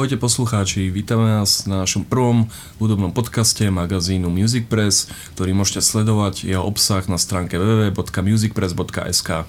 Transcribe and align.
Ahojte 0.00 0.16
poslucháči, 0.16 0.88
vítame 0.88 1.28
vás 1.28 1.68
na 1.68 1.84
našom 1.84 2.08
prvom 2.08 2.48
hudobnom 2.80 3.12
podcaste 3.12 3.68
magazínu 3.68 4.32
Music 4.32 4.64
Press, 4.64 5.12
ktorý 5.36 5.52
môžete 5.52 5.84
sledovať 5.84 6.48
jeho 6.48 6.64
obsah 6.64 7.04
na 7.04 7.20
stránke 7.20 7.60
www.musicpress.sk. 7.60 9.44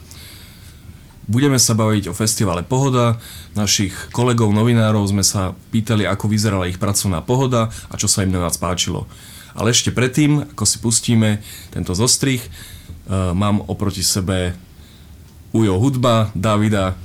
Budeme 1.31 1.55
sa 1.55 1.71
baviť 1.71 2.11
o 2.11 2.13
festivale 2.19 2.67
Pohoda. 2.67 3.15
Našich 3.55 3.95
kolegov 4.11 4.51
novinárov 4.51 5.07
sme 5.07 5.23
sa 5.23 5.55
pýtali, 5.71 6.03
ako 6.03 6.27
vyzerala 6.27 6.67
ich 6.67 6.83
pracovná 6.83 7.23
pohoda 7.23 7.71
a 7.87 7.95
čo 7.95 8.11
sa 8.11 8.27
im 8.27 8.35
na 8.35 8.43
nás 8.43 8.59
páčilo. 8.59 9.07
Ale 9.55 9.71
ešte 9.71 9.95
predtým, 9.95 10.51
ako 10.51 10.67
si 10.67 10.83
pustíme 10.83 11.39
tento 11.71 11.95
zostrih, 11.95 12.43
eh, 12.43 12.51
mám 13.31 13.63
oproti 13.71 14.03
sebe 14.03 14.59
Ujo 15.55 15.79
Hudba, 15.79 16.27
Davida. 16.35 16.99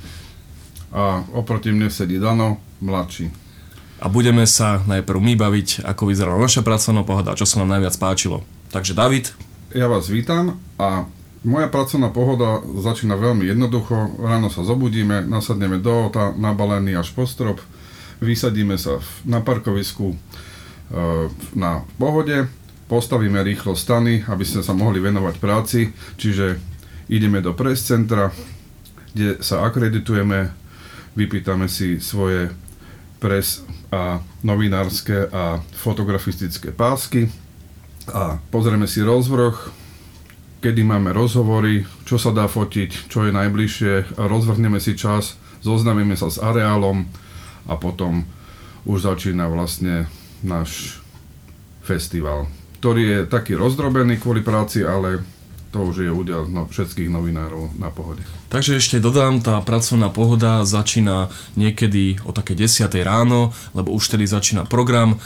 A 0.97 1.21
oproti 1.37 1.69
mne 1.69 1.93
sedí 1.93 2.17
Dano, 2.17 2.57
mladší. 2.81 3.29
A 4.01 4.09
budeme 4.09 4.49
sa 4.49 4.81
najprv 4.89 5.19
my 5.21 5.33
baviť, 5.37 5.85
ako 5.85 6.09
vyzerala 6.09 6.41
naša 6.41 6.65
pracovná 6.65 7.05
pohoda 7.05 7.33
a 7.33 7.37
čo 7.37 7.45
sa 7.45 7.61
nám 7.61 7.77
najviac 7.77 7.93
páčilo. 8.01 8.41
Takže 8.73 8.97
David. 8.97 9.29
Ja 9.77 9.85
vás 9.85 10.09
vítam 10.09 10.57
a 10.81 11.05
moja 11.45 11.69
pracovná 11.69 12.09
pohoda 12.09 12.65
začína 12.81 13.13
veľmi 13.13 13.45
jednoducho. 13.45 14.17
Ráno 14.17 14.49
sa 14.49 14.65
zobudíme, 14.65 15.21
nasadneme 15.29 15.77
do 15.77 16.09
auta, 16.09 16.33
nabalený 16.33 16.97
až 16.97 17.13
po 17.13 17.29
strop, 17.29 17.61
vysadíme 18.17 18.77
sa 18.77 18.97
na 19.25 19.41
parkovisku 19.45 20.13
e, 20.13 20.17
na 21.53 21.85
pohode, 22.01 22.49
postavíme 22.89 23.43
rýchlo 23.45 23.77
stany, 23.77 24.25
aby 24.25 24.43
sme 24.45 24.65
sa 24.65 24.73
mohli 24.73 24.97
venovať 24.97 25.35
práci, 25.37 25.93
čiže 26.17 26.57
ideme 27.07 27.39
do 27.43 27.53
press 27.53 27.85
centra, 27.85 28.33
kde 29.13 29.39
sa 29.41 29.65
akreditujeme, 29.65 30.66
vypýtame 31.17 31.65
si 31.65 31.97
svoje 31.97 32.53
pres 33.17 33.65
a 33.89 34.21
novinárske 34.45 35.25
a 35.33 35.57
fotografistické 35.73 36.69
pásky 36.69 37.33
a 38.13 38.37
pozrieme 38.53 38.85
si 38.85 39.01
rozvrh, 39.01 39.55
kedy 40.61 40.85
máme 40.85 41.11
rozhovory, 41.11 41.83
čo 42.05 42.21
sa 42.21 42.29
dá 42.29 42.45
fotiť, 42.45 43.09
čo 43.09 43.25
je 43.25 43.31
najbližšie, 43.33 44.21
rozvrhneme 44.21 44.77
si 44.77 44.93
čas, 44.93 45.41
zoznamíme 45.65 46.13
sa 46.13 46.29
s 46.29 46.37
areálom 46.37 47.09
a 47.65 47.73
potom 47.75 48.23
už 48.85 49.09
začína 49.09 49.49
vlastne 49.49 50.07
náš 50.45 51.01
festival, 51.83 52.47
ktorý 52.79 53.03
je 53.03 53.19
taký 53.27 53.57
rozdrobený 53.57 54.21
kvôli 54.21 54.45
práci, 54.45 54.85
ale 54.85 55.23
to 55.71 55.83
už 55.83 56.07
je 56.07 56.11
údel 56.11 56.47
no, 56.47 56.65
všetkých 56.67 57.11
novinárov 57.11 57.75
na 57.77 57.91
pohode. 57.91 58.23
Takže 58.47 58.79
ešte 58.79 59.03
dodám, 59.03 59.43
tá 59.43 59.59
pracovná 59.59 60.07
pohoda 60.07 60.63
začína 60.63 61.27
niekedy 61.59 62.23
o 62.23 62.31
také 62.31 62.55
10. 62.55 62.87
ráno, 63.03 63.51
lebo 63.75 63.91
už 63.91 64.15
tedy 64.15 64.23
začína 64.23 64.63
program 64.63 65.19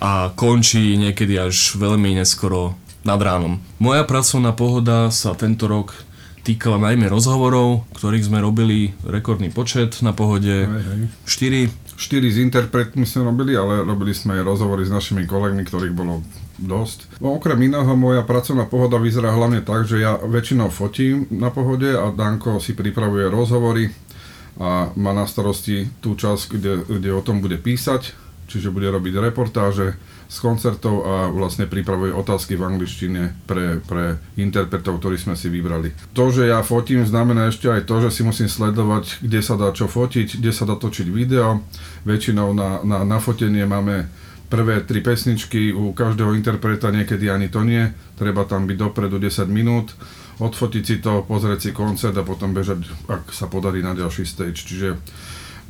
a 0.00 0.32
končí 0.34 0.96
niekedy 0.96 1.36
až 1.36 1.76
veľmi 1.76 2.16
neskoro 2.16 2.74
nad 3.04 3.20
ránom. 3.20 3.60
Moja 3.80 4.04
pracovná 4.04 4.52
pohoda 4.52 5.08
sa 5.12 5.32
tento 5.36 5.68
rok 5.68 5.94
týkala 6.40 6.80
najmä 6.80 7.06
rozhovorov, 7.12 7.84
ktorých 7.94 8.26
sme 8.26 8.40
robili 8.40 8.96
rekordný 9.04 9.52
počet 9.52 10.00
na 10.00 10.16
pohode. 10.16 10.66
Hej, 10.66 10.82
hej. 10.88 11.68
4. 11.68 12.00
4 12.00 12.32
s 12.32 12.36
interpretmi 12.40 13.04
sme 13.04 13.28
robili, 13.28 13.52
ale 13.52 13.84
robili 13.84 14.16
sme 14.16 14.40
aj 14.40 14.48
rozhovory 14.48 14.88
s 14.88 14.92
našimi 14.92 15.28
kolegmi, 15.28 15.68
ktorých 15.68 15.92
bolo 15.92 16.24
dosť. 16.60 17.18
No, 17.18 17.40
okrem 17.40 17.72
iného 17.72 17.88
moja 17.96 18.20
pracovná 18.20 18.68
pohoda 18.68 19.00
vyzerá 19.00 19.32
hlavne 19.32 19.64
tak, 19.64 19.88
že 19.88 20.04
ja 20.04 20.20
väčšinou 20.20 20.68
fotím 20.68 21.24
na 21.32 21.48
pohode 21.48 21.88
a 21.88 22.12
Danko 22.12 22.60
si 22.60 22.76
pripravuje 22.76 23.26
rozhovory 23.32 23.88
a 24.60 24.92
má 24.94 25.12
na 25.16 25.24
starosti 25.24 25.88
tú 26.04 26.12
časť, 26.12 26.44
kde, 26.52 26.72
kde 26.84 27.10
o 27.16 27.24
tom 27.24 27.40
bude 27.40 27.56
písať, 27.56 28.12
čiže 28.50 28.68
bude 28.68 28.92
robiť 28.92 29.14
reportáže 29.16 29.96
z 30.30 30.36
koncertov 30.38 31.02
a 31.02 31.14
vlastne 31.26 31.66
pripravuje 31.66 32.14
otázky 32.14 32.54
v 32.54 32.62
angličtine 32.62 33.34
pre, 33.50 33.82
pre 33.82 34.22
interpretov, 34.38 35.02
ktorí 35.02 35.18
sme 35.18 35.34
si 35.34 35.50
vybrali. 35.50 35.90
To, 36.14 36.30
že 36.30 36.46
ja 36.46 36.62
fotím, 36.62 37.02
znamená 37.02 37.50
ešte 37.50 37.66
aj 37.66 37.82
to, 37.82 37.98
že 38.06 38.14
si 38.14 38.22
musím 38.22 38.46
sledovať, 38.46 39.26
kde 39.26 39.40
sa 39.42 39.58
dá 39.58 39.74
čo 39.74 39.90
fotiť, 39.90 40.38
kde 40.38 40.52
sa 40.54 40.70
dá 40.70 40.78
točiť 40.78 41.10
video. 41.10 41.66
Väčšinou 42.06 42.54
na, 42.54 42.78
na, 42.86 43.02
na 43.02 43.18
fotenie 43.18 43.66
máme 43.66 44.06
prvé 44.50 44.82
tri 44.82 44.98
pesničky, 44.98 45.70
u 45.70 45.94
každého 45.94 46.34
interpreta 46.34 46.90
niekedy 46.90 47.30
ani 47.30 47.46
to 47.46 47.62
nie, 47.62 47.94
treba 48.18 48.42
tam 48.42 48.66
byť 48.66 48.76
dopredu 48.76 49.22
10 49.22 49.46
minút, 49.46 49.94
odfotiť 50.42 50.82
si 50.84 50.96
to, 50.98 51.22
pozrieť 51.22 51.58
si 51.62 51.70
koncert 51.70 52.18
a 52.18 52.26
potom 52.26 52.50
bežať, 52.50 52.82
ak 53.06 53.30
sa 53.30 53.46
podarí 53.46 53.78
na 53.80 53.94
ďalší 53.94 54.26
stage. 54.26 54.66
Čiže 54.66 54.98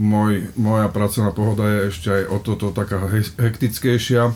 môj, 0.01 0.49
moja 0.57 0.89
pracovná 0.89 1.37
pohoda 1.37 1.69
je 1.69 1.79
ešte 1.93 2.09
aj 2.09 2.23
o 2.33 2.39
toto 2.41 2.73
taká 2.73 3.05
hektickejšia. 3.37 4.33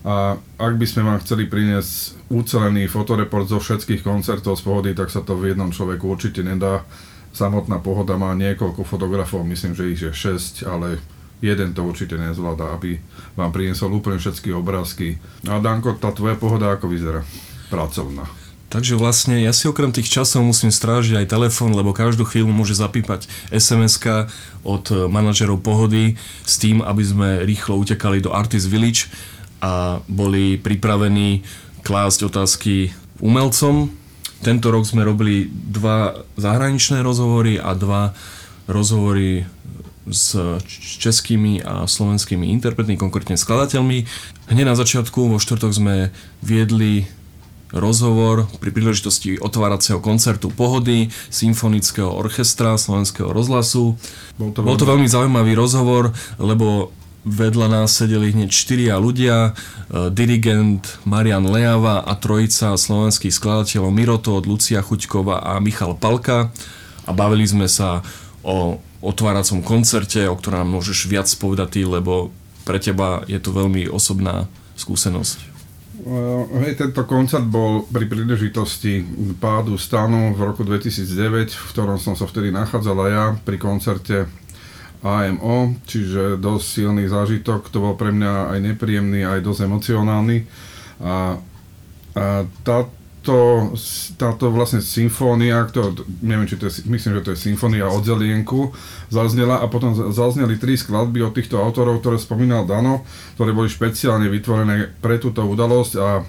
A 0.00 0.40
ak 0.56 0.74
by 0.80 0.86
sme 0.88 1.04
vám 1.04 1.20
chceli 1.24 1.44
priniesť 1.44 2.28
ucelený 2.32 2.88
fotoreport 2.88 3.48
zo 3.48 3.60
všetkých 3.60 4.00
koncertov 4.04 4.56
z 4.56 4.64
pohody, 4.64 4.90
tak 4.96 5.12
sa 5.12 5.20
to 5.24 5.36
v 5.36 5.52
jednom 5.52 5.72
človeku 5.72 6.04
určite 6.04 6.40
nedá. 6.44 6.84
Samotná 7.30 7.78
pohoda 7.78 8.16
má 8.16 8.32
niekoľko 8.34 8.82
fotografov, 8.82 9.44
myslím, 9.46 9.72
že 9.76 9.92
ich 9.92 10.00
je 10.00 10.12
6, 10.12 10.66
ale 10.66 10.98
jeden 11.40 11.72
to 11.72 11.84
určite 11.84 12.16
nezvláda, 12.16 12.76
aby 12.76 13.00
vám 13.36 13.50
priniesol 13.52 13.92
úplne 13.96 14.20
všetky 14.20 14.52
obrázky. 14.52 15.16
A 15.48 15.60
Danko, 15.60 15.96
tá 15.96 16.12
tvoja 16.12 16.36
pohoda 16.36 16.72
ako 16.76 16.88
vyzerá? 16.88 17.24
Pracovná. 17.72 18.28
Takže 18.70 18.94
vlastne 18.94 19.42
ja 19.42 19.50
si 19.50 19.66
okrem 19.66 19.90
tých 19.90 20.06
časov 20.06 20.46
musím 20.46 20.70
strážiť 20.70 21.18
aj 21.18 21.32
telefón, 21.34 21.74
lebo 21.74 21.90
každú 21.90 22.22
chvíľu 22.22 22.54
môže 22.54 22.78
zapípať 22.78 23.26
sms 23.50 23.98
od 24.62 25.10
manažerov 25.10 25.58
pohody 25.58 26.14
s 26.46 26.54
tým, 26.62 26.78
aby 26.78 27.02
sme 27.02 27.28
rýchlo 27.42 27.82
utekali 27.82 28.22
do 28.22 28.30
Artist 28.30 28.70
Village 28.70 29.10
a 29.58 29.98
boli 30.06 30.54
pripravení 30.54 31.42
klásť 31.82 32.30
otázky 32.30 32.94
umelcom. 33.18 33.90
Tento 34.46 34.70
rok 34.70 34.86
sme 34.86 35.02
robili 35.02 35.50
dva 35.50 36.22
zahraničné 36.38 37.02
rozhovory 37.02 37.58
a 37.58 37.74
dva 37.74 38.14
rozhovory 38.70 39.50
s 40.08 40.36
českými 41.00 41.60
a 41.60 41.84
slovenskými 41.84 42.48
interpretmi, 42.56 42.96
konkrétne 42.96 43.36
skladateľmi. 43.36 44.08
Hneď 44.48 44.66
na 44.66 44.76
začiatku, 44.76 45.28
vo 45.28 45.36
štvrtok 45.36 45.72
sme 45.76 45.96
viedli 46.40 47.04
rozhovor 47.70 48.50
pri 48.58 48.74
príležitosti 48.74 49.38
otváracieho 49.38 50.02
koncertu 50.02 50.50
Pohody 50.50 51.12
Symfonického 51.30 52.10
orchestra 52.10 52.74
Slovenského 52.74 53.30
rozhlasu. 53.30 53.94
Bol 54.34 54.50
to. 54.50 54.66
Bol 54.66 54.78
to 54.78 54.88
veľmi 54.88 55.06
zaujímavý 55.06 55.54
rozhovor, 55.54 56.10
lebo 56.42 56.90
vedľa 57.22 57.68
nás 57.68 57.92
sedeli 57.92 58.32
hneď 58.32 58.50
štyria 58.50 58.96
ľudia, 58.96 59.52
e, 59.52 60.08
dirigent 60.08 60.98
Marian 61.04 61.44
Lejava 61.44 62.00
a 62.00 62.16
trojica 62.16 62.72
slovenských 62.72 63.32
skladateľov 63.32 63.92
Miroto, 63.92 64.40
Lucia 64.40 64.80
Chuťková 64.80 65.44
a 65.44 65.60
Michal 65.60 65.94
Palka 66.00 66.48
a 67.04 67.10
bavili 67.12 67.44
sme 67.44 67.68
sa 67.68 68.00
o 68.40 68.80
otváracom 69.00 69.64
koncerte, 69.64 70.28
o 70.28 70.36
ktorom 70.36 70.76
môžeš 70.76 71.08
viac 71.08 71.28
povedať 71.40 71.80
ty, 71.80 71.82
lebo 71.88 72.32
pre 72.68 72.76
teba 72.76 73.24
je 73.24 73.40
to 73.40 73.50
veľmi 73.52 73.88
osobná 73.88 74.46
skúsenosť. 74.76 75.50
Uh, 76.00 76.48
hej, 76.64 76.80
tento 76.80 77.04
koncert 77.04 77.44
bol 77.44 77.84
pri 77.84 78.08
príležitosti 78.08 79.04
pádu 79.36 79.76
stanu 79.76 80.32
v 80.32 80.40
roku 80.48 80.64
2009, 80.64 81.52
v 81.52 81.66
ktorom 81.76 82.00
som 82.00 82.16
sa 82.16 82.24
vtedy 82.24 82.48
nachádzal 82.48 82.98
ja 83.12 83.24
pri 83.44 83.60
koncerte 83.60 84.24
AMO, 85.00 85.76
čiže 85.84 86.40
dosť 86.40 86.64
silný 86.64 87.04
zážitok, 87.08 87.68
to 87.72 87.84
bol 87.84 87.96
pre 87.96 88.12
mňa 88.12 88.52
aj 88.52 88.58
nepríjemný, 88.60 89.24
aj 89.24 89.40
dosť 89.44 89.60
emocionálny. 89.64 90.44
A, 91.00 91.40
a 92.16 92.24
tá, 92.64 92.76
táto, 93.20 93.76
táto 94.16 94.48
vlastne 94.48 94.80
symfónia, 94.80 95.68
to, 95.68 95.92
neviem, 96.24 96.48
či 96.48 96.56
to 96.56 96.72
je, 96.72 96.88
myslím, 96.88 97.20
že 97.20 97.24
to 97.28 97.32
je 97.36 97.44
symfónia 97.52 97.84
od 97.84 98.00
Zelienku, 98.00 98.72
zaznela 99.12 99.60
a 99.60 99.68
potom 99.68 99.92
zazneli 99.92 100.56
tri 100.56 100.80
skladby 100.80 101.20
od 101.20 101.36
týchto 101.36 101.60
autorov, 101.60 102.00
ktoré 102.00 102.16
spomínal 102.16 102.64
Dano, 102.64 103.04
ktoré 103.36 103.52
boli 103.52 103.68
špeciálne 103.68 104.32
vytvorené 104.32 104.96
pre 105.04 105.20
túto 105.20 105.44
udalosť 105.44 105.92
a 106.00 106.24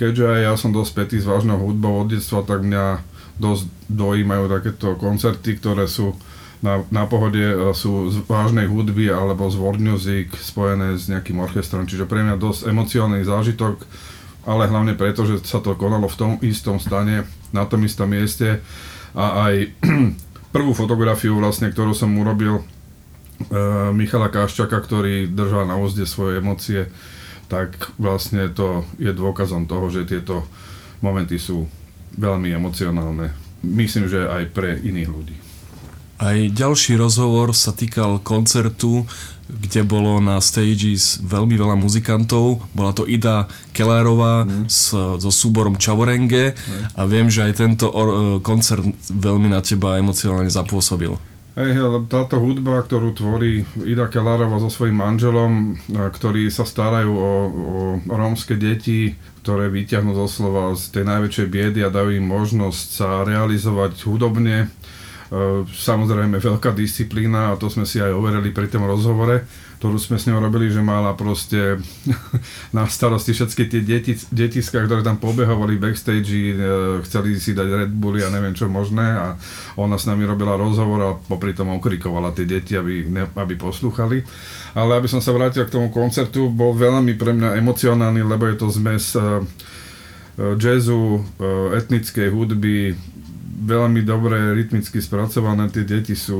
keďže 0.00 0.24
aj 0.32 0.40
ja 0.48 0.54
som 0.56 0.72
dosť 0.72 0.90
spätý 0.96 1.16
s 1.20 1.28
vážnou 1.28 1.60
hudbou 1.60 2.00
od 2.00 2.08
detstva, 2.08 2.40
tak 2.40 2.64
mňa 2.64 3.04
dosť 3.36 3.68
dojímajú 3.92 4.44
takéto 4.48 4.96
koncerty, 4.96 5.60
ktoré 5.60 5.84
sú 5.84 6.16
na, 6.64 6.82
na 6.90 7.06
pohode 7.06 7.70
sú 7.76 8.10
z 8.10 8.24
vážnej 8.26 8.66
hudby 8.66 9.12
alebo 9.12 9.46
z 9.46 9.60
world 9.60 9.78
music 9.78 10.34
spojené 10.34 10.98
s 10.98 11.06
nejakým 11.06 11.38
orchestrom, 11.38 11.86
čiže 11.86 12.08
pre 12.08 12.24
mňa 12.24 12.34
dosť 12.34 12.66
emocionálny 12.66 13.22
zážitok 13.22 13.84
ale 14.48 14.64
hlavne 14.64 14.96
preto, 14.96 15.28
že 15.28 15.44
sa 15.44 15.60
to 15.60 15.76
konalo 15.76 16.08
v 16.08 16.16
tom 16.16 16.32
istom 16.40 16.80
stane, 16.80 17.28
na 17.52 17.68
tom 17.68 17.84
istom 17.84 18.08
mieste 18.08 18.64
a 19.12 19.52
aj 19.52 19.54
prvú 20.56 20.72
fotografiu 20.72 21.36
vlastne, 21.36 21.68
ktorú 21.68 21.92
som 21.92 22.08
urobil 22.16 22.56
e, 22.56 22.62
Michala 23.92 24.32
Kaščaka, 24.32 24.80
ktorý 24.80 25.28
držal 25.28 25.68
na 25.68 25.76
úzde 25.76 26.08
svoje 26.08 26.40
emócie, 26.40 26.88
tak 27.52 27.76
vlastne 28.00 28.48
to 28.48 28.88
je 28.96 29.12
dôkazom 29.12 29.68
toho, 29.68 29.92
že 29.92 30.08
tieto 30.08 30.48
momenty 31.04 31.36
sú 31.36 31.68
veľmi 32.16 32.48
emocionálne. 32.48 33.36
Myslím, 33.60 34.08
že 34.08 34.24
aj 34.24 34.54
pre 34.56 34.80
iných 34.80 35.10
ľudí. 35.12 35.36
Aj 36.18 36.34
ďalší 36.34 36.98
rozhovor 36.98 37.54
sa 37.54 37.70
týkal 37.70 38.18
koncertu, 38.18 39.06
kde 39.48 39.80
bolo 39.82 40.20
na 40.20 40.38
stage 40.44 41.18
veľmi 41.24 41.56
veľa 41.56 41.76
muzikantov. 41.80 42.60
Bola 42.76 42.92
to 42.92 43.08
Ida 43.08 43.48
Kellerová 43.72 44.44
mm. 44.44 44.68
s, 44.68 44.92
so 44.92 45.30
súborom 45.32 45.80
Čavorenge 45.80 46.52
mm. 46.52 47.00
a 47.00 47.02
viem, 47.08 47.32
že 47.32 47.48
aj 47.48 47.52
tento 47.56 47.88
or, 47.88 48.38
koncert 48.44 48.84
veľmi 49.08 49.48
na 49.48 49.64
teba 49.64 49.96
emocionálne 49.96 50.52
zapôsobil. 50.52 51.16
Hej, 51.58 51.74
táto 52.06 52.38
hudba, 52.38 52.86
ktorú 52.86 53.18
tvorí 53.18 53.66
Ida 53.82 54.06
Kellerová 54.06 54.62
so 54.62 54.70
svojím 54.70 55.02
manželom, 55.02 55.74
ktorí 55.90 56.54
sa 56.54 56.62
starajú 56.62 57.10
o, 57.10 57.32
o 58.06 58.14
rómske 58.14 58.54
deti, 58.54 59.18
ktoré 59.42 59.66
vyťahnú 59.66 60.14
doslova 60.14 60.78
z 60.78 60.94
tej 60.94 61.04
najväčšej 61.10 61.46
biedy 61.50 61.80
a 61.82 61.90
dajú 61.90 62.14
im 62.14 62.30
možnosť 62.30 62.86
sa 63.02 63.08
realizovať 63.26 64.06
hudobne, 64.06 64.70
samozrejme 65.68 66.40
veľká 66.40 66.72
disciplína 66.72 67.52
a 67.52 67.58
to 67.60 67.68
sme 67.68 67.84
si 67.84 68.00
aj 68.00 68.16
overili 68.16 68.48
pri 68.48 68.72
tom 68.72 68.88
rozhovore, 68.88 69.44
ktorú 69.78 70.00
sme 70.00 70.16
s 70.16 70.24
ňou 70.24 70.40
robili, 70.40 70.72
že 70.72 70.80
mala 70.80 71.12
proste 71.12 71.78
na 72.76 72.88
starosti 72.88 73.36
všetky 73.36 73.68
tie 73.68 73.80
deti, 73.84 74.16
detiska, 74.32 74.80
ktoré 74.88 75.04
tam 75.04 75.20
pobehovali 75.20 75.76
backstage, 75.76 76.32
e, 76.32 76.56
chceli 77.04 77.36
si 77.36 77.52
dať 77.52 77.68
Red 77.86 77.92
Bulli 77.92 78.24
a 78.24 78.32
neviem 78.32 78.56
čo 78.56 78.72
možné 78.72 79.04
a 79.04 79.26
ona 79.76 80.00
s 80.00 80.08
nami 80.08 80.24
robila 80.24 80.56
rozhovor 80.56 81.00
a 81.04 81.10
popri 81.14 81.52
tom 81.52 81.76
okrikovala 81.76 82.32
tie 82.32 82.48
deti, 82.48 82.72
aby, 82.74 83.04
ne, 83.06 83.28
aby 83.36 83.54
poslúchali. 83.54 84.24
Ale 84.72 84.96
aby 84.96 85.12
som 85.12 85.20
sa 85.20 85.36
vrátil 85.36 85.68
k 85.68 85.76
tomu 85.76 85.92
koncertu, 85.92 86.48
bol 86.48 86.72
veľmi 86.72 87.20
pre 87.20 87.36
mňa 87.36 87.60
emocionálny, 87.60 88.24
lebo 88.24 88.48
je 88.48 88.56
to 88.56 88.72
zmes 88.72 89.12
e, 89.12 89.20
e, 89.20 90.56
jazzu, 90.56 91.20
etnickej 91.76 92.32
hudby, 92.32 92.96
veľmi 93.58 94.06
dobre 94.06 94.54
rytmicky 94.54 95.02
spracované, 95.02 95.66
tie 95.68 95.82
deti 95.82 96.14
sú 96.14 96.38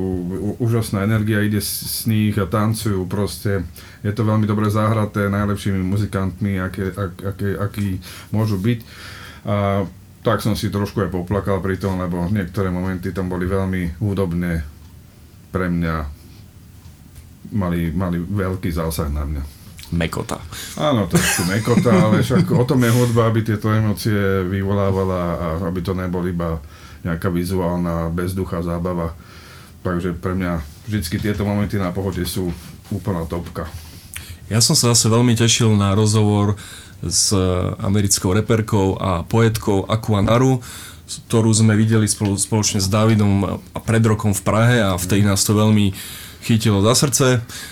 úžasná 0.62 1.02
energia, 1.02 1.42
ide 1.42 1.58
s 1.58 2.06
nich 2.06 2.38
a 2.38 2.46
tancujú 2.46 3.02
proste. 3.10 3.66
Je 4.06 4.14
to 4.14 4.22
veľmi 4.22 4.46
dobre 4.46 4.70
zahraté 4.70 5.26
najlepšími 5.26 5.82
muzikantmi, 5.82 6.62
aké, 6.62 6.94
ak, 6.94 7.12
aké, 7.34 7.48
akí 7.58 7.88
môžu 8.30 8.56
byť. 8.62 8.78
A 9.48 9.86
tak 10.22 10.44
som 10.44 10.54
si 10.54 10.70
trošku 10.70 11.02
aj 11.02 11.10
poplakal 11.10 11.58
pri 11.58 11.78
tom, 11.78 11.98
lebo 11.98 12.30
niektoré 12.30 12.70
momenty 12.70 13.10
tam 13.10 13.26
boli 13.26 13.50
veľmi 13.50 13.98
hudobné 13.98 14.62
pre 15.50 15.66
mňa. 15.66 15.96
Mali, 17.48 17.88
mali 17.96 18.20
veľký 18.20 18.68
zásah 18.68 19.08
na 19.08 19.24
mňa. 19.24 19.42
Mekota. 19.88 20.36
Áno, 20.76 21.08
trošku 21.08 21.48
mekota, 21.48 21.88
ale 21.88 22.20
však 22.20 22.44
o 22.52 22.60
tom 22.68 22.84
je 22.84 22.92
hudba, 22.92 23.32
aby 23.32 23.40
tieto 23.40 23.72
emócie 23.72 24.44
vyvolávala 24.44 25.20
a 25.40 25.46
aby 25.64 25.80
to 25.80 25.96
nebol 25.96 26.20
iba 26.28 26.60
nejaká 27.06 27.30
vizuálna, 27.30 28.10
bezduchá 28.10 28.62
zábava. 28.62 29.14
Takže 29.86 30.16
pre 30.18 30.34
mňa 30.34 30.60
vždy 30.88 31.18
tieto 31.22 31.46
momenty 31.46 31.78
na 31.78 31.94
pohode 31.94 32.20
sú 32.26 32.50
úplná 32.90 33.24
topka. 33.28 33.70
Ja 34.48 34.64
som 34.64 34.72
sa 34.72 34.96
zase 34.96 35.12
veľmi 35.12 35.36
tešil 35.36 35.76
na 35.76 35.92
rozhovor 35.92 36.56
s 37.04 37.30
americkou 37.78 38.32
reperkou 38.34 38.96
a 38.98 39.22
poetkou 39.22 39.86
Aquanaru, 39.86 40.64
ktorú 41.28 41.52
sme 41.52 41.76
videli 41.78 42.08
spolu, 42.08 42.36
spoločne 42.36 42.80
s 42.82 42.88
Davidom 42.90 43.60
a 43.60 43.78
pred 43.80 44.02
rokom 44.04 44.32
v 44.34 44.42
Prahe 44.44 44.76
a 44.82 44.96
vtedy 44.96 45.24
nás 45.24 45.44
to 45.44 45.56
veľmi 45.56 45.94
chytilo 46.42 46.80
za 46.84 46.96
srdce. 46.96 47.26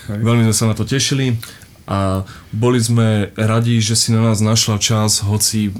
Hej. 0.08 0.20
Veľmi 0.20 0.48
sme 0.48 0.56
sa 0.56 0.68
na 0.70 0.74
to 0.76 0.84
tešili 0.84 1.36
a 1.88 2.28
boli 2.52 2.82
sme 2.82 3.30
radi, 3.38 3.78
že 3.80 3.94
si 3.96 4.10
na 4.10 4.20
nás 4.20 4.42
našla 4.42 4.76
čas, 4.82 5.22
hoci 5.22 5.72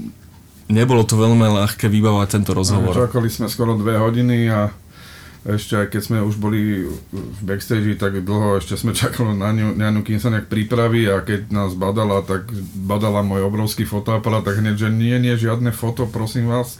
nebolo 0.67 1.03
to 1.03 1.15
veľmi 1.15 1.47
ľahké 1.47 1.87
vybávať 1.87 2.27
tento 2.39 2.51
rozhovor. 2.55 2.95
Čakali 2.95 3.31
sme 3.31 3.47
skoro 3.47 3.75
dve 3.79 3.99
hodiny 3.99 4.47
a 4.51 4.71
ešte 5.47 5.79
aj 5.79 5.87
keď 5.95 6.01
sme 6.03 6.17
už 6.27 6.35
boli 6.43 6.83
v 7.11 7.39
backstage, 7.47 7.95
tak 7.95 8.19
dlho 8.19 8.59
ešte 8.59 8.75
sme 8.75 8.91
čakali 8.91 9.31
na 9.31 9.55
ňu, 9.55 9.79
na 9.79 9.87
ňu 9.95 10.03
kým 10.03 10.19
sa 10.19 10.27
nejak 10.27 10.51
pripraví 10.51 11.07
a 11.07 11.23
keď 11.23 11.47
nás 11.55 11.71
badala, 11.71 12.19
tak 12.19 12.51
badala 12.75 13.23
môj 13.23 13.47
obrovský 13.47 13.87
fotoaparát, 13.87 14.43
tak 14.43 14.59
hneď, 14.59 14.75
že 14.75 14.89
nie, 14.91 15.15
nie, 15.15 15.39
žiadne 15.39 15.71
foto, 15.71 16.03
prosím 16.03 16.51
vás. 16.51 16.75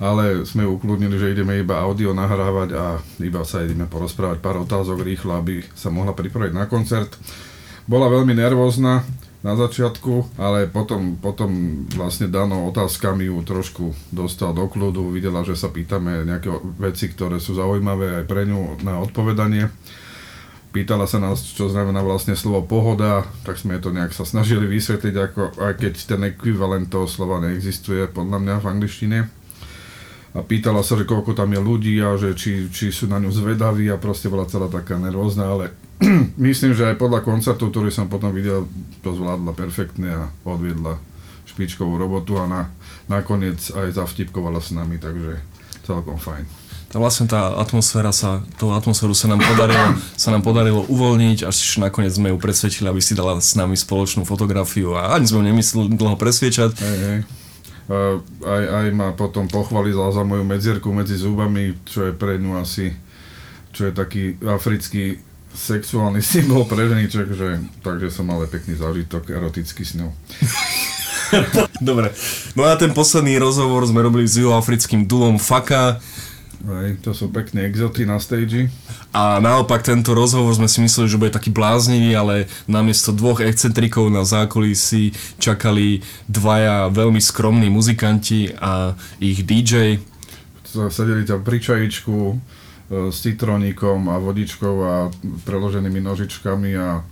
Ale 0.00 0.48
sme 0.48 0.64
ju 0.64 0.80
ukludnili, 0.80 1.12
že 1.20 1.36
ideme 1.36 1.60
iba 1.60 1.76
audio 1.84 2.16
nahrávať 2.16 2.72
a 2.72 2.84
iba 3.20 3.44
sa 3.44 3.60
ideme 3.60 3.84
porozprávať 3.84 4.40
pár 4.40 4.64
otázok 4.64 5.04
rýchlo, 5.04 5.36
aby 5.36 5.60
sa 5.76 5.92
mohla 5.92 6.16
pripraviť 6.16 6.56
na 6.56 6.64
koncert. 6.64 7.12
Bola 7.84 8.08
veľmi 8.08 8.32
nervózna, 8.32 9.04
na 9.40 9.56
začiatku, 9.56 10.36
ale 10.36 10.68
potom, 10.68 11.16
potom 11.16 11.82
vlastne 11.96 12.28
Dano 12.28 12.68
otázkami 12.68 13.24
ju 13.24 13.40
trošku 13.40 13.84
dostal 14.12 14.52
do 14.52 14.68
kľudu, 14.68 15.08
videla, 15.08 15.40
že 15.40 15.56
sa 15.56 15.72
pýtame 15.72 16.28
nejaké 16.28 16.52
veci, 16.76 17.08
ktoré 17.08 17.40
sú 17.40 17.56
zaujímavé 17.56 18.20
aj 18.20 18.24
pre 18.28 18.44
ňu 18.44 18.84
na 18.84 19.00
odpovedanie. 19.00 19.72
Pýtala 20.70 21.08
sa 21.10 21.18
nás, 21.18 21.42
čo 21.42 21.66
znamená 21.66 21.98
vlastne 22.04 22.38
slovo 22.38 22.62
pohoda, 22.62 23.26
tak 23.42 23.58
sme 23.58 23.82
to 23.82 23.90
nejak 23.90 24.14
sa 24.14 24.22
snažili 24.22 24.70
vysvetliť, 24.70 25.14
ako, 25.18 25.42
aj 25.58 25.72
keď 25.82 25.92
ten 26.04 26.20
ekvivalent 26.30 26.86
toho 26.92 27.10
slova 27.10 27.42
neexistuje 27.42 28.06
podľa 28.12 28.38
mňa 28.38 28.54
v 28.62 28.68
angličtine. 28.70 29.18
A 30.30 30.46
pýtala 30.46 30.86
sa, 30.86 30.94
že 30.94 31.10
koľko 31.10 31.34
tam 31.34 31.50
je 31.50 31.58
ľudí 31.58 31.98
a 31.98 32.14
že 32.14 32.38
či, 32.38 32.70
či 32.70 32.94
sú 32.94 33.10
na 33.10 33.18
ňu 33.18 33.34
zvedaví 33.34 33.90
a 33.90 33.98
proste 33.98 34.30
bola 34.30 34.46
celá 34.46 34.70
taká 34.70 34.94
nervózna, 34.94 35.50
ale 35.50 35.74
myslím, 36.48 36.72
že 36.72 36.88
aj 36.92 36.96
podľa 36.96 37.20
koncertu, 37.20 37.68
ktorý 37.68 37.92
som 37.92 38.08
potom 38.08 38.32
videl, 38.32 38.64
to 39.04 39.12
zvládla 39.12 39.52
perfektne 39.52 40.08
a 40.08 40.22
odviedla 40.48 40.96
špičkovú 41.44 41.98
robotu 41.98 42.40
a 42.40 42.48
na, 42.48 42.62
nakoniec 43.10 43.58
aj 43.74 43.98
zavtipkovala 43.98 44.62
s 44.62 44.72
nami, 44.72 44.96
takže 44.96 45.42
celkom 45.84 46.16
fajn. 46.16 46.46
Tá 46.90 46.98
vlastne 46.98 47.30
tá 47.30 47.54
atmosféra 47.54 48.10
sa, 48.10 48.42
tú 48.58 48.74
atmosféru 48.74 49.14
sa 49.14 49.30
nám 49.30 49.38
podarilo, 49.38 49.94
sa 50.18 50.34
nám 50.34 50.42
podarilo 50.42 50.82
uvoľniť, 50.90 51.46
až 51.46 51.78
nakoniec 51.78 52.10
sme 52.10 52.34
ju 52.34 52.36
presvedčili, 52.42 52.90
aby 52.90 52.98
si 52.98 53.14
dala 53.14 53.38
s 53.38 53.54
nami 53.54 53.78
spoločnú 53.78 54.26
fotografiu 54.26 54.98
a 54.98 55.14
ani 55.14 55.30
sme 55.30 55.38
ju 55.38 55.44
nemysleli 55.54 55.94
dlho 55.94 56.18
presviečať. 56.18 56.70
Hej, 56.82 56.98
hej. 56.98 57.18
Uh, 57.90 58.22
aj, 58.42 58.64
aj 58.70 58.86
ma 58.94 59.14
potom 59.14 59.46
pochválila 59.50 60.10
za 60.14 60.22
moju 60.22 60.42
medzierku 60.42 60.90
medzi 60.90 61.18
zubami, 61.18 61.78
čo 61.86 62.10
je 62.10 62.12
pre 62.14 62.38
ňu 62.42 62.58
asi, 62.58 62.90
čo 63.70 63.86
je 63.86 63.92
taký 63.94 64.38
africký 64.42 65.18
sexuálny 65.54 66.22
symbol 66.32 66.64
pre 66.66 66.86
ženy, 66.86 67.10
že, 67.10 67.60
takže 67.82 68.08
som 68.10 68.26
mal 68.26 68.42
pekný 68.46 68.78
zážitok, 68.78 69.30
erotický 69.30 69.82
s 69.84 69.98
ňou. 69.98 70.10
Dobre, 71.78 72.10
no 72.58 72.66
a 72.66 72.74
ten 72.74 72.90
posledný 72.90 73.38
rozhovor 73.38 73.86
sme 73.86 74.02
robili 74.02 74.26
s 74.26 74.38
juhoafrickým 74.42 75.06
duom 75.06 75.38
Faka. 75.38 76.02
Hej, 76.60 77.00
to 77.00 77.16
sú 77.16 77.32
pekné 77.32 77.64
exoty 77.72 78.04
na 78.04 78.20
stage. 78.20 78.68
A 79.16 79.40
naopak 79.40 79.80
tento 79.80 80.12
rozhovor 80.12 80.52
sme 80.52 80.68
si 80.68 80.84
mysleli, 80.84 81.08
že 81.08 81.16
bude 81.16 81.32
taký 81.32 81.48
bláznivý, 81.48 82.12
ale 82.12 82.52
namiesto 82.68 83.16
dvoch 83.16 83.40
excentrikov 83.40 84.12
na 84.12 84.28
zákulisí 84.28 85.16
čakali 85.40 86.04
dvaja 86.28 86.92
veľmi 86.92 87.16
skromní 87.16 87.72
muzikanti 87.72 88.52
a 88.60 88.92
ich 89.24 89.40
DJ. 89.40 90.04
Sedeli 90.68 91.24
tam 91.24 91.40
pri 91.40 91.58
čajičku, 91.64 92.36
s 92.90 93.22
citroníkom 93.22 94.10
a 94.10 94.18
vodičkou 94.18 94.74
a 94.82 94.94
preloženými 95.46 96.02
nožičkami 96.02 96.70
a 96.74 97.06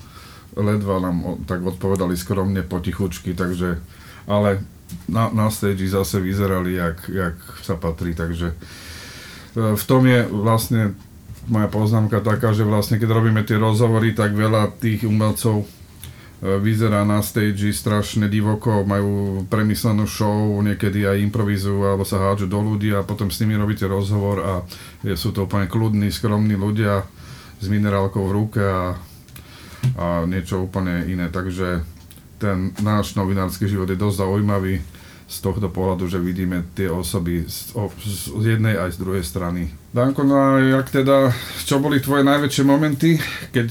ledva 0.58 0.98
nám 0.98 1.46
tak 1.46 1.62
odpovedali 1.62 2.18
skromne 2.18 2.66
potichučky, 2.66 3.38
takže 3.38 3.78
ale 4.26 4.58
na, 5.06 5.30
na 5.30 5.46
stage 5.54 5.86
zase 5.86 6.18
vyzerali, 6.18 6.74
jak, 6.74 6.98
jak 7.06 7.36
sa 7.62 7.78
patrí, 7.78 8.18
takže 8.18 8.52
e, 8.52 8.56
v 9.78 9.84
tom 9.86 10.02
je 10.02 10.26
vlastne 10.26 10.98
moja 11.46 11.70
poznámka 11.70 12.20
taká, 12.20 12.50
že 12.52 12.66
vlastne 12.66 12.98
keď 12.98 13.08
robíme 13.14 13.40
tie 13.46 13.56
rozhovory, 13.56 14.12
tak 14.12 14.34
veľa 14.34 14.82
tých 14.82 15.06
umelcov 15.06 15.64
vyzerá 16.38 17.02
na 17.02 17.18
stage 17.18 17.74
strašne 17.74 18.30
divoko, 18.30 18.86
majú 18.86 19.42
premyslenú 19.50 20.06
show, 20.06 20.54
niekedy 20.62 21.02
aj 21.02 21.18
improvizujú 21.26 21.82
alebo 21.82 22.06
sa 22.06 22.22
hádžu 22.22 22.46
do 22.46 22.62
ľudí 22.62 22.94
a 22.94 23.02
potom 23.02 23.26
s 23.26 23.42
nimi 23.42 23.58
robíte 23.58 23.90
rozhovor 23.90 24.36
a 24.46 24.52
sú 25.18 25.34
to 25.34 25.50
úplne 25.50 25.66
kľudní, 25.66 26.14
skromní 26.14 26.54
ľudia 26.54 27.02
s 27.58 27.66
minerálkou 27.66 28.22
v 28.22 28.34
ruke 28.34 28.62
a, 28.62 28.94
a 29.98 30.06
niečo 30.30 30.62
úplne 30.62 31.10
iné. 31.10 31.26
Takže 31.26 31.82
ten 32.38 32.70
náš 32.86 33.18
novinársky 33.18 33.66
život 33.66 33.90
je 33.90 33.98
dosť 33.98 34.22
zaujímavý 34.22 34.78
z 35.28 35.44
tohto 35.44 35.68
pohľadu, 35.68 36.08
že 36.08 36.16
vidíme 36.16 36.64
tie 36.72 36.88
osoby 36.88 37.44
z, 37.44 37.76
z 38.32 38.44
jednej 38.56 38.80
aj 38.80 38.96
z 38.96 38.98
druhej 39.04 39.20
strany. 39.20 39.68
Danko, 39.92 40.24
no 40.24 40.40
a 40.40 40.56
jak 40.56 40.88
teda, 40.88 41.28
čo 41.68 41.84
boli 41.84 42.00
tvoje 42.00 42.24
najväčšie 42.24 42.64
momenty, 42.64 43.20
keď 43.52 43.66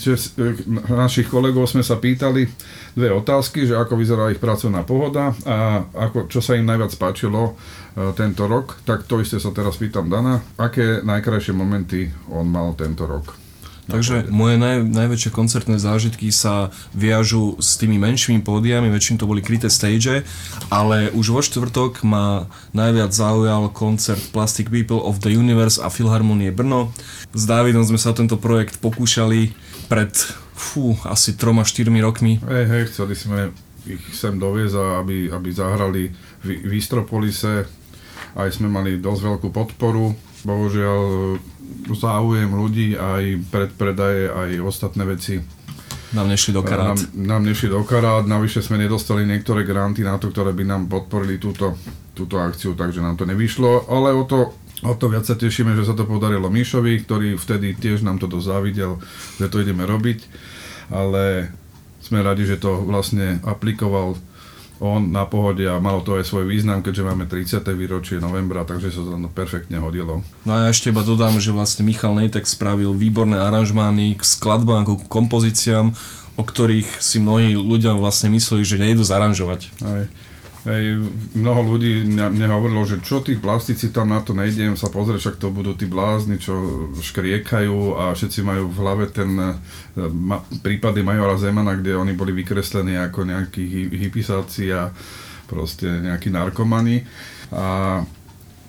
našich 0.85 1.25
kolegov 1.33 1.65
sme 1.65 1.81
sa 1.81 1.97
pýtali 1.97 2.45
dve 2.93 3.09
otázky, 3.09 3.65
že 3.65 3.73
ako 3.73 3.97
vyzerá 3.97 4.29
ich 4.29 4.37
pracovná 4.37 4.85
pohoda 4.85 5.33
a 5.49 5.81
ako, 5.97 6.29
čo 6.29 6.45
sa 6.45 6.53
im 6.53 6.69
najviac 6.69 6.93
páčilo 6.97 7.53
e, 7.97 8.13
tento 8.13 8.45
rok, 8.45 8.77
tak 8.85 9.09
to 9.09 9.17
isté 9.17 9.41
sa 9.41 9.49
teraz 9.49 9.81
pýtam 9.81 10.13
Dana. 10.13 10.41
Aké 10.61 11.01
najkrajšie 11.01 11.57
momenty 11.57 12.13
on 12.29 12.45
mal 12.53 12.77
tento 12.77 13.09
rok? 13.09 13.46
Takže 13.87 14.27
moje 14.27 14.59
naj, 14.59 14.83
najväčšie 14.83 15.31
koncertné 15.31 15.79
zážitky 15.79 16.27
sa 16.31 16.75
viažu 16.91 17.55
s 17.63 17.79
tými 17.79 17.95
menšími 17.95 18.43
pódiami, 18.43 18.91
väčšinou 18.91 19.23
to 19.23 19.31
boli 19.31 19.39
kryté 19.39 19.71
stage, 19.71 20.27
ale 20.67 21.07
už 21.15 21.31
vo 21.31 21.39
štvrtok 21.39 22.03
ma 22.03 22.51
najviac 22.75 23.15
zaujal 23.15 23.71
koncert 23.71 24.19
Plastic 24.35 24.67
People 24.67 24.99
of 24.99 25.23
the 25.23 25.31
Universe 25.31 25.79
a 25.79 25.87
Filharmonie 25.87 26.51
Brno. 26.51 26.91
S 27.31 27.47
Dávidom 27.47 27.87
sme 27.87 27.99
sa 27.99 28.11
tento 28.11 28.35
projekt 28.35 28.83
pokúšali 28.83 29.55
pred 29.87 30.11
fú, 30.57 30.99
asi 31.07 31.37
3-4 31.37 31.87
rokmi. 32.03 32.43
Hej, 32.43 32.65
hej, 32.67 32.83
chceli 32.91 33.15
sme 33.15 33.55
ich 33.87 34.03
sem 34.11 34.35
doviezť, 34.35 34.75
aby, 34.99 35.31
aby 35.31 35.49
zahrali 35.55 36.11
v, 36.43 36.47
v 36.59 36.71
Istropolise. 36.75 37.63
Aj 38.35 38.49
sme 38.51 38.67
mali 38.67 38.99
dosť 38.99 39.21
veľkú 39.23 39.49
podporu. 39.55 40.11
Bohužiaľ 40.43 40.99
záujem 41.95 42.49
ľudí, 42.51 42.95
aj 42.95 43.51
predpredaje, 43.51 44.31
aj 44.31 44.49
ostatné 44.63 45.03
veci. 45.07 45.35
Nám 46.15 46.31
nešli 46.31 46.55
do 46.55 46.63
karát. 46.63 46.95
Nám, 46.95 47.27
nám 47.27 47.41
nešli 47.43 47.67
do 47.67 47.83
karát, 47.83 48.23
navyše 48.23 48.63
sme 48.63 48.79
nedostali 48.79 49.27
niektoré 49.27 49.67
granty 49.67 50.07
na 50.07 50.15
to, 50.15 50.31
ktoré 50.31 50.55
by 50.55 50.63
nám 50.63 50.87
podporili 50.87 51.35
túto, 51.35 51.75
túto 52.15 52.39
akciu, 52.39 52.79
takže 52.79 53.03
nám 53.03 53.19
to 53.19 53.27
nevyšlo, 53.27 53.91
ale 53.91 54.15
o 54.15 54.23
to, 54.23 54.55
o 54.87 54.93
to 54.95 55.11
viac 55.11 55.27
sa 55.27 55.35
tešíme, 55.35 55.75
že 55.75 55.83
sa 55.83 55.91
to 55.91 56.07
podarilo 56.07 56.47
Míšovi, 56.47 57.03
ktorý 57.03 57.35
vtedy 57.35 57.75
tiež 57.75 58.07
nám 58.07 58.23
to 58.23 58.31
dosť 58.31 58.47
závidel, 58.47 59.03
že 59.35 59.51
to 59.51 59.59
ideme 59.59 59.83
robiť, 59.83 60.19
ale 60.95 61.51
sme 61.99 62.23
radi, 62.23 62.47
že 62.47 62.55
to 62.55 62.87
vlastne 62.87 63.43
aplikoval 63.43 64.15
on 64.77 65.09
na 65.09 65.25
pohode 65.25 65.65
a 65.65 65.81
malo 65.81 66.05
to 66.05 66.17
aj 66.17 66.25
svoj 66.25 66.45
význam, 66.45 66.85
keďže 66.85 67.03
máme 67.05 67.25
30. 67.25 67.65
výročie 67.73 68.17
novembra, 68.21 68.61
takže 68.61 68.93
sa 68.93 69.01
to 69.01 69.17
perfektne 69.33 69.81
hodilo. 69.81 70.21
No 70.45 70.51
a 70.53 70.67
ja 70.67 70.67
ešte 70.69 70.93
iba 70.93 71.01
dodám, 71.01 71.41
že 71.41 71.49
vlastne 71.49 71.81
Michal 71.85 72.13
Nejtek 72.13 72.45
spravil 72.45 72.93
výborné 72.93 73.41
aranžmány 73.41 74.17
k 74.17 74.23
skladbám, 74.23 74.85
k 74.85 75.05
kompozíciám, 75.09 75.93
o 76.37 76.43
ktorých 76.45 77.01
si 77.01 77.17
mnohí 77.17 77.57
ľudia 77.57 77.97
vlastne 77.97 78.29
mysleli, 78.29 78.61
že 78.61 78.77
nejdu 78.77 79.01
zaranžovať. 79.01 79.61
Aj. 79.81 80.05
Hej, 80.67 80.99
mnoho 81.31 81.63
ľudí 81.63 82.03
mne 82.11 82.51
hovorilo, 82.51 82.83
že 82.83 82.99
čo 82.99 83.23
tí 83.23 83.39
plastici 83.39 83.87
tam 83.87 84.11
na 84.11 84.19
to 84.19 84.35
nejdem 84.35 84.75
sa 84.75 84.91
pozrieť, 84.91 85.19
však 85.23 85.39
to 85.39 85.47
budú 85.47 85.71
tí 85.79 85.87
blázni, 85.87 86.35
čo 86.43 86.91
škriekajú 86.99 87.95
a 87.95 88.11
všetci 88.11 88.43
majú 88.43 88.67
v 88.67 88.79
hlave 88.83 89.07
ten 89.07 89.31
e, 89.31 89.55
ma, 90.11 90.43
prípady 90.59 91.07
Majora 91.07 91.39
Zemana, 91.39 91.79
kde 91.79 91.95
oni 91.95 92.11
boli 92.19 92.35
vykreslení 92.35 92.99
ako 92.99 93.23
nejakí 93.23 93.63
hypisáci 93.95 94.67
a 94.75 94.91
proste 95.47 95.87
nejakí 95.87 96.27
narkomani. 96.35 97.07
A 97.55 98.03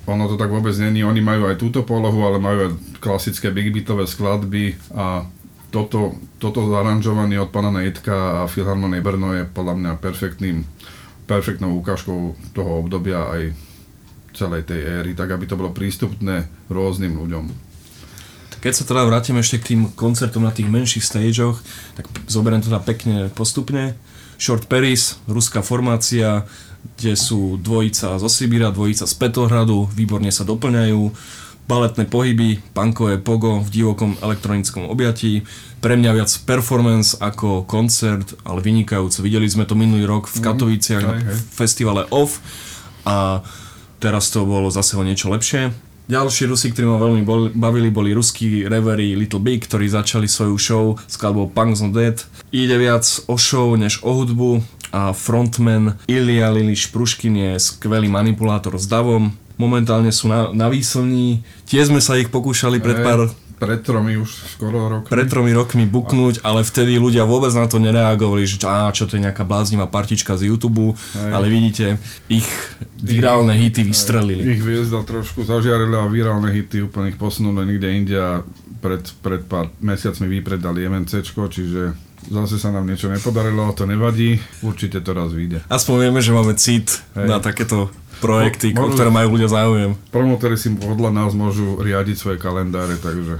ono 0.07 0.25
to 0.31 0.39
tak 0.39 0.55
vôbec 0.55 0.79
není, 0.79 1.03
oni 1.03 1.19
majú 1.19 1.51
aj 1.51 1.59
túto 1.59 1.83
polohu, 1.83 2.23
ale 2.23 2.39
majú 2.39 2.59
aj 2.63 2.73
klasické 3.03 3.51
big 3.51 3.75
beatové 3.75 4.07
skladby 4.07 4.79
a 4.95 5.27
toto, 5.75 6.17
toto 6.39 6.65
zaranžovanie 6.65 7.37
od 7.43 7.51
pana 7.53 7.69
Nejtka 7.69 8.47
a 8.47 8.49
Filharmonie 8.49 9.05
Brno 9.05 9.37
je 9.37 9.45
podľa 9.45 9.75
mňa 9.77 9.93
perfektným 10.01 10.65
perfektnou 11.29 11.77
ukážkou 11.79 12.35
toho 12.57 12.71
obdobia 12.81 13.29
aj 13.29 13.53
celej 14.33 14.65
tej 14.65 14.81
éry, 14.81 15.13
tak 15.13 15.29
aby 15.29 15.45
to 15.45 15.61
bolo 15.61 15.77
prístupné 15.77 16.49
rôznym 16.73 17.13
ľuďom. 17.21 17.69
Keď 18.59 18.73
sa 18.75 18.85
teda 18.89 19.07
vrátime 19.07 19.39
ešte 19.39 19.63
k 19.63 19.69
tým 19.75 19.83
koncertom 19.95 20.43
na 20.43 20.51
tých 20.51 20.67
menších 20.67 21.05
stageoch, 21.07 21.63
tak 21.95 22.11
zoberiem 22.27 22.59
teda 22.59 22.83
pekne 22.83 23.31
postupne. 23.31 23.95
Short 24.35 24.67
Paris, 24.67 25.19
ruská 25.31 25.63
formácia, 25.63 26.43
kde 26.99 27.15
sú 27.15 27.55
dvojica 27.59 28.19
zo 28.19 28.27
Sibíra, 28.27 28.75
dvojica 28.75 29.07
z 29.07 29.15
Petohradu, 29.15 29.87
výborne 29.95 30.31
sa 30.35 30.43
doplňajú 30.43 31.01
baletné 31.69 32.09
pohyby, 32.09 32.65
punkové 32.73 33.21
pogo 33.21 33.61
v 33.61 33.69
divokom 33.69 34.17
elektronickom 34.25 34.89
objatí. 34.89 35.45
Pre 35.85 35.95
mňa 35.95 36.11
viac 36.17 36.31
performance 36.49 37.15
ako 37.21 37.69
koncert, 37.69 38.35
ale 38.43 38.65
vynikajúco. 38.65 39.21
Videli 39.21 39.47
sme 39.47 39.69
to 39.69 39.77
minulý 39.77 40.09
rok 40.09 40.27
v 40.27 40.41
mhm. 40.41 40.45
Katoviciach 40.49 41.05
mm, 41.05 41.09
na 41.13 41.15
festivale 41.53 42.09
OFF 42.09 42.41
a 43.05 43.45
teraz 44.01 44.33
to 44.33 44.49
bolo 44.49 44.73
zase 44.73 44.97
o 44.97 45.05
niečo 45.05 45.29
lepšie. 45.29 45.71
Ďalší 46.09 46.49
Rusi, 46.49 46.73
ktorí 46.73 46.89
ma 46.89 46.97
veľmi 46.97 47.53
bavili, 47.53 47.93
boli 47.93 48.17
ruskí 48.17 48.65
revery 48.65 49.13
Little 49.13 49.45
Big, 49.45 49.69
ktorí 49.69 49.93
začali 49.93 50.25
svoju 50.25 50.57
show 50.57 50.85
s 51.05 51.21
skladbou 51.21 51.53
Punks 51.53 51.85
on 51.85 51.93
Dead. 51.93 52.17
Ide 52.49 52.81
viac 52.81 53.05
o 53.29 53.37
show 53.37 53.77
než 53.77 54.01
o 54.01 54.17
hudbu 54.17 54.65
a 54.89 55.13
frontman 55.13 56.01
Ilya 56.09 56.49
Liliš 56.49 56.89
Pruškin 56.97 57.37
je 57.37 57.61
skvelý 57.61 58.09
manipulátor 58.09 58.81
s 58.81 58.89
davom 58.89 59.37
momentálne 59.59 60.15
sú 60.15 60.31
na, 60.31 60.55
na 60.55 60.71
výslní. 60.71 61.43
Tie 61.67 61.83
sme 61.83 61.99
sa 61.99 62.17
ich 62.17 62.31
pokúšali 62.31 62.79
pred 62.79 63.03
pár... 63.03 63.29
Pred 63.59 63.83
tromi 63.83 64.15
už 64.15 64.55
skoro 64.55 64.87
rokmi. 64.87 65.11
Pred 65.11 65.27
tromi 65.27 65.51
rokmi 65.51 65.83
buknúť, 65.83 66.47
ale 66.47 66.63
vtedy 66.63 66.95
ľudia 66.95 67.27
vôbec 67.27 67.51
na 67.59 67.67
to 67.67 67.83
nereagovali, 67.83 68.47
že 68.47 68.63
á, 68.63 68.87
čo 68.95 69.11
to 69.11 69.19
je 69.19 69.27
nejaká 69.27 69.43
bláznivá 69.43 69.91
partička 69.91 70.39
z 70.39 70.55
YouTube, 70.55 70.95
Aj. 70.95 71.35
ale 71.35 71.51
vidíte, 71.51 71.99
ich 72.31 72.47
virálne 73.03 73.51
hity 73.59 73.83
vystrelili. 73.83 74.47
Ich 74.47 74.63
hviezda 74.63 75.03
trošku 75.03 75.43
zažiarili 75.43 75.99
a 75.99 76.07
virálne 76.07 76.55
hity 76.55 76.87
úplne 76.87 77.11
ich 77.11 77.19
posunuli 77.19 77.67
niekde 77.67 77.89
inde 77.91 78.15
a 78.15 78.47
pred, 78.79 79.03
pred 79.27 79.43
pár 79.43 79.75
mesiacmi 79.83 80.31
vypredali 80.39 80.87
MNCčko, 80.87 81.51
čiže 81.51 81.99
zase 82.31 82.63
sa 82.63 82.71
nám 82.71 82.87
niečo 82.87 83.11
nepodarilo, 83.11 83.75
to 83.75 83.91
nevadí, 83.91 84.39
určite 84.63 85.03
to 85.03 85.11
raz 85.11 85.35
vyjde. 85.35 85.67
Aspoň 85.67 85.95
vieme, 86.07 86.21
že 86.23 86.31
máme 86.31 86.55
cit 86.55 87.03
Hej. 87.19 87.27
na 87.27 87.43
takéto 87.43 87.91
projekty, 88.19 88.75
Mo, 88.75 88.91
ktoré 88.91 89.11
majú 89.11 89.39
ľudia 89.39 89.51
záujem. 89.51 89.95
Promotéri 90.11 90.59
si 90.59 90.71
podľa 90.75 91.11
nás 91.15 91.33
môžu 91.35 91.79
riadiť 91.79 92.17
svoje 92.19 92.39
kalendáre, 92.39 92.99
takže... 92.99 93.39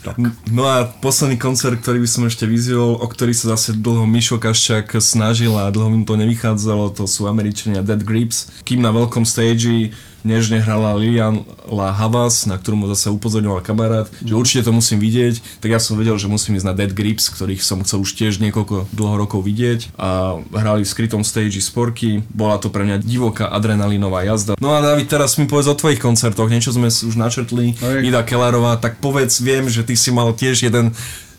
Tak. 0.00 0.16
No 0.48 0.64
a 0.64 0.88
posledný 0.88 1.36
koncert, 1.36 1.76
ktorý 1.76 2.00
by 2.00 2.08
som 2.08 2.24
ešte 2.24 2.48
vyzvihol, 2.48 3.04
o 3.04 3.04
ktorý 3.04 3.36
sa 3.36 3.52
zase 3.52 3.76
dlho 3.76 4.08
Mišo 4.08 4.40
Kaščák 4.40 4.96
snažil 4.96 5.52
a 5.52 5.68
dlho 5.68 5.92
mu 5.92 6.08
to 6.08 6.16
nevychádzalo, 6.16 6.96
to 6.96 7.04
sú 7.04 7.28
Američania 7.28 7.84
Dead 7.84 8.00
Grips. 8.00 8.48
Kým 8.64 8.80
na 8.80 8.96
veľkom 8.96 9.28
stage 9.28 9.92
nežne 10.22 10.60
hrala 10.60 10.96
Lilian 10.96 11.42
La 11.68 11.94
Havas, 11.94 12.44
na 12.44 12.58
ktorú 12.58 12.84
mu 12.84 12.86
zase 12.90 13.08
upozorňoval 13.12 13.64
kamarát, 13.64 14.06
že 14.20 14.36
určite 14.36 14.68
to 14.68 14.72
musím 14.74 15.00
vidieť, 15.00 15.60
tak 15.62 15.72
ja 15.72 15.80
som 15.80 15.96
vedel, 15.96 16.16
že 16.20 16.28
musím 16.28 16.56
ísť 16.56 16.66
na 16.66 16.74
Dead 16.76 16.92
Grips, 16.92 17.32
ktorých 17.32 17.62
som 17.64 17.80
chcel 17.84 18.02
už 18.04 18.10
tiež 18.16 18.42
niekoľko 18.42 18.90
dlho 18.92 19.16
rokov 19.16 19.46
vidieť 19.46 19.96
a 19.96 20.40
hrali 20.40 20.84
v 20.84 20.92
skrytom 20.92 21.22
stage 21.24 21.60
sporky, 21.62 22.24
bola 22.32 22.60
to 22.60 22.68
pre 22.68 22.84
mňa 22.84 23.02
divoká 23.02 23.48
adrenalinová 23.48 24.24
jazda. 24.26 24.56
No 24.60 24.76
a 24.76 24.84
David, 24.84 25.08
teraz 25.08 25.38
mi 25.40 25.48
povedz 25.48 25.70
o 25.70 25.78
tvojich 25.78 26.02
koncertoch, 26.02 26.50
niečo 26.50 26.74
sme 26.74 26.88
už 26.90 27.14
načrtli, 27.16 27.76
Hej. 27.78 28.08
Ida 28.08 28.26
Kellerová, 28.26 28.76
tak 28.76 28.98
povedz, 28.98 29.40
viem, 29.40 29.68
že 29.68 29.86
ty 29.86 29.94
si 29.96 30.10
mal 30.12 30.32
tiež 30.36 30.66
jeden 30.66 30.92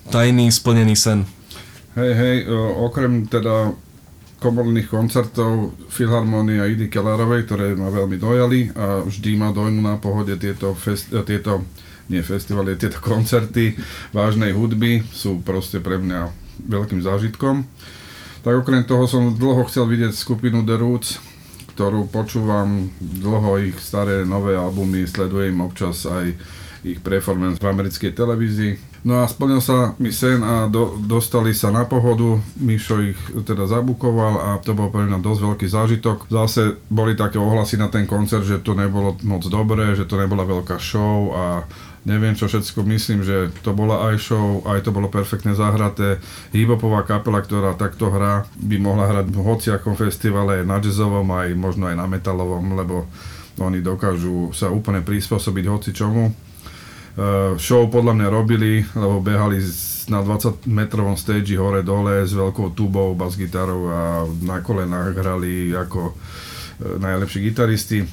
tajný 0.10 0.50
splnený 0.50 0.96
sen. 0.98 1.24
Hej, 1.92 2.12
hej, 2.16 2.36
okrem 2.80 3.28
teda 3.28 3.76
komorných 4.42 4.90
koncertov 4.90 5.78
Filharmonie 5.94 6.66
Idy 6.66 6.90
Kellerovej, 6.90 7.46
ktoré 7.46 7.78
ma 7.78 7.94
veľmi 7.94 8.18
dojali 8.18 8.74
a 8.74 9.06
vždy 9.06 9.38
ma 9.38 9.54
dojmu 9.54 9.86
na 9.86 10.02
pohode 10.02 10.34
tieto, 10.42 10.74
fest, 10.74 11.14
eh, 11.14 11.22
tieto 11.22 11.62
nie 12.10 12.26
festivaly, 12.26 12.76
tieto 12.76 12.98
koncerty 13.00 13.78
vážnej 14.12 14.52
hudby 14.52 15.06
sú 15.14 15.40
proste 15.46 15.78
pre 15.78 16.02
mňa 16.02 16.34
veľkým 16.66 17.06
zážitkom. 17.06 17.64
Tak 18.42 18.66
okrem 18.66 18.82
toho 18.84 19.06
som 19.06 19.38
dlho 19.38 19.62
chcel 19.70 19.86
vidieť 19.86 20.18
skupinu 20.18 20.66
The 20.66 20.76
Roots, 20.82 21.22
ktorú 21.74 22.12
počúvam 22.12 22.92
dlho 23.00 23.60
ich 23.64 23.78
staré 23.80 24.28
nové 24.28 24.54
albumy, 24.54 25.08
sledujem 25.08 25.58
občas 25.64 26.06
aj 26.06 26.36
ich 26.82 27.00
performance 27.00 27.62
v 27.62 27.70
americkej 27.70 28.12
televízii 28.18 28.92
No 29.02 29.18
a 29.18 29.26
splnil 29.26 29.66
sa 29.66 29.98
mi 29.98 30.14
sen 30.14 30.46
a 30.46 30.70
do, 30.70 30.94
dostali 31.02 31.58
sa 31.58 31.74
na 31.74 31.90
pohodu, 31.90 32.38
Mišo 32.62 33.02
ich 33.02 33.18
teda 33.34 33.66
zabukoval 33.66 34.34
a 34.38 34.50
to 34.62 34.78
bol 34.78 34.94
pre 34.94 35.10
mňa 35.10 35.18
dosť 35.18 35.42
veľký 35.42 35.68
zážitok. 35.68 36.18
Zase 36.30 36.78
boli 36.86 37.18
také 37.18 37.42
ohlasy 37.42 37.82
na 37.82 37.90
ten 37.90 38.06
koncert, 38.06 38.46
že 38.46 38.62
to 38.62 38.78
nebolo 38.78 39.18
moc 39.26 39.42
dobré, 39.50 39.98
že 39.98 40.06
to 40.06 40.22
nebola 40.22 40.46
veľká 40.46 40.78
show 40.78 41.34
a 41.34 41.66
neviem 42.08 42.34
čo 42.34 42.50
všetko, 42.50 42.82
myslím, 42.88 43.22
že 43.22 43.54
to 43.62 43.78
bola 43.78 44.10
aj 44.12 44.16
show, 44.22 44.66
aj 44.66 44.86
to 44.86 44.92
bolo 44.96 45.08
perfektne 45.08 45.54
zahraté. 45.54 46.18
Hibopová 46.52 47.06
kapela, 47.06 47.42
ktorá 47.42 47.78
takto 47.78 48.10
hrá, 48.10 48.50
by 48.58 48.76
mohla 48.82 49.06
hrať 49.10 49.30
v 49.30 49.38
hociakom 49.42 49.94
festivale, 49.94 50.66
na 50.66 50.82
jazzovom, 50.82 51.28
aj 51.30 51.54
možno 51.54 51.90
aj 51.90 51.96
na 51.98 52.06
metalovom, 52.10 52.78
lebo 52.78 53.06
oni 53.62 53.84
dokážu 53.84 54.50
sa 54.56 54.74
úplne 54.74 55.06
prispôsobiť 55.06 55.66
hoci 55.70 55.92
čomu 55.94 56.34
Eh, 57.12 57.60
show 57.60 57.92
podľa 57.92 58.16
mňa 58.16 58.28
robili, 58.32 58.88
lebo 58.96 59.20
behali 59.20 59.60
na 60.08 60.24
20 60.24 60.64
metrovom 60.72 61.20
stage 61.20 61.60
hore 61.60 61.84
dole 61.84 62.24
s 62.24 62.32
veľkou 62.32 62.72
tubou, 62.72 63.12
bas-gitarou 63.20 63.82
a 63.92 64.02
na 64.40 64.64
kolenách 64.64 65.20
hrali 65.20 65.76
ako 65.76 66.16
eh, 66.16 66.96
najlepší 67.04 67.52
gitaristi. 67.52 68.08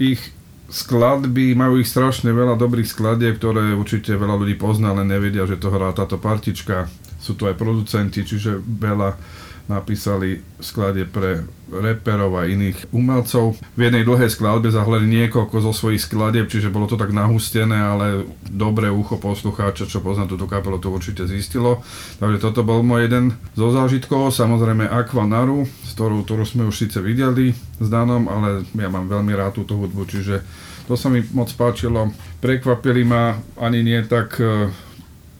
Ich 0.00 0.24
skladby, 0.68 1.56
majú 1.56 1.80
ich 1.80 1.88
strašne 1.88 2.28
veľa 2.28 2.60
dobrých 2.60 2.84
skladieb, 2.84 3.40
ktoré 3.40 3.72
určite 3.72 4.12
veľa 4.14 4.36
ľudí 4.36 4.60
pozná, 4.60 4.92
ale 4.92 5.08
nevedia, 5.08 5.48
že 5.48 5.56
to 5.56 5.72
hrá 5.72 5.90
táto 5.96 6.20
partička. 6.20 6.92
sú 7.18 7.34
tu 7.34 7.50
aj 7.50 7.58
producenti, 7.58 8.22
čiže 8.22 8.62
veľa 8.62 9.18
napísali 9.68 10.40
skladie 10.58 11.04
pre 11.04 11.44
reperov 11.68 12.40
a 12.40 12.48
iných 12.48 12.88
umelcov. 12.90 13.60
V 13.76 13.80
jednej 13.80 14.02
dlhej 14.02 14.32
skladbe 14.32 14.72
zahrali 14.72 15.04
niekoľko 15.04 15.56
zo 15.60 15.72
svojich 15.76 16.00
skladieb, 16.00 16.48
čiže 16.48 16.72
bolo 16.72 16.88
to 16.88 16.96
tak 16.96 17.12
nahustené, 17.12 17.76
ale 17.76 18.24
dobré 18.48 18.88
ucho 18.88 19.20
poslucháča, 19.20 19.84
čo 19.84 20.00
pozná 20.00 20.24
túto 20.24 20.48
kapelu, 20.48 20.80
to 20.80 20.88
určite 20.88 21.28
zistilo. 21.28 21.84
Takže 22.18 22.40
toto 22.40 22.64
bol 22.64 22.80
môj 22.80 23.06
jeden 23.06 23.36
zo 23.52 23.68
zážitkov. 23.68 24.32
Samozrejme 24.32 24.88
Aqua 24.88 25.28
Naru, 25.28 25.68
ktorú, 25.92 26.24
ktorú 26.24 26.44
sme 26.48 26.64
už 26.64 26.88
síce 26.88 26.98
videli 27.04 27.52
s 27.76 27.86
Danom, 27.92 28.26
ale 28.32 28.64
ja 28.72 28.88
mám 28.88 29.04
veľmi 29.06 29.36
rád 29.36 29.60
túto 29.60 29.76
hudbu, 29.76 30.08
čiže 30.08 30.40
to 30.88 30.96
sa 30.96 31.12
mi 31.12 31.20
moc 31.36 31.52
páčilo. 31.52 32.08
Prekvapili 32.40 33.04
ma 33.04 33.36
ani 33.60 33.84
nie 33.84 34.00
tak 34.08 34.40
e, 34.40 34.72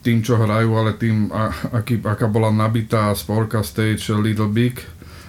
tým, 0.08 0.24
čo 0.24 0.40
hrajú, 0.40 0.72
ale 0.72 0.96
tým, 0.96 1.28
aký, 1.68 2.00
aká 2.00 2.32
bola 2.32 2.48
nabitá 2.48 3.12
sporka 3.12 3.60
stage 3.60 4.08
Little 4.08 4.48
Big. 4.48 4.80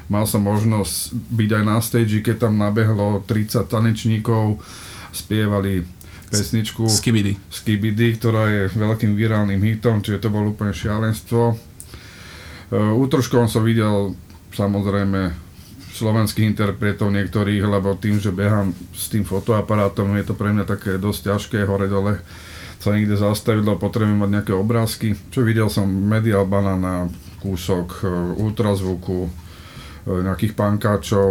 Mal 0.08 0.24
som 0.24 0.48
možnosť 0.48 1.20
byť 1.36 1.50
aj 1.52 1.64
na 1.68 1.78
stage, 1.84 2.24
keď 2.24 2.48
tam 2.48 2.56
nabehlo 2.56 3.20
30 3.28 3.68
tanečníkov, 3.68 4.64
spievali 5.12 5.84
pesničku 6.32 6.88
Skibidi. 6.88 7.36
Skibidi, 7.52 8.16
ktorá 8.16 8.48
je 8.48 8.62
veľkým 8.72 9.20
virálnym 9.20 9.60
hitom, 9.60 10.00
čiže 10.00 10.24
to 10.24 10.32
bolo 10.32 10.56
úplne 10.56 10.72
šialenstvo. 10.72 11.60
Uh, 12.72 12.96
útroškom 12.96 13.52
som 13.52 13.68
videl 13.68 14.16
samozrejme 14.56 15.36
slovenských 15.92 16.56
interpretov 16.56 17.12
niektorých, 17.12 17.68
lebo 17.68 18.00
tým, 18.00 18.24
že 18.24 18.32
behám 18.32 18.72
s 18.96 19.12
tým 19.12 19.28
fotoaparátom, 19.28 20.16
je 20.16 20.24
to 20.24 20.40
pre 20.40 20.56
mňa 20.56 20.64
také 20.64 20.96
dosť 20.96 21.36
ťažké 21.36 21.68
hore-dole 21.68 22.24
sa 22.80 22.96
niekde 22.96 23.20
zastaviť, 23.20 23.64
lebo 23.68 23.78
potrebujem 23.78 24.16
mať 24.16 24.32
nejaké 24.40 24.54
obrázky. 24.56 25.12
Čo 25.30 25.44
videl 25.44 25.68
som 25.68 25.86
Medial 25.86 26.48
Banana, 26.48 27.12
kúsok 27.44 27.88
e, 28.00 28.08
ultrazvuku, 28.40 29.28
e, 29.28 29.30
nejakých 30.24 30.56
pankáčov, 30.56 31.28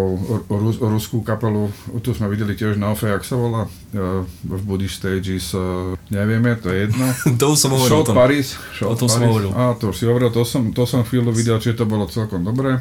rus, 0.52 0.76
ruskú 0.76 1.24
kapelu, 1.24 1.72
tu 2.04 2.12
sme 2.12 2.28
videli 2.28 2.52
tiež 2.52 2.76
na 2.76 2.92
Ofe, 2.92 3.08
jak 3.08 3.24
sa 3.24 3.40
volá, 3.40 3.64
e, 3.64 4.28
v 4.44 4.62
Buddhist 4.64 5.00
Stages, 5.00 5.56
nevieme, 6.12 6.52
to 6.60 6.68
je 6.68 6.84
jedno. 6.84 7.06
to 7.40 7.44
už 7.48 7.58
som 7.64 7.72
hovoril. 7.72 7.96
Shot 7.96 8.12
Paris. 8.12 8.48
Shot 8.76 8.92
o 8.92 8.96
tom 9.00 9.08
Paris. 9.08 9.16
som 9.16 9.22
hovoril. 9.24 9.50
Á, 9.56 9.64
to 9.80 9.84
už 9.88 9.96
si 9.96 10.04
hovoril, 10.04 10.28
to 10.28 10.44
som, 10.44 10.68
to 10.76 10.84
som 10.84 11.00
chvíľu 11.00 11.32
videl, 11.32 11.56
čiže 11.56 11.80
to 11.80 11.86
bolo 11.88 12.04
celkom 12.12 12.44
dobré. 12.44 12.76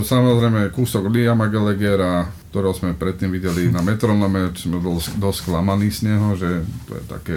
Samozrejme 0.00 0.72
kúsok 0.72 1.12
Liama 1.12 1.52
Gallaghera, 1.52 2.24
ktorého 2.48 2.72
sme 2.72 2.96
predtým 2.96 3.28
videli 3.28 3.68
na 3.68 3.84
Metronome, 3.84 4.56
sme 4.56 4.80
bol 4.80 4.96
dosť 4.96 5.44
sklamaní 5.44 5.92
z 5.92 6.08
neho, 6.08 6.32
že 6.40 6.64
to 6.88 6.96
je 6.96 7.04
také 7.04 7.36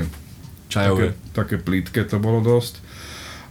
Čajové. 0.71 1.11
Také, 1.35 1.35
také 1.35 1.55
plítke 1.59 2.01
to 2.07 2.17
bolo 2.23 2.39
dosť. 2.39 2.79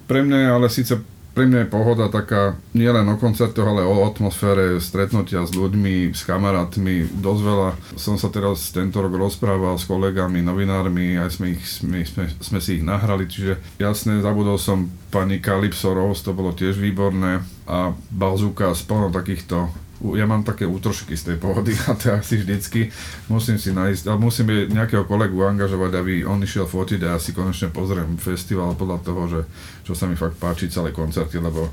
Pre 0.09 0.25
mňa 0.25 0.57
ale 0.57 0.73
síce 0.73 0.99
pre 1.31 1.47
mňa 1.47 1.65
je 1.65 1.73
pohoda 1.73 2.11
taká 2.11 2.59
nielen 2.75 3.07
o 3.07 3.15
koncertoch, 3.15 3.63
ale 3.63 3.87
o 3.87 4.03
atmosfére 4.03 4.83
stretnutia 4.83 5.47
s 5.47 5.55
ľuďmi, 5.55 6.11
s 6.11 6.27
kamarátmi. 6.27 7.07
Dosť 7.07 7.43
veľa 7.47 7.69
som 7.95 8.19
sa 8.19 8.35
teraz 8.35 8.75
tento 8.75 8.99
rok 8.99 9.15
rozprával 9.15 9.79
s 9.79 9.87
kolegami, 9.87 10.43
novinármi, 10.43 11.23
aj 11.23 11.39
sme, 11.39 11.55
ich, 11.55 11.63
sme, 11.65 12.03
sme, 12.03 12.27
sme 12.35 12.59
si 12.59 12.83
ich 12.83 12.85
nahrali, 12.85 13.31
čiže 13.31 13.63
jasne 13.79 14.19
zabudol 14.19 14.59
som 14.59 14.91
pani 15.15 15.39
Calypso 15.39 15.95
Rose, 15.95 16.27
to 16.27 16.35
bolo 16.35 16.51
tiež 16.51 16.75
výborné 16.83 17.47
a 17.71 17.95
Bazuka, 18.11 18.75
plno 18.75 19.15
takýchto 19.15 19.71
ja 20.01 20.25
mám 20.25 20.41
také 20.41 20.65
útrošky 20.65 21.13
z 21.13 21.33
tej 21.33 21.37
pohody 21.37 21.77
a 21.89 21.93
to 21.93 22.17
asi 22.17 22.41
vždycky 22.41 22.89
musím 23.29 23.61
si 23.61 23.71
nájsť, 23.77 24.05
ale 24.09 24.19
musím 24.19 24.49
nejakého 24.73 25.05
kolegu 25.05 25.45
angažovať, 25.45 25.93
aby 26.01 26.25
on 26.25 26.41
išiel 26.41 26.65
fotiť 26.65 27.01
a 27.05 27.17
ja 27.17 27.19
si 27.21 27.37
konečne 27.37 27.69
pozriem 27.69 28.17
festival 28.17 28.73
podľa 28.75 28.99
toho, 29.05 29.23
že 29.29 29.41
čo 29.85 29.93
sa 29.93 30.09
mi 30.09 30.17
fakt 30.17 30.41
páči 30.41 30.73
celé 30.73 30.91
koncerty, 30.93 31.37
lebo 31.41 31.69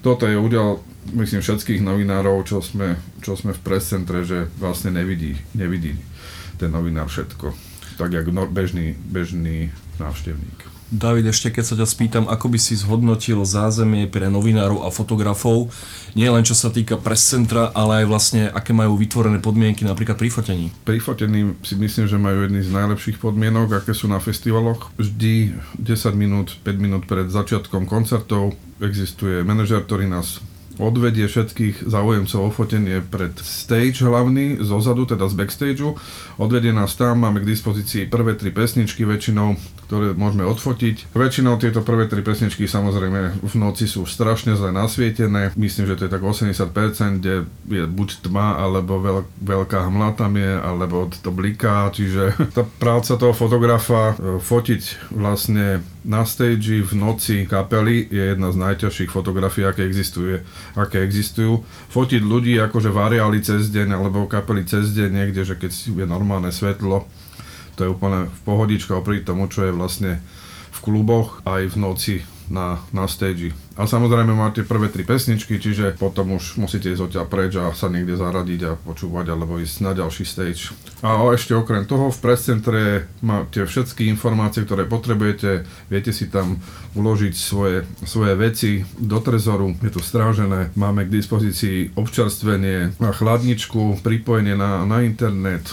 toto 0.00 0.24
je 0.24 0.36
údel, 0.36 0.80
myslím, 1.12 1.44
všetkých 1.44 1.84
novinárov, 1.84 2.48
čo 2.48 2.64
sme, 2.64 2.96
čo 3.20 3.36
sme 3.36 3.52
v 3.52 3.60
prescentre, 3.60 4.24
že 4.24 4.48
vlastne 4.56 4.96
nevidí, 4.96 5.36
nevidí 5.52 5.92
ten 6.56 6.72
novinár 6.72 7.08
všetko. 7.08 7.52
Tak, 8.00 8.12
jak 8.16 8.32
bežný, 8.48 8.96
bežný 8.96 9.68
návštevník. 10.00 10.79
David, 10.90 11.30
ešte 11.30 11.54
keď 11.54 11.64
sa 11.64 11.78
ťa 11.78 11.86
spýtam, 11.86 12.24
ako 12.26 12.50
by 12.50 12.58
si 12.58 12.74
zhodnotil 12.74 13.46
zázemie 13.46 14.10
pre 14.10 14.26
novinárov 14.26 14.82
a 14.82 14.90
fotografov, 14.90 15.70
nie 16.18 16.26
len 16.26 16.42
čo 16.42 16.58
sa 16.58 16.66
týka 16.66 16.98
press 16.98 17.30
centra, 17.30 17.70
ale 17.78 18.02
aj 18.02 18.06
vlastne 18.10 18.42
aké 18.50 18.74
majú 18.74 18.98
vytvorené 18.98 19.38
podmienky 19.38 19.86
napríklad 19.86 20.18
pri 20.18 20.34
fotení? 20.34 20.66
Pri 20.82 20.98
fotení 20.98 21.54
si 21.62 21.78
myslím, 21.78 22.10
že 22.10 22.18
majú 22.18 22.42
jedny 22.42 22.66
z 22.66 22.74
najlepších 22.74 23.22
podmienok, 23.22 23.86
aké 23.86 23.94
sú 23.94 24.10
na 24.10 24.18
festivaloch. 24.18 24.90
Vždy 24.98 25.54
10 25.78 26.10
minút, 26.18 26.58
5 26.66 26.74
minút 26.82 27.06
pred 27.06 27.30
začiatkom 27.30 27.86
koncertov 27.86 28.58
existuje 28.82 29.46
manažer, 29.46 29.86
ktorý 29.86 30.10
nás 30.10 30.42
odvedie 30.80 31.28
všetkých 31.28 31.86
záujemcov 31.86 32.40
o 32.40 32.50
fotenie 32.50 33.04
pred 33.04 33.36
stage 33.38 34.00
hlavný, 34.00 34.64
zozadu, 34.64 35.04
teda 35.04 35.28
z 35.28 35.34
backstageu. 35.36 35.94
Odvedie 36.40 36.72
nás 36.72 36.96
tam, 36.96 37.20
máme 37.20 37.44
k 37.44 37.50
dispozícii 37.52 38.08
prvé 38.08 38.34
tri 38.34 38.48
pesničky 38.48 39.04
väčšinou, 39.04 39.54
ktoré 39.90 40.14
môžeme 40.14 40.46
odfotiť. 40.46 41.10
Väčšinou 41.18 41.58
tieto 41.58 41.82
prvé 41.82 42.06
tri 42.06 42.22
pesničky 42.22 42.70
samozrejme 42.70 43.42
v 43.42 43.54
noci 43.58 43.90
sú 43.90 44.06
strašne 44.06 44.54
zle 44.54 44.70
nasvietené. 44.70 45.50
Myslím, 45.58 45.90
že 45.90 45.98
to 45.98 46.06
je 46.06 46.14
tak 46.14 46.22
80%, 46.22 47.18
kde 47.18 47.50
je 47.66 47.84
buď 47.90 48.22
tma, 48.22 48.54
alebo 48.54 49.02
veľ, 49.02 49.26
veľká 49.42 49.90
hmla 49.90 50.14
tam 50.14 50.38
je, 50.38 50.54
alebo 50.62 51.10
to 51.10 51.34
bliká, 51.34 51.90
čiže 51.90 52.38
tá 52.56 52.62
práca 52.62 53.18
toho 53.18 53.34
fotografa 53.34 54.14
e, 54.14 54.38
fotiť 54.38 55.10
vlastne 55.10 55.82
na 56.06 56.22
stage 56.22 56.86
v 56.86 56.92
noci 56.94 57.50
kapely 57.50 58.06
je 58.06 58.30
jedna 58.30 58.54
z 58.54 58.62
najťažších 58.62 59.10
fotografií, 59.10 59.66
aké 59.66 59.82
existuje, 59.90 60.38
aké 60.78 61.02
existujú. 61.02 61.66
Fotiť 61.90 62.22
ľudí 62.22 62.54
akože 62.62 62.94
v 62.94 62.98
cez 63.42 63.74
deň 63.74 63.98
alebo 63.98 64.30
kapely 64.30 64.62
cez 64.62 64.94
deň 64.94 65.10
niekde, 65.10 65.42
že 65.42 65.58
keď 65.58 65.98
je 65.98 66.06
normálne 66.06 66.54
svetlo, 66.54 67.10
to 67.80 67.88
je 67.88 67.96
úplne 67.96 68.28
v 68.28 68.40
pohodička 68.44 68.92
oproti 68.92 69.24
tomu, 69.24 69.48
čo 69.48 69.64
je 69.64 69.72
vlastne 69.72 70.20
v 70.68 70.78
kluboch 70.84 71.40
aj 71.48 71.72
v 71.72 71.76
noci 71.80 72.14
na, 72.50 72.82
na 72.90 73.06
stage. 73.06 73.54
A 73.78 73.86
samozrejme 73.86 74.34
máte 74.34 74.66
prvé 74.66 74.90
tri 74.90 75.06
pesničky, 75.06 75.62
čiže 75.62 75.96
potom 75.96 76.36
už 76.36 76.58
musíte 76.58 76.90
ísť 76.90 77.06
odtiaľ 77.06 77.26
preč 77.30 77.54
a 77.56 77.70
sa 77.72 77.86
niekde 77.86 78.18
zaradiť 78.18 78.60
a 78.66 78.76
počúvať 78.76 79.30
alebo 79.30 79.56
ísť 79.56 79.76
na 79.86 79.94
ďalší 79.94 80.26
stage. 80.26 80.74
A 81.00 81.22
ešte 81.32 81.54
okrem 81.54 81.86
toho 81.86 82.10
v 82.10 82.18
prescentre 82.18 82.82
máte 83.22 83.62
všetky 83.64 84.10
informácie, 84.10 84.66
ktoré 84.66 84.84
potrebujete, 84.84 85.64
viete 85.88 86.10
si 86.10 86.28
tam 86.28 86.58
uložiť 86.98 87.34
svoje, 87.38 87.86
svoje 88.02 88.34
veci 88.34 88.70
do 88.98 89.22
trezoru, 89.22 89.72
je 89.80 89.94
tu 89.94 90.02
strážené, 90.02 90.74
máme 90.74 91.06
k 91.06 91.14
dispozícii 91.14 91.94
občerstvenie, 91.94 92.98
chladničku, 92.98 94.02
pripojenie 94.02 94.58
na, 94.58 94.82
na 94.84 95.06
internet, 95.06 95.70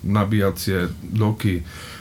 nabíjacie 0.00 0.88
doky, 1.04 1.60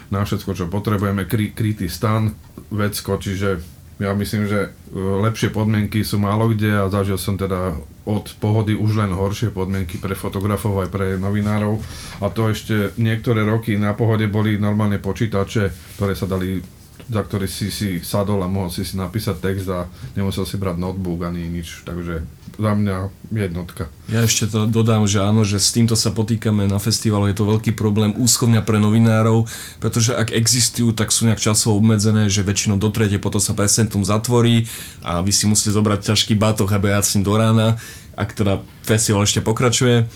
na 0.09 0.23
všetko, 0.23 0.51
čo 0.55 0.65
potrebujeme, 0.71 1.27
kry, 1.27 1.51
krytý 1.51 1.91
stan, 1.91 2.31
vecko, 2.71 3.19
čiže 3.19 3.74
ja 3.95 4.11
myslím, 4.11 4.43
že 4.51 4.59
e, 4.67 4.69
lepšie 4.99 5.55
podmienky 5.55 6.03
sú 6.03 6.19
málo 6.19 6.51
kde 6.51 6.83
a 6.83 6.91
zažil 6.91 7.15
som 7.15 7.39
teda 7.39 7.79
od 8.05 8.25
pohody 8.37 8.75
už 8.75 9.01
len 9.01 9.15
horšie 9.15 9.55
podmienky 9.55 9.97
pre 9.97 10.13
fotografov 10.13 10.83
aj 10.83 10.89
pre 10.91 11.07
novinárov. 11.15 11.79
A 12.21 12.27
to 12.29 12.51
ešte 12.51 12.91
niektoré 12.99 13.47
roky 13.47 13.79
na 13.79 13.95
pohode 13.95 14.27
boli 14.27 14.59
normálne 14.59 14.99
počítače, 14.99 15.95
ktoré 15.95 16.13
sa 16.13 16.27
dali 16.27 16.59
za 17.05 17.21
ktorý 17.21 17.45
si 17.45 17.69
si 17.69 18.01
sadol 18.01 18.41
a 18.41 18.49
mohol 18.49 18.73
si 18.73 18.81
si 18.81 18.97
napísať 18.97 19.37
text 19.37 19.69
a 19.69 19.85
nemusel 20.17 20.41
si 20.41 20.57
brať 20.57 20.81
notebook 20.81 21.21
ani 21.21 21.45
nič, 21.45 21.85
takže 21.85 22.25
za 22.55 22.71
mňa 22.71 22.97
jednotka. 23.31 23.91
Ja 24.07 24.23
ešte 24.23 24.47
to 24.47 24.65
dodám, 24.67 25.05
že 25.05 25.19
áno, 25.23 25.43
že 25.43 25.59
s 25.59 25.75
týmto 25.75 25.93
sa 25.99 26.11
potýkame 26.15 26.67
na 26.67 26.79
festivalu, 26.79 27.29
je 27.29 27.37
to 27.37 27.45
veľký 27.45 27.75
problém 27.75 28.15
úschovňa 28.15 28.63
pre 28.63 28.79
novinárov, 28.79 29.47
pretože 29.83 30.15
ak 30.15 30.31
existujú, 30.31 30.95
tak 30.95 31.11
sú 31.11 31.27
nejak 31.27 31.43
časovo 31.43 31.77
obmedzené, 31.77 32.31
že 32.31 32.45
väčšinou 32.45 32.79
do 32.79 32.89
trete 32.91 33.19
potom 33.19 33.43
sa 33.43 33.51
presentum 33.51 34.07
zatvorí 34.07 34.67
a 35.03 35.19
vy 35.19 35.31
si 35.35 35.45
musíte 35.45 35.75
zobrať 35.75 36.15
ťažký 36.15 36.33
batoh 36.39 36.69
a 36.71 36.79
behať 36.79 37.03
s 37.03 37.13
ním 37.19 37.23
do 37.27 37.35
rána, 37.35 37.75
ak 38.15 38.31
teda 38.31 38.63
festival 38.87 39.27
ešte 39.27 39.43
pokračuje 39.43 40.07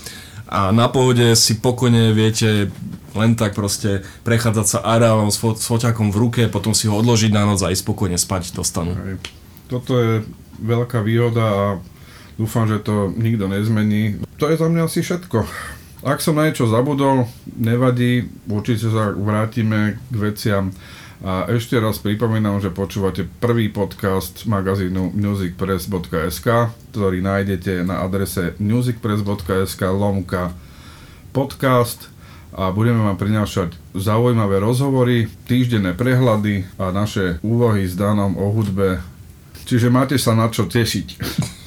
a 0.50 0.74
na 0.74 0.90
pohode 0.90 1.38
si 1.38 1.62
pokojne 1.62 2.10
viete 2.10 2.74
len 3.14 3.38
tak 3.38 3.54
proste 3.54 4.02
prechádzať 4.26 4.66
sa 4.66 4.78
areálom 4.82 5.30
s, 5.30 5.38
fo- 5.38 5.54
s 5.54 5.62
foťakom 5.62 6.10
v 6.10 6.16
ruke, 6.18 6.42
potom 6.50 6.74
si 6.74 6.90
ho 6.90 6.94
odložiť 6.98 7.30
na 7.30 7.46
noc 7.46 7.62
a 7.62 7.70
ísť 7.70 7.86
spokojne 7.86 8.18
spať 8.18 8.58
do 8.58 8.66
stanu. 8.66 8.98
Toto 9.70 9.94
je 9.94 10.26
veľká 10.58 11.06
výhoda 11.06 11.44
a 11.46 11.64
dúfam, 12.40 12.64
že 12.64 12.80
to 12.80 13.12
nikto 13.12 13.44
nezmení. 13.44 14.24
To 14.40 14.48
je 14.48 14.56
za 14.56 14.72
mňa 14.72 14.88
asi 14.88 15.04
všetko. 15.04 15.44
Ak 16.00 16.24
som 16.24 16.40
na 16.40 16.48
niečo 16.48 16.64
zabudol, 16.64 17.28
nevadí, 17.60 18.24
určite 18.48 18.88
sa 18.88 19.12
vrátime 19.12 20.00
k 20.08 20.14
veciam. 20.16 20.72
A 21.20 21.44
ešte 21.52 21.76
raz 21.76 22.00
pripomínam, 22.00 22.56
že 22.64 22.72
počúvate 22.72 23.28
prvý 23.28 23.68
podcast 23.68 24.48
magazínu 24.48 25.12
musicpress.sk, 25.12 26.48
ktorý 26.96 27.20
nájdete 27.20 27.84
na 27.84 28.00
adrese 28.00 28.56
musicpress.sk 28.56 29.84
lomka 29.92 30.56
podcast 31.36 32.08
a 32.56 32.72
budeme 32.72 33.04
vám 33.04 33.20
prinášať 33.20 33.76
zaujímavé 33.92 34.64
rozhovory, 34.64 35.28
týždenné 35.44 35.92
prehľady 35.92 36.64
a 36.80 36.88
naše 36.88 37.36
úvahy 37.44 37.84
s 37.84 37.92
Danom 38.00 38.40
o 38.40 38.48
hudbe 38.56 39.04
Čiže 39.70 39.86
máte 39.86 40.18
sa 40.18 40.34
na 40.34 40.50
čo 40.50 40.66
tešiť. 40.66 41.08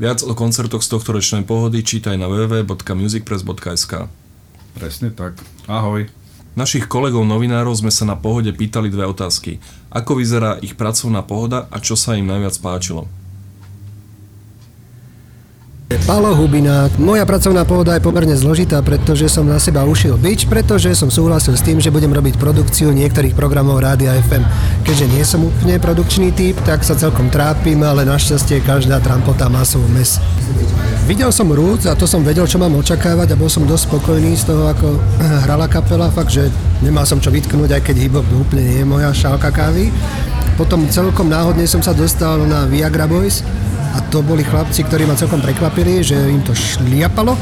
Viac 0.00 0.24
o 0.24 0.32
koncertoch 0.32 0.80
z 0.80 0.96
tohto 0.96 1.12
ročnej 1.12 1.44
pohody 1.44 1.84
čítaj 1.84 2.16
na 2.16 2.24
www.musicpress.sk 2.24 4.08
Presne 4.72 5.12
tak. 5.12 5.36
Ahoj. 5.68 6.08
Našich 6.56 6.88
kolegov 6.88 7.28
novinárov 7.28 7.76
sme 7.76 7.92
sa 7.92 8.08
na 8.08 8.16
pohode 8.16 8.48
pýtali 8.48 8.88
dve 8.88 9.04
otázky. 9.04 9.60
Ako 9.92 10.16
vyzerá 10.16 10.56
ich 10.64 10.72
pracovná 10.72 11.20
pohoda 11.20 11.68
a 11.68 11.84
čo 11.84 12.00
sa 12.00 12.16
im 12.16 12.24
najviac 12.24 12.56
páčilo? 12.64 13.12
Palo 16.06 16.30
Hubina. 16.38 16.86
Moja 17.02 17.26
pracovná 17.26 17.66
pohoda 17.66 17.98
je 17.98 18.06
pomerne 18.06 18.38
zložitá, 18.38 18.78
pretože 18.78 19.26
som 19.26 19.42
na 19.42 19.58
seba 19.58 19.82
ušiel 19.82 20.14
bič, 20.14 20.46
pretože 20.46 20.94
som 20.94 21.10
súhlasil 21.10 21.58
s 21.58 21.66
tým, 21.66 21.82
že 21.82 21.90
budem 21.90 22.14
robiť 22.14 22.38
produkciu 22.38 22.94
niektorých 22.94 23.34
programov 23.34 23.82
Rádia 23.82 24.14
FM. 24.14 24.46
Keďže 24.86 25.06
nie 25.10 25.24
som 25.26 25.50
úplne 25.50 25.82
produkčný 25.82 26.30
typ, 26.30 26.54
tak 26.62 26.86
sa 26.86 26.94
celkom 26.94 27.26
trápim, 27.26 27.82
ale 27.82 28.06
našťastie 28.06 28.62
každá 28.62 29.02
trampota 29.02 29.50
má 29.50 29.66
svoj 29.66 29.90
mes. 29.90 30.22
Videl 31.10 31.34
som 31.34 31.50
Roots 31.50 31.90
a 31.90 31.98
to 31.98 32.06
som 32.06 32.22
vedel, 32.22 32.46
čo 32.46 32.62
mám 32.62 32.78
očakávať 32.78 33.34
a 33.34 33.40
bol 33.40 33.50
som 33.50 33.66
dosť 33.66 33.90
spokojný 33.90 34.38
z 34.38 34.46
toho, 34.46 34.70
ako 34.70 34.94
hrala 35.50 35.66
kapela, 35.66 36.06
fakt, 36.14 36.30
že 36.30 36.46
nemal 36.86 37.02
som 37.02 37.18
čo 37.18 37.34
vytknúť, 37.34 37.74
aj 37.74 37.82
keď 37.82 37.96
hip 37.98 38.14
úplne 38.14 38.62
nie 38.62 38.78
je 38.78 38.86
moja 38.86 39.10
šálka 39.10 39.50
kávy. 39.50 39.90
Potom 40.54 40.86
celkom 40.86 41.26
náhodne 41.26 41.66
som 41.66 41.82
sa 41.82 41.90
dostal 41.90 42.46
na 42.46 42.70
Viagra 42.70 43.10
Boys, 43.10 43.42
a 43.94 43.98
to 44.10 44.22
boli 44.22 44.46
chlapci, 44.46 44.86
ktorí 44.86 45.06
ma 45.06 45.18
celkom 45.18 45.42
prekvapili, 45.42 46.02
že 46.04 46.16
im 46.16 46.42
to 46.46 46.54
šliapalo. 46.54 47.34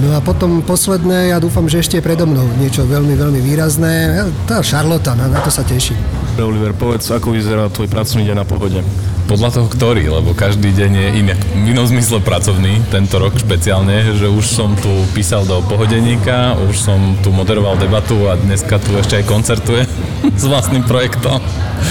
No 0.00 0.16
a 0.16 0.24
potom 0.24 0.64
posledné, 0.64 1.28
ja 1.28 1.36
dúfam, 1.36 1.68
že 1.68 1.84
ešte 1.84 2.00
je 2.00 2.06
predo 2.06 2.24
mnou 2.24 2.48
niečo 2.56 2.88
veľmi, 2.88 3.20
veľmi 3.20 3.40
výrazné. 3.44 4.24
Tá 4.48 4.64
Charlotte, 4.64 5.12
na, 5.12 5.28
na 5.28 5.44
to 5.44 5.52
sa 5.52 5.60
teším. 5.60 6.00
Oliver, 6.40 6.72
povedz, 6.72 7.12
ako 7.12 7.36
vyzerá 7.36 7.68
tvoj 7.68 7.92
pracovný 7.92 8.24
deň 8.24 8.36
na 8.40 8.46
pohode? 8.48 8.80
Podľa 9.28 9.60
toho, 9.60 9.68
ktorý, 9.68 10.08
lebo 10.08 10.32
každý 10.32 10.72
deň 10.72 10.90
je 10.96 11.08
iný. 11.20 11.34
V 11.36 11.66
inom 11.76 11.84
zmysle 11.84 12.24
pracovný, 12.24 12.80
tento 12.88 13.20
rok 13.20 13.36
špeciálne, 13.36 14.16
že 14.16 14.24
už 14.24 14.42
som 14.48 14.72
tu 14.80 14.88
písal 15.12 15.44
do 15.44 15.60
pohodeníka, 15.68 16.56
už 16.64 16.80
som 16.80 16.96
tu 17.20 17.28
moderoval 17.28 17.76
debatu 17.76 18.24
a 18.32 18.40
dneska 18.40 18.80
tu 18.80 18.96
ešte 18.96 19.20
aj 19.20 19.24
koncertuje 19.28 19.84
s 20.40 20.44
vlastným 20.48 20.82
projektom. 20.88 21.44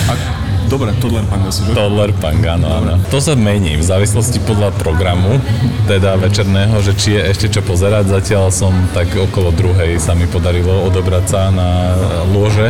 A 0.10 0.12
Dobre, 0.70 0.94
Toddler 1.02 1.26
Punk 1.26 1.50
asi, 1.50 1.66
že? 1.66 1.74
Toddler 1.74 2.14
Punk, 2.14 2.46
áno, 2.46 2.70
áno. 2.70 3.02
To 3.10 3.18
sa 3.18 3.34
mení 3.34 3.74
v 3.74 3.82
závislosti 3.82 4.38
podľa 4.46 4.70
programu, 4.78 5.42
teda 5.90 6.14
večerného, 6.22 6.78
že 6.86 6.94
či 6.94 7.18
je 7.18 7.22
ešte 7.26 7.48
čo 7.50 7.66
pozerať. 7.66 8.14
Zatiaľ 8.14 8.54
som 8.54 8.70
tak 8.94 9.10
okolo 9.18 9.50
druhej 9.50 9.98
sa 9.98 10.14
mi 10.14 10.30
podarilo 10.30 10.86
odobrať 10.86 11.26
sa 11.26 11.42
na 11.50 11.98
lôže 12.30 12.70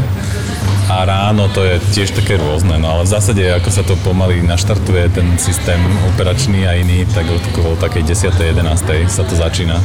a 0.87 1.05
ráno 1.05 1.51
to 1.51 1.61
je 1.67 1.75
tiež 1.93 2.15
také 2.15 2.39
rôzne, 2.39 2.79
no 2.81 2.87
ale 2.97 3.03
v 3.05 3.13
zásade 3.13 3.43
ako 3.45 3.69
sa 3.69 3.83
to 3.85 3.93
pomaly 4.01 4.41
naštartuje 4.41 5.11
ten 5.11 5.37
systém 5.37 5.77
operačný 6.15 6.65
a 6.65 6.79
iný, 6.79 7.03
tak 7.11 7.27
okolo 7.27 7.75
takej 7.77 8.15
10. 8.15 8.31
11. 8.57 9.11
sa 9.11 9.23
to 9.27 9.35
začína. 9.35 9.77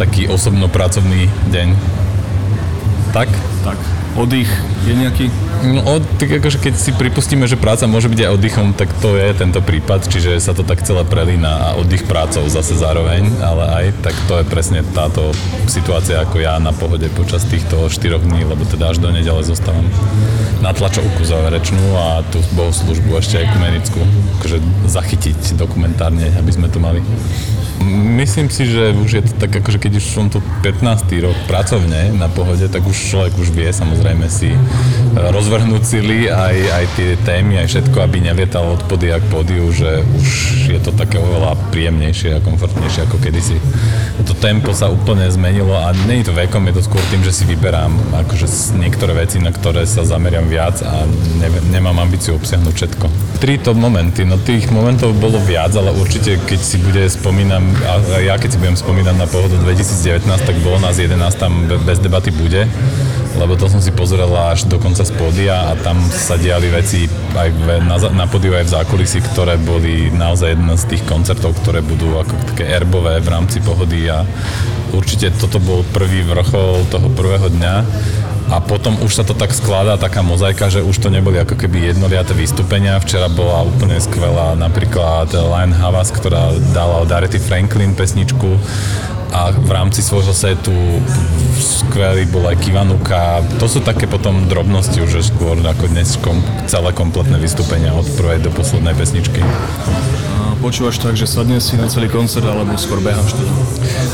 Taký 0.00 0.26
osobno-pracovný 0.32 1.28
deň. 1.52 1.68
Tak? 3.12 3.28
Tak. 3.62 3.91
Oddych 4.12 4.50
je 4.84 4.92
nejaký? 4.92 5.26
No, 5.62 5.96
od, 5.96 6.04
tak 6.20 6.28
akože 6.42 6.58
keď 6.60 6.74
si 6.76 6.90
pripustíme, 6.92 7.48
že 7.48 7.56
práca 7.56 7.88
môže 7.88 8.12
byť 8.12 8.20
aj 8.20 8.34
oddychom, 8.34 8.66
tak 8.76 8.92
to 9.00 9.16
je 9.16 9.32
tento 9.32 9.64
prípad, 9.64 10.04
čiže 10.04 10.36
sa 10.42 10.52
to 10.52 10.66
tak 10.66 10.84
celé 10.84 11.06
prelína 11.06 11.72
a 11.72 11.78
oddych 11.80 12.04
prácou 12.04 12.44
zase 12.50 12.76
zároveň, 12.76 13.24
ale 13.40 13.64
aj 13.72 13.84
tak 14.04 14.16
to 14.28 14.42
je 14.42 14.44
presne 14.44 14.84
táto 14.92 15.32
situácia 15.70 16.20
ako 16.20 16.44
ja 16.44 16.60
na 16.60 16.74
pohode 16.76 17.08
počas 17.14 17.46
týchto 17.48 17.88
4 17.88 18.20
dní, 18.20 18.44
lebo 18.44 18.66
teda 18.68 18.92
až 18.92 19.00
do 19.00 19.08
nedele 19.08 19.40
zostávam 19.46 19.86
na 20.62 20.70
tlačovku 20.70 21.26
záverečnú 21.26 21.84
a 21.98 22.22
tú 22.30 22.38
bohoslužbu 22.54 23.18
ešte 23.18 23.42
aj 23.42 23.50
kumenickú, 23.50 24.00
akože 24.38 24.58
zachytiť 24.86 25.58
dokumentárne, 25.58 26.30
aby 26.38 26.50
sme 26.54 26.70
tu 26.70 26.78
mali. 26.78 27.02
Myslím 28.14 28.46
si, 28.46 28.70
že 28.70 28.94
už 28.94 29.10
je 29.10 29.22
to 29.26 29.32
tak, 29.42 29.58
akože 29.58 29.82
keď 29.82 29.98
už 29.98 30.06
som 30.06 30.30
tu 30.30 30.38
15. 30.62 31.02
rok 31.18 31.34
pracovne 31.50 32.14
na 32.14 32.30
pohode, 32.30 32.62
tak 32.70 32.86
už 32.86 32.94
človek 32.94 33.34
už 33.42 33.50
vie 33.50 33.66
samozrejme 33.74 34.30
si 34.30 34.54
rozvrhnúť 35.12 35.82
sily, 35.84 36.32
aj, 36.32 36.56
aj 36.56 36.84
tie 36.96 37.10
témy, 37.20 37.60
aj 37.60 37.68
všetko, 37.68 37.98
aby 38.00 38.24
nevietal 38.24 38.64
od 38.64 38.80
pody 38.88 39.12
jak 39.12 39.20
podiu, 39.28 39.68
že 39.68 40.00
už 40.00 40.28
je 40.72 40.80
to 40.80 40.92
také 40.96 41.20
oveľa 41.20 41.56
príjemnejšie 41.68 42.40
a 42.40 42.44
komfortnejšie 42.44 43.04
ako 43.04 43.20
kedysi. 43.20 43.60
To 44.24 44.32
tempo 44.32 44.72
sa 44.72 44.88
úplne 44.88 45.28
zmenilo 45.28 45.76
a 45.76 45.92
nie 46.08 46.24
je 46.24 46.32
to 46.32 46.34
vekom, 46.36 46.64
je 46.68 46.80
to 46.80 46.82
skôr 46.88 47.04
tým, 47.12 47.20
že 47.20 47.32
si 47.32 47.44
vyberám 47.44 47.92
akože 48.24 48.48
niektoré 48.80 49.12
veci, 49.12 49.36
na 49.36 49.52
ktoré 49.52 49.84
sa 49.84 50.06
zameriam 50.06 50.48
viac 50.48 50.80
a 50.80 51.04
ne, 51.38 51.48
nemám 51.68 52.00
ambíciu 52.00 52.40
obsiahnuť 52.40 52.72
všetko. 52.72 53.06
Tri 53.44 53.60
top 53.60 53.76
momenty, 53.76 54.24
no 54.24 54.40
tých 54.40 54.72
momentov 54.72 55.12
bolo 55.20 55.36
viac, 55.42 55.76
ale 55.76 55.92
určite 55.92 56.40
keď 56.48 56.60
si 56.62 56.80
bude 56.80 57.04
spomínam 57.10 57.68
a 57.84 58.22
ja 58.22 58.40
keď 58.40 58.56
si 58.56 58.58
budem 58.62 58.76
spomínať 58.78 59.16
na 59.18 59.28
pohodu 59.28 59.60
2019, 59.60 60.24
tak 60.24 60.56
bolo 60.64 60.80
nás 60.80 60.96
11 60.96 61.20
tam 61.36 61.68
bez 61.68 61.98
debaty 62.00 62.32
bude, 62.32 62.64
lebo 63.36 63.56
to 63.56 63.68
som 63.68 63.80
si 63.80 63.92
pozrel 63.94 64.28
až 64.32 64.68
do 64.68 64.76
konca 64.76 65.04
pódia 65.16 65.72
a 65.72 65.78
tam 65.80 65.98
sa 66.12 66.36
diali 66.36 66.68
veci 66.68 67.08
aj 67.36 67.48
v, 67.48 67.66
na, 67.84 67.96
na 68.12 68.26
pódiu 68.28 68.52
aj 68.56 68.68
v 68.68 68.74
zákulisí, 68.76 69.18
ktoré 69.32 69.56
boli 69.56 70.12
naozaj 70.12 70.56
jedna 70.56 70.74
z 70.76 70.84
tých 70.96 71.02
koncertov, 71.08 71.56
ktoré 71.64 71.80
budú 71.80 72.16
ako 72.20 72.34
také 72.54 72.68
erbové 72.68 73.18
v 73.20 73.28
rámci 73.28 73.58
pohody 73.64 74.08
a 74.08 74.24
určite 74.92 75.32
toto 75.36 75.56
bol 75.58 75.84
prvý 75.90 76.24
vrchol 76.24 76.88
toho 76.92 77.08
prvého 77.12 77.48
dňa 77.48 77.74
a 78.52 78.60
potom 78.60 79.00
už 79.00 79.16
sa 79.16 79.24
to 79.24 79.32
tak 79.32 79.56
skladá, 79.56 79.96
taká 79.96 80.20
mozaika, 80.20 80.68
že 80.68 80.84
už 80.84 81.00
to 81.00 81.08
neboli 81.08 81.40
ako 81.40 81.56
keby 81.56 81.88
jednoliaté 81.88 82.36
vystúpenia. 82.36 83.00
Včera 83.00 83.32
bola 83.32 83.64
úplne 83.64 83.96
skvelá 83.96 84.52
napríklad 84.60 85.32
Lion 85.32 85.72
Havas, 85.72 86.12
ktorá 86.12 86.52
dala 86.76 87.00
od 87.00 87.08
Arethy 87.08 87.40
Franklin 87.40 87.96
pesničku 87.96 88.60
a 89.32 89.48
v 89.48 89.70
rámci 89.72 90.04
svojho 90.04 90.36
setu 90.36 90.76
skvelý 91.56 92.28
bol 92.28 92.44
aj 92.52 92.60
Kivanuka. 92.60 93.40
To 93.56 93.64
sú 93.64 93.80
také 93.80 94.04
potom 94.04 94.44
drobnosti 94.46 95.00
už 95.00 95.24
skôr 95.24 95.56
ako 95.56 95.88
dnes 95.88 96.20
kom, 96.20 96.38
celé 96.68 96.92
kompletné 96.92 97.40
vystúpenia 97.40 97.96
od 97.96 98.04
prvej 98.12 98.44
do 98.44 98.52
poslednej 98.52 98.92
pesničky 98.92 99.40
počúvaš 100.62 101.02
tak, 101.02 101.18
že 101.18 101.26
sadneš 101.26 101.68
si 101.68 101.74
na 101.74 101.90
celý 101.90 102.06
koncert, 102.06 102.46
alebo 102.46 102.78
skôr 102.78 103.02
beháš 103.02 103.34
teda? 103.34 103.52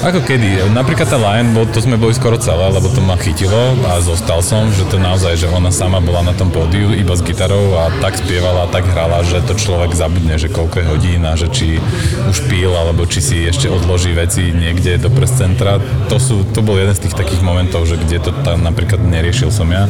Ako 0.08 0.24
kedy. 0.24 0.72
Napríklad 0.72 1.04
tá 1.04 1.20
Lion, 1.20 1.52
bo 1.52 1.68
to 1.68 1.84
sme 1.84 2.00
boli 2.00 2.16
skoro 2.16 2.40
celé, 2.40 2.72
lebo 2.72 2.88
to 2.88 3.04
ma 3.04 3.20
chytilo 3.20 3.76
a 3.84 4.00
zostal 4.00 4.40
som, 4.40 4.72
že 4.72 4.88
to 4.88 4.96
naozaj, 4.96 5.36
že 5.36 5.52
ona 5.52 5.68
sama 5.68 6.00
bola 6.00 6.24
na 6.24 6.32
tom 6.32 6.48
pódiu 6.48 6.96
iba 6.96 7.12
s 7.12 7.20
gitarou 7.20 7.76
a 7.76 7.92
tak 8.00 8.16
spievala, 8.16 8.64
tak 8.72 8.88
hrala, 8.88 9.20
že 9.28 9.44
to 9.44 9.52
človek 9.52 9.92
zabudne, 9.92 10.40
že 10.40 10.48
koľko 10.48 10.80
je 10.80 10.86
hodín 10.88 11.22
a 11.28 11.36
že 11.36 11.52
či 11.52 11.76
už 12.24 12.48
pil, 12.48 12.72
alebo 12.72 13.04
či 13.04 13.20
si 13.20 13.36
ešte 13.44 13.68
odloží 13.68 14.16
veci 14.16 14.48
niekde 14.56 14.96
do 14.96 15.12
press 15.12 15.36
centra. 15.36 15.76
To, 16.08 16.16
sú, 16.16 16.48
to 16.48 16.64
bol 16.64 16.80
jeden 16.80 16.96
z 16.96 17.04
tých 17.04 17.18
takých 17.18 17.44
momentov, 17.44 17.84
že 17.84 18.00
kde 18.00 18.24
to 18.24 18.30
tam 18.40 18.64
napríklad 18.64 19.04
neriešil 19.04 19.52
som 19.52 19.68
ja. 19.68 19.84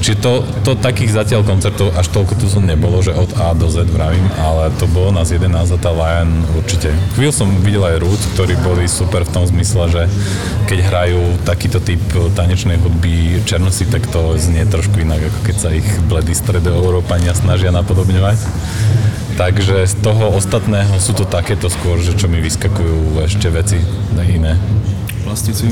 Čiže 0.00 0.16
to, 0.24 0.40
to 0.64 0.72
takých 0.80 1.12
zatiaľ 1.12 1.44
koncertov 1.44 1.92
až 1.92 2.08
toľko 2.08 2.40
tu 2.40 2.48
som 2.48 2.64
nebolo, 2.64 3.04
že 3.04 3.12
od 3.12 3.36
A 3.36 3.52
do 3.52 3.68
Z 3.68 3.84
vravím, 3.92 4.24
ale 4.40 4.72
to 4.80 4.88
bolo 4.88 5.12
nás 5.12 5.28
11 5.28 5.52
a 5.52 5.76
tá 5.76 5.92
Lion 5.92 6.40
určite. 6.56 6.88
Chvíľ 7.20 7.32
som 7.36 7.52
videl 7.60 7.84
aj 7.84 8.00
Roots, 8.00 8.24
ktorí 8.32 8.56
boli 8.64 8.88
super 8.88 9.28
v 9.28 9.32
tom 9.36 9.44
zmysle, 9.44 9.92
že 9.92 10.02
keď 10.64 10.78
hrajú 10.88 11.20
takýto 11.44 11.84
typ 11.84 12.00
tanečnej 12.32 12.80
hudby 12.80 13.44
černosy, 13.44 13.84
tak 13.92 14.08
to 14.08 14.40
znie 14.40 14.64
trošku 14.64 15.04
inak, 15.04 15.20
ako 15.20 15.38
keď 15.44 15.56
sa 15.60 15.68
ich 15.68 15.86
bledí 16.08 16.32
stredoeurópania 16.32 17.36
snažia 17.36 17.68
napodobňovať. 17.68 18.40
Takže 19.36 19.88
z 19.88 19.94
toho 20.00 20.32
ostatného 20.36 20.96
sú 21.00 21.16
to 21.16 21.28
takéto 21.28 21.68
skôr, 21.68 22.00
že 22.00 22.16
čo 22.16 22.28
mi 22.28 22.40
vyskakujú 22.40 23.20
ešte 23.24 23.48
veci 23.52 23.80
iné. 24.20 24.56
Plastici? 25.30 25.70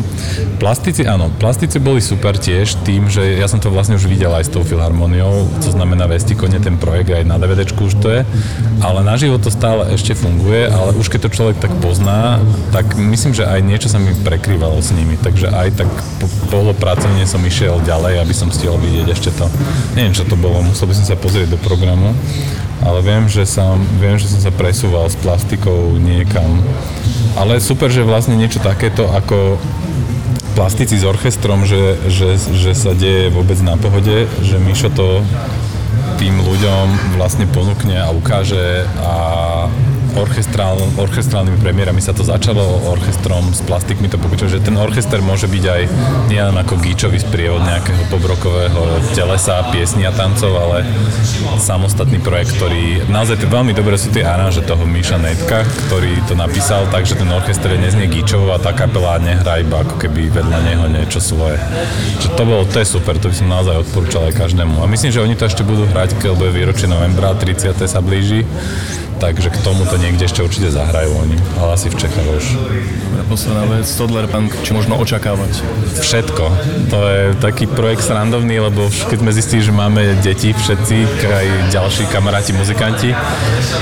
Plastici, 0.63 1.03
áno. 1.03 1.35
Plastici 1.35 1.83
boli 1.83 1.99
super 1.99 2.39
tiež 2.39 2.79
tým, 2.87 3.11
že 3.11 3.43
ja 3.43 3.51
som 3.51 3.59
to 3.59 3.75
vlastne 3.75 3.99
už 3.99 4.07
videl 4.07 4.31
aj 4.31 4.47
s 4.47 4.55
tou 4.55 4.63
filharmoniou, 4.63 5.51
to 5.59 5.75
znamená 5.75 6.07
Vestikone, 6.07 6.63
ten 6.63 6.79
projekt 6.79 7.11
aj 7.11 7.27
na 7.27 7.43
DVD 7.43 7.67
už 7.67 7.99
to 7.99 8.07
je, 8.07 8.23
ale 8.79 9.03
naživo 9.03 9.35
to 9.43 9.51
stále 9.51 9.83
ešte 9.91 10.15
funguje, 10.15 10.71
ale 10.71 10.95
už 10.95 11.11
keď 11.11 11.27
to 11.27 11.35
človek 11.35 11.57
tak 11.59 11.75
pozná, 11.83 12.39
tak 12.71 12.87
myslím, 12.95 13.35
že 13.35 13.51
aj 13.51 13.67
niečo 13.67 13.91
sa 13.91 13.99
mi 13.99 14.15
prekrývalo 14.15 14.79
s 14.79 14.95
nimi, 14.95 15.19
takže 15.19 15.51
aj 15.51 15.83
tak 15.83 15.91
po 16.23 16.31
polopracovne 16.55 17.27
som 17.27 17.43
išiel 17.43 17.83
ďalej, 17.83 18.23
aby 18.23 18.35
som 18.35 18.55
stihol 18.55 18.79
vidieť 18.79 19.11
ešte 19.11 19.35
to. 19.35 19.51
Neviem, 19.99 20.15
čo 20.15 20.23
to 20.23 20.39
bolo, 20.39 20.63
musel 20.63 20.87
by 20.87 20.95
som 20.95 21.07
sa 21.07 21.19
pozrieť 21.19 21.51
do 21.51 21.59
programu, 21.59 22.15
ale 22.83 23.03
viem, 23.03 23.27
že 23.27 23.43
som, 23.47 23.79
viem, 23.99 24.19
že 24.19 24.31
som 24.31 24.39
sa 24.39 24.53
presúval 24.55 25.11
s 25.11 25.19
plastikou 25.19 25.99
niekam. 25.99 26.63
Ale 27.35 27.59
super, 27.59 27.91
že 27.91 28.07
vlastne 28.07 28.39
niečo 28.39 28.63
takéto 28.63 29.11
ako 29.11 29.59
plastici 30.59 30.99
s 30.99 31.07
orchestrom, 31.07 31.63
že, 31.63 31.99
že, 32.11 32.35
že 32.39 32.75
sa 32.75 32.91
deje 32.91 33.31
vôbec 33.31 33.59
na 33.63 33.79
pohode, 33.79 34.27
že 34.43 34.59
Mišo 34.59 34.91
to 34.91 35.23
tým 36.19 36.35
ľuďom 36.43 37.15
vlastne 37.15 37.47
ponúkne 37.47 37.95
a 37.95 38.11
ukáže 38.11 38.83
a 38.99 39.15
orchestrál, 40.17 40.79
orchestrálnymi 40.97 41.59
premiérami 41.61 42.01
sa 42.01 42.17
to 42.17 42.25
začalo, 42.25 42.63
orchestrom 42.89 43.53
s 43.53 43.61
plastikmi 43.67 44.09
to 44.09 44.17
pokračuje, 44.17 44.61
že 44.61 44.65
ten 44.65 44.77
orchester 44.79 45.21
môže 45.21 45.51
byť 45.51 45.65
aj 45.65 45.83
nielen 46.33 46.57
ako 46.57 46.81
gíčový 46.81 47.21
sprievod 47.21 47.67
nejakého 47.67 48.09
pobrokového 48.09 49.03
telesa, 49.13 49.67
piesní 49.69 50.09
a 50.09 50.13
tancov, 50.15 50.55
ale 50.57 50.87
samostatný 51.61 52.23
projekt, 52.23 52.57
ktorý 52.57 53.05
naozaj 53.11 53.45
veľmi 53.45 53.77
dobre 53.77 53.99
sú 54.01 54.09
tie 54.15 54.25
aranže 54.25 54.65
toho 54.65 54.87
Míša 54.87 55.21
Netka, 55.21 55.67
ktorý 55.89 56.25
to 56.25 56.39
napísal, 56.39 56.87
takže 56.89 57.19
ten 57.19 57.29
orchester 57.29 57.75
neznie 57.75 58.07
gíčovo 58.09 58.53
a 58.55 58.63
tá 58.63 58.73
kapela 58.73 59.19
nehrá 59.19 59.61
iba 59.61 59.83
ako 59.83 59.99
keby 59.99 60.31
vedľa 60.31 60.59
neho 60.65 60.85
niečo 60.87 61.19
svoje. 61.19 61.59
Že 62.23 62.29
to 62.37 62.43
bolo, 62.45 62.63
to 62.69 62.79
je 62.79 62.87
super, 62.87 63.15
to 63.17 63.31
by 63.31 63.37
som 63.37 63.49
naozaj 63.49 63.83
odporúčal 63.87 64.29
aj 64.29 64.39
každému. 64.39 64.83
A 64.83 64.87
myslím, 64.91 65.11
že 65.11 65.23
oni 65.23 65.35
to 65.35 65.49
ešte 65.49 65.67
budú 65.67 65.89
hrať, 65.89 66.19
keď 66.21 66.37
bude 66.37 66.53
výročie 66.53 66.91
novembra, 66.91 67.33
30. 67.33 67.75
sa 67.87 68.01
blíži 68.05 68.45
takže 69.19 69.51
k 69.51 69.59
tomuto 69.67 69.99
niekde 69.99 70.25
ešte 70.25 70.41
určite 70.47 70.71
zahrajú 70.71 71.11
oni, 71.11 71.37
ale 71.59 71.75
asi 71.75 71.91
v 71.91 71.99
Čechách 71.99 72.29
už. 72.39 72.45
Posledná 73.27 73.67
vec, 73.67 73.83
Stodler 73.83 74.31
Punk, 74.31 74.55
čo 74.63 74.79
možno 74.79 74.95
očakávať? 75.03 75.59
Všetko. 75.99 76.45
To 76.95 76.99
je 77.11 77.23
taký 77.43 77.67
projekt 77.67 78.07
srandovný, 78.07 78.63
lebo 78.63 78.87
keď 79.11 79.19
sme 79.19 79.31
zistili, 79.35 79.63
že 79.67 79.75
máme 79.75 80.23
deti 80.23 80.55
všetci, 80.55 80.97
aj 81.27 81.47
ďalší 81.75 82.07
kamaráti 82.15 82.55
muzikanti, 82.55 83.11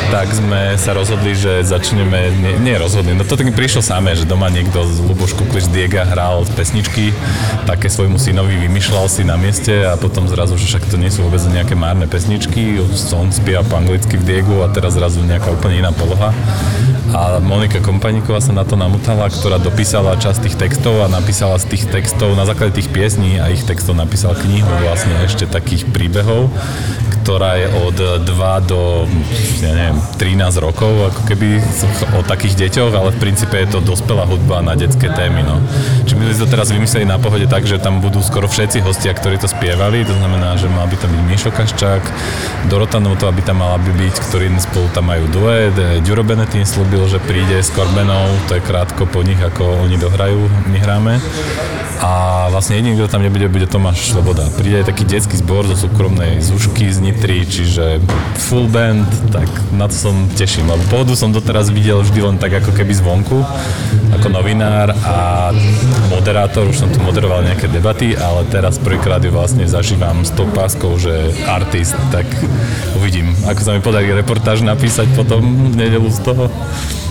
tak 0.08 0.32
sme 0.32 0.80
sa 0.80 0.96
rozhodli, 0.96 1.36
že 1.36 1.60
začneme, 1.60 2.32
nie, 2.40 2.54
nie 2.64 2.74
rozhodli, 2.80 3.12
no 3.12 3.28
to 3.28 3.36
tak 3.36 3.44
mi 3.44 3.52
prišlo 3.52 3.84
samé, 3.84 4.16
že 4.16 4.24
doma 4.24 4.48
niekto 4.48 4.80
z 4.88 5.04
Luboš 5.04 5.36
Kukliš 5.36 5.68
Diega 5.68 6.08
hral 6.08 6.48
pesničky, 6.56 7.12
také 7.68 7.92
svojmu 7.92 8.16
synovi 8.16 8.56
vymýšľal 8.56 9.06
si 9.12 9.22
na 9.26 9.36
mieste 9.36 9.84
a 9.84 10.00
potom 10.00 10.24
zrazu, 10.30 10.56
že 10.56 10.64
však 10.70 10.88
to 10.88 10.96
nie 10.96 11.12
sú 11.12 11.26
vôbec 11.28 11.42
nejaké 11.52 11.76
márne 11.76 12.08
pesničky, 12.08 12.80
on 13.12 13.28
spieva 13.28 13.60
po 13.66 13.76
anglicky 13.76 14.16
v 14.16 14.24
Diegu 14.24 14.64
a 14.64 14.72
teraz 14.72 14.96
zrazu 14.96 15.20
nejaká 15.20 15.52
úplne 15.52 15.84
iná 15.84 15.92
poloha. 15.92 16.32
A 17.14 17.38
Monika 17.38 17.78
Kompaníková 17.78 18.42
sa 18.42 18.50
na 18.50 18.66
to 18.66 18.74
namutala, 18.74 19.30
ktorá 19.30 19.62
dopísala 19.62 20.18
časť 20.18 20.42
tých 20.42 20.56
textov 20.58 20.98
a 21.02 21.06
napísala 21.06 21.54
z 21.62 21.70
tých 21.70 21.86
textov, 21.86 22.34
na 22.34 22.42
základe 22.42 22.82
tých 22.82 22.90
piesní 22.90 23.38
a 23.38 23.46
ich 23.46 23.62
textov 23.62 23.94
napísala 23.94 24.34
knihu 24.34 24.66
vlastne 24.82 25.14
ešte 25.22 25.46
takých 25.46 25.86
príbehov, 25.94 26.50
ktorá 27.26 27.58
je 27.58 27.66
od 27.82 28.22
2 28.22 28.70
do, 28.70 29.02
ja 29.58 29.74
neviem, 29.74 29.98
13 30.14 30.62
rokov, 30.62 31.10
ako 31.10 31.26
keby 31.26 31.58
o 32.14 32.22
takých 32.22 32.54
deťoch, 32.54 32.94
ale 32.94 33.10
v 33.10 33.18
princípe 33.18 33.58
je 33.58 33.66
to 33.66 33.82
dospelá 33.82 34.22
hudba 34.30 34.62
na 34.62 34.78
detské 34.78 35.10
témy, 35.10 35.42
no. 35.42 35.58
Čiže 36.06 36.14
my 36.14 36.22
sme 36.30 36.38
to 36.38 36.46
teraz 36.46 36.70
vymysleli 36.70 37.02
na 37.02 37.18
pohode 37.18 37.50
tak, 37.50 37.66
že 37.66 37.82
tam 37.82 37.98
budú 37.98 38.22
skoro 38.22 38.46
všetci 38.46 38.78
hostia, 38.86 39.10
ktorí 39.10 39.42
to 39.42 39.50
spievali, 39.50 40.06
to 40.06 40.14
znamená, 40.14 40.54
že 40.54 40.70
mal 40.70 40.86
by 40.86 40.94
tam 41.02 41.10
byť 41.10 41.22
Mišo 41.26 41.50
Kaščák, 41.50 42.02
Dorota 42.70 43.02
Notová 43.02 43.34
by 43.34 43.42
tam 43.42 43.58
mala 43.58 43.82
by 43.82 43.90
byť, 43.90 44.14
ktorí 44.30 44.46
spolu 44.62 44.86
tam 44.94 45.10
majú 45.10 45.26
duet, 45.26 45.74
Ďuro 46.06 46.22
Benetín 46.22 46.62
slúbil, 46.62 47.10
že 47.10 47.18
príde 47.18 47.58
s 47.58 47.74
Korbenou, 47.74 48.38
to 48.46 48.54
je 48.54 48.62
krátko 48.62 49.02
po 49.02 49.26
nich, 49.26 49.42
ako 49.42 49.82
oni 49.82 49.98
dohrajú, 49.98 50.46
my 50.70 50.78
hráme. 50.78 51.18
A 51.96 52.46
vlastne 52.52 52.76
jediný, 52.76 53.00
kto 53.00 53.08
tam 53.08 53.24
nebude, 53.24 53.48
bude 53.48 53.64
Tomáš 53.64 54.12
Sloboda. 54.12 54.52
Príde 54.52 54.84
aj 54.84 54.92
taký 54.92 55.08
detský 55.08 55.40
zbor 55.40 55.64
zo 55.64 55.80
súkromnej 55.80 56.44
Zušky 56.44 56.92
z 56.92 57.00
Nitry, 57.16 57.48
čiže 57.48 57.96
full 58.36 58.68
band, 58.68 59.08
tak 59.32 59.48
na 59.72 59.88
to 59.88 59.96
som 59.96 60.28
teším, 60.36 60.68
lebo 60.68 60.84
pohodu 60.92 61.16
som 61.16 61.32
doteraz 61.32 61.72
videl 61.72 62.04
vždy 62.04 62.20
len 62.20 62.36
tak 62.36 62.60
ako 62.60 62.76
keby 62.76 62.92
zvonku, 62.92 63.40
ako 64.12 64.28
novinár 64.28 64.92
a 65.00 65.48
moderátor, 66.12 66.68
už 66.68 66.76
som 66.76 66.92
tu 66.92 67.00
moderoval 67.00 67.40
nejaké 67.40 67.72
debaty, 67.72 68.12
ale 68.12 68.44
teraz 68.52 68.76
prvýkrát 68.76 69.24
ju 69.24 69.32
vlastne 69.32 69.64
zažívam 69.64 70.28
s 70.28 70.30
tou 70.36 70.44
páskou, 70.52 71.00
že 71.00 71.32
artist, 71.48 71.96
tak 72.12 72.28
uvidím, 73.00 73.32
ako 73.48 73.60
sa 73.64 73.72
mi 73.72 73.80
podarí 73.80 74.12
reportáž 74.12 74.60
napísať 74.60 75.08
potom 75.16 75.72
v 75.72 75.88
nedelu 75.88 76.12
z 76.12 76.20
toho 76.20 76.52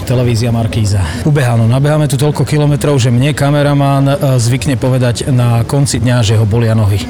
televízia 0.06 0.54
Markíza. 0.54 1.02
Ubeháno, 1.26 1.66
nabeháme 1.66 2.06
tu 2.06 2.14
toľko 2.14 2.46
kilometrov, 2.46 3.02
že 3.02 3.10
mne 3.10 3.34
kameraman 3.34 4.06
e, 4.06 4.16
zvykne 4.38 4.78
povedať 4.78 5.34
na 5.34 5.66
konci 5.66 5.98
dňa, 5.98 6.22
že 6.22 6.38
ho 6.38 6.46
bolia 6.46 6.78
nohy. 6.78 7.02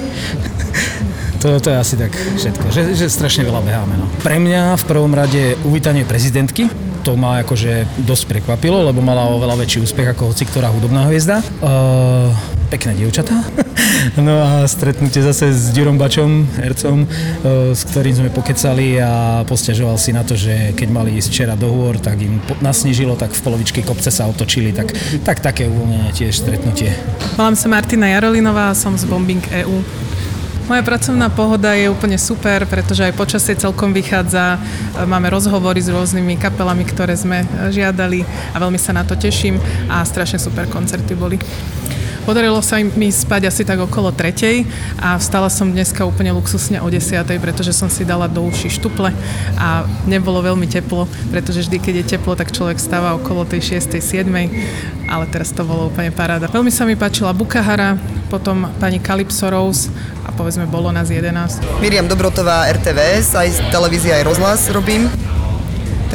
To, 1.45 1.61
to 1.61 1.69
je 1.69 1.77
asi 1.77 1.93
tak 1.93 2.09
všetko, 2.09 2.65
že, 2.73 2.97
že 2.97 3.05
strašne 3.05 3.45
veľa 3.45 3.61
beháme. 3.61 4.01
No. 4.01 4.09
Pre 4.25 4.41
mňa 4.41 4.81
v 4.81 4.83
prvom 4.89 5.13
rade 5.13 5.53
uvítanie 5.61 6.01
prezidentky, 6.01 6.65
to 7.05 7.13
ma 7.13 7.45
akože 7.45 8.01
dosť 8.01 8.33
prekvapilo, 8.33 8.81
lebo 8.81 8.97
mala 9.05 9.29
oveľa 9.29 9.61
väčší 9.61 9.85
úspech 9.85 10.17
ako 10.17 10.33
hoci 10.33 10.49
ktorá 10.49 10.73
hudobná 10.73 11.05
hviezda. 11.05 11.45
Uh, 11.61 12.33
pekné 12.73 12.97
dievčatá. 12.97 13.45
No 14.15 14.37
a 14.37 14.69
stretnutie 14.69 15.21
zase 15.21 15.49
s 15.51 15.73
Ďurom 15.73 15.97
Bačom, 15.97 16.45
hercom, 16.61 17.09
s 17.73 17.81
ktorým 17.89 18.15
sme 18.15 18.29
pokecali 18.29 19.01
a 19.01 19.41
posťažoval 19.43 19.97
si 19.97 20.13
na 20.13 20.21
to, 20.21 20.37
že 20.37 20.77
keď 20.77 20.89
mali 20.93 21.17
ísť 21.17 21.29
včera 21.31 21.53
do 21.57 21.67
hôr, 21.73 21.97
tak 21.97 22.21
im 22.21 22.37
nasnežilo, 22.61 23.17
tak 23.17 23.33
v 23.33 23.41
polovičke 23.41 23.81
kopce 23.81 24.13
sa 24.13 24.29
otočili, 24.29 24.71
tak, 24.71 24.93
tak 25.25 25.41
také 25.41 25.67
uvoľnenie 25.67 26.13
tiež 26.13 26.37
stretnutie. 26.37 26.93
Volám 27.35 27.57
sa 27.57 27.67
Martina 27.67 28.13
Jarolinová, 28.13 28.77
som 28.77 28.93
z 28.93 29.09
Bombing 29.09 29.41
EU. 29.65 30.04
Moja 30.65 30.81
pracovná 30.81 31.29
pohoda 31.29 31.77
je 31.77 31.93
úplne 31.93 32.17
super, 32.17 32.65
pretože 32.65 33.05
aj 33.05 33.13
počasie 33.13 33.53
celkom 33.53 33.93
vychádza. 33.93 34.57
Máme 35.05 35.29
rozhovory 35.29 35.77
s 35.77 35.93
rôznymi 35.93 36.41
kapelami, 36.41 36.81
ktoré 36.89 37.13
sme 37.13 37.45
žiadali 37.69 38.25
a 38.49 38.57
veľmi 38.57 38.81
sa 38.81 38.89
na 38.89 39.05
to 39.05 39.13
teším 39.13 39.61
a 39.85 40.01
strašne 40.01 40.41
super 40.41 40.65
koncerty 40.65 41.13
boli. 41.13 41.37
Podarilo 42.25 42.57
sa 42.65 42.81
mi 42.81 43.13
spať 43.13 43.53
asi 43.53 43.61
tak 43.61 43.77
okolo 43.77 44.09
tretej 44.09 44.65
a 44.97 45.13
vstala 45.21 45.45
som 45.45 45.69
dneska 45.69 46.01
úplne 46.09 46.33
luxusne 46.33 46.81
o 46.81 46.89
desiatej, 46.89 47.37
pretože 47.37 47.69
som 47.69 47.85
si 47.85 48.01
dala 48.01 48.25
do 48.25 48.41
uši 48.41 48.81
štuple 48.81 49.13
a 49.61 49.85
nebolo 50.09 50.41
veľmi 50.41 50.65
teplo, 50.65 51.05
pretože 51.29 51.69
vždy, 51.69 51.77
keď 51.77 51.93
je 52.01 52.05
teplo, 52.17 52.33
tak 52.33 52.49
človek 52.49 52.81
stáva 52.81 53.13
okolo 53.13 53.45
tej 53.45 53.77
6. 53.77 54.01
7. 54.01 54.25
Ale 55.05 55.29
teraz 55.29 55.53
to 55.53 55.61
bolo 55.61 55.93
úplne 55.93 56.09
paráda. 56.09 56.49
Veľmi 56.49 56.73
sa 56.73 56.89
mi 56.89 56.97
páčila 56.97 57.29
Bukahara, 57.29 57.93
potom 58.33 58.73
pani 58.81 58.97
Calypso 58.97 59.45
Rose 59.53 59.93
a 60.25 60.33
povedzme 60.33 60.65
bolo 60.65 60.89
nás 60.89 61.13
11. 61.13 61.77
Miriam 61.77 62.09
Dobrotová, 62.09 62.65
RTVS, 62.73 63.37
aj 63.37 63.69
televízia, 63.69 64.17
aj 64.17 64.25
rozhlas 64.25 64.65
robím 64.73 65.05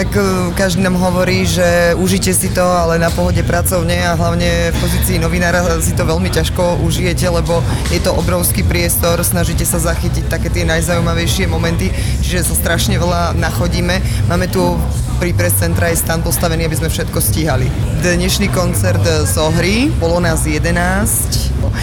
tak 0.00 0.16
e, 0.16 0.48
každý 0.56 0.80
nám 0.80 0.96
hovorí, 0.96 1.44
že 1.44 1.92
užite 1.92 2.32
si 2.32 2.48
to, 2.48 2.64
ale 2.64 2.96
na 2.96 3.12
pohode 3.12 3.44
pracovne 3.44 4.00
a 4.00 4.16
hlavne 4.16 4.72
v 4.72 4.76
pozícii 4.80 5.20
novinára 5.20 5.60
si 5.76 5.92
to 5.92 6.08
veľmi 6.08 6.32
ťažko 6.32 6.80
užijete, 6.80 7.28
lebo 7.28 7.60
je 7.92 8.00
to 8.00 8.08
obrovský 8.16 8.64
priestor, 8.64 9.20
snažíte 9.20 9.68
sa 9.68 9.76
zachytiť 9.76 10.32
také 10.32 10.48
tie 10.48 10.64
najzaujímavejšie 10.64 11.52
momenty, 11.52 11.92
čiže 12.24 12.48
sa 12.48 12.56
strašne 12.56 12.96
veľa 12.96 13.36
nachodíme. 13.36 14.00
Máme 14.24 14.48
tu 14.48 14.80
pri 15.20 15.36
press 15.36 15.60
centra 15.60 15.92
je 15.92 16.00
stan 16.00 16.24
postavený, 16.24 16.64
aby 16.64 16.80
sme 16.80 16.88
všetko 16.88 17.20
stíhali. 17.20 17.68
Dnešný 18.00 18.48
koncert 18.56 19.04
z 19.04 19.36
Ohry, 19.36 19.92
bolo 20.00 20.16
nás 20.16 20.48
11. 20.48 20.80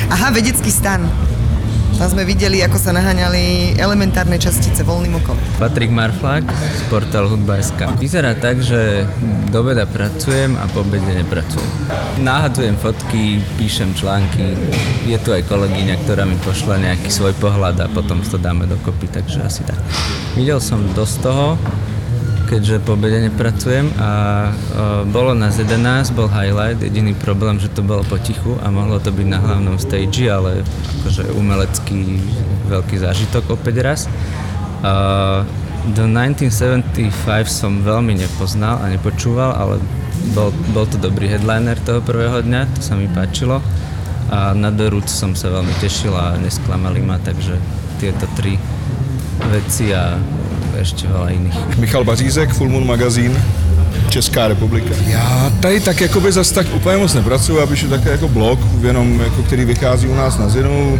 Aha, 0.09 0.33
vedecký 0.33 0.73
stan. 0.73 1.05
Tam 1.95 2.11
sme 2.11 2.27
videli, 2.27 2.59
ako 2.59 2.75
sa 2.75 2.91
naháňali 2.91 3.79
elementárne 3.79 4.35
častice 4.35 4.83
voľným 4.83 5.23
okom. 5.23 5.39
Patrik 5.55 5.87
Marflák 5.87 6.43
z 6.51 6.81
portál 6.91 7.31
Hudba.sk. 7.31 7.95
Vyzerá 7.95 8.35
tak, 8.35 8.59
že 8.59 9.07
do 9.47 9.63
veda 9.63 9.87
pracujem 9.87 10.59
a 10.59 10.67
po 10.67 10.83
obede 10.83 11.07
nepracujem. 11.15 11.71
Náhadujem 12.19 12.75
fotky, 12.75 13.39
píšem 13.55 13.95
články. 13.95 14.59
Je 15.07 15.15
tu 15.23 15.31
aj 15.31 15.47
kolegyňa, 15.47 15.95
ktorá 16.03 16.27
mi 16.27 16.35
pošla 16.43 16.83
nejaký 16.83 17.07
svoj 17.07 17.31
pohľad 17.39 17.79
a 17.79 17.87
potom 17.87 18.19
to 18.19 18.35
dáme 18.35 18.67
dokopy, 18.67 19.07
takže 19.07 19.39
asi 19.47 19.63
tak. 19.63 19.79
Videl 20.35 20.59
som 20.59 20.83
dosť 20.91 21.15
toho, 21.23 21.55
keďže 22.47 22.79
po 22.87 22.95
obede 22.95 23.27
nepracujem 23.27 23.91
a 23.99 24.09
o, 24.49 25.05
bolo 25.11 25.35
nás 25.35 25.59
11, 25.59 26.15
bol 26.15 26.31
highlight, 26.31 26.79
jediný 26.79 27.11
problém, 27.13 27.59
že 27.59 27.67
to 27.67 27.83
bolo 27.83 28.07
potichu 28.07 28.55
a 28.63 28.71
mohlo 28.71 28.97
to 29.03 29.11
byť 29.11 29.27
na 29.27 29.39
hlavnom 29.43 29.75
stage, 29.75 30.31
ale 30.31 30.63
akože 31.03 31.35
umelecký 31.35 32.23
veľký 32.71 32.95
zážitok 33.03 33.51
opäť 33.51 33.75
raz. 33.83 33.99
A, 34.81 35.43
do 35.87 36.03
1975 36.03 37.11
som 37.47 37.79
veľmi 37.83 38.19
nepoznal 38.19 38.79
a 38.83 38.91
nepočúval, 38.91 39.55
ale 39.55 39.75
bol, 40.35 40.51
bol 40.75 40.83
to 40.87 40.99
dobrý 40.99 41.31
headliner 41.31 41.79
toho 41.83 42.03
prvého 42.03 42.43
dňa, 42.43 42.67
to 42.75 42.81
sa 42.83 42.95
mi 42.95 43.07
páčilo. 43.11 43.63
A 44.27 44.51
na 44.51 44.67
The 44.67 44.91
Roots 44.91 45.15
som 45.15 45.31
sa 45.39 45.47
veľmi 45.47 45.71
tešil 45.79 46.11
a 46.11 46.35
nesklamali 46.35 46.99
ma, 46.99 47.15
takže 47.23 47.55
tieto 48.03 48.27
tri 48.35 48.59
veci 49.47 49.95
a 49.95 50.19
ešte 50.81 51.07
veľa 51.07 51.29
iných. 51.33 51.57
Michal 51.77 52.03
Bařízek, 52.03 52.53
Full 52.53 52.69
Moon 52.69 52.87
Magazín, 52.87 53.33
Česká 54.09 54.47
republika. 54.47 54.95
Já 55.07 55.51
tady 55.59 55.79
tak 55.79 56.01
jakoby 56.01 56.31
zase 56.31 56.53
tak 56.53 56.67
úplně 56.75 56.97
moc 56.97 57.13
nepracuji, 57.13 57.61
aby 57.61 57.77
šel 57.77 57.89
také 57.89 58.09
jako 58.09 58.27
blog, 58.27 58.59
jenom 58.81 59.19
jako 59.19 59.43
který 59.43 59.65
vychází 59.65 60.07
u 60.07 60.15
nás 60.15 60.37
na 60.37 60.49
Zinu. 60.49 60.99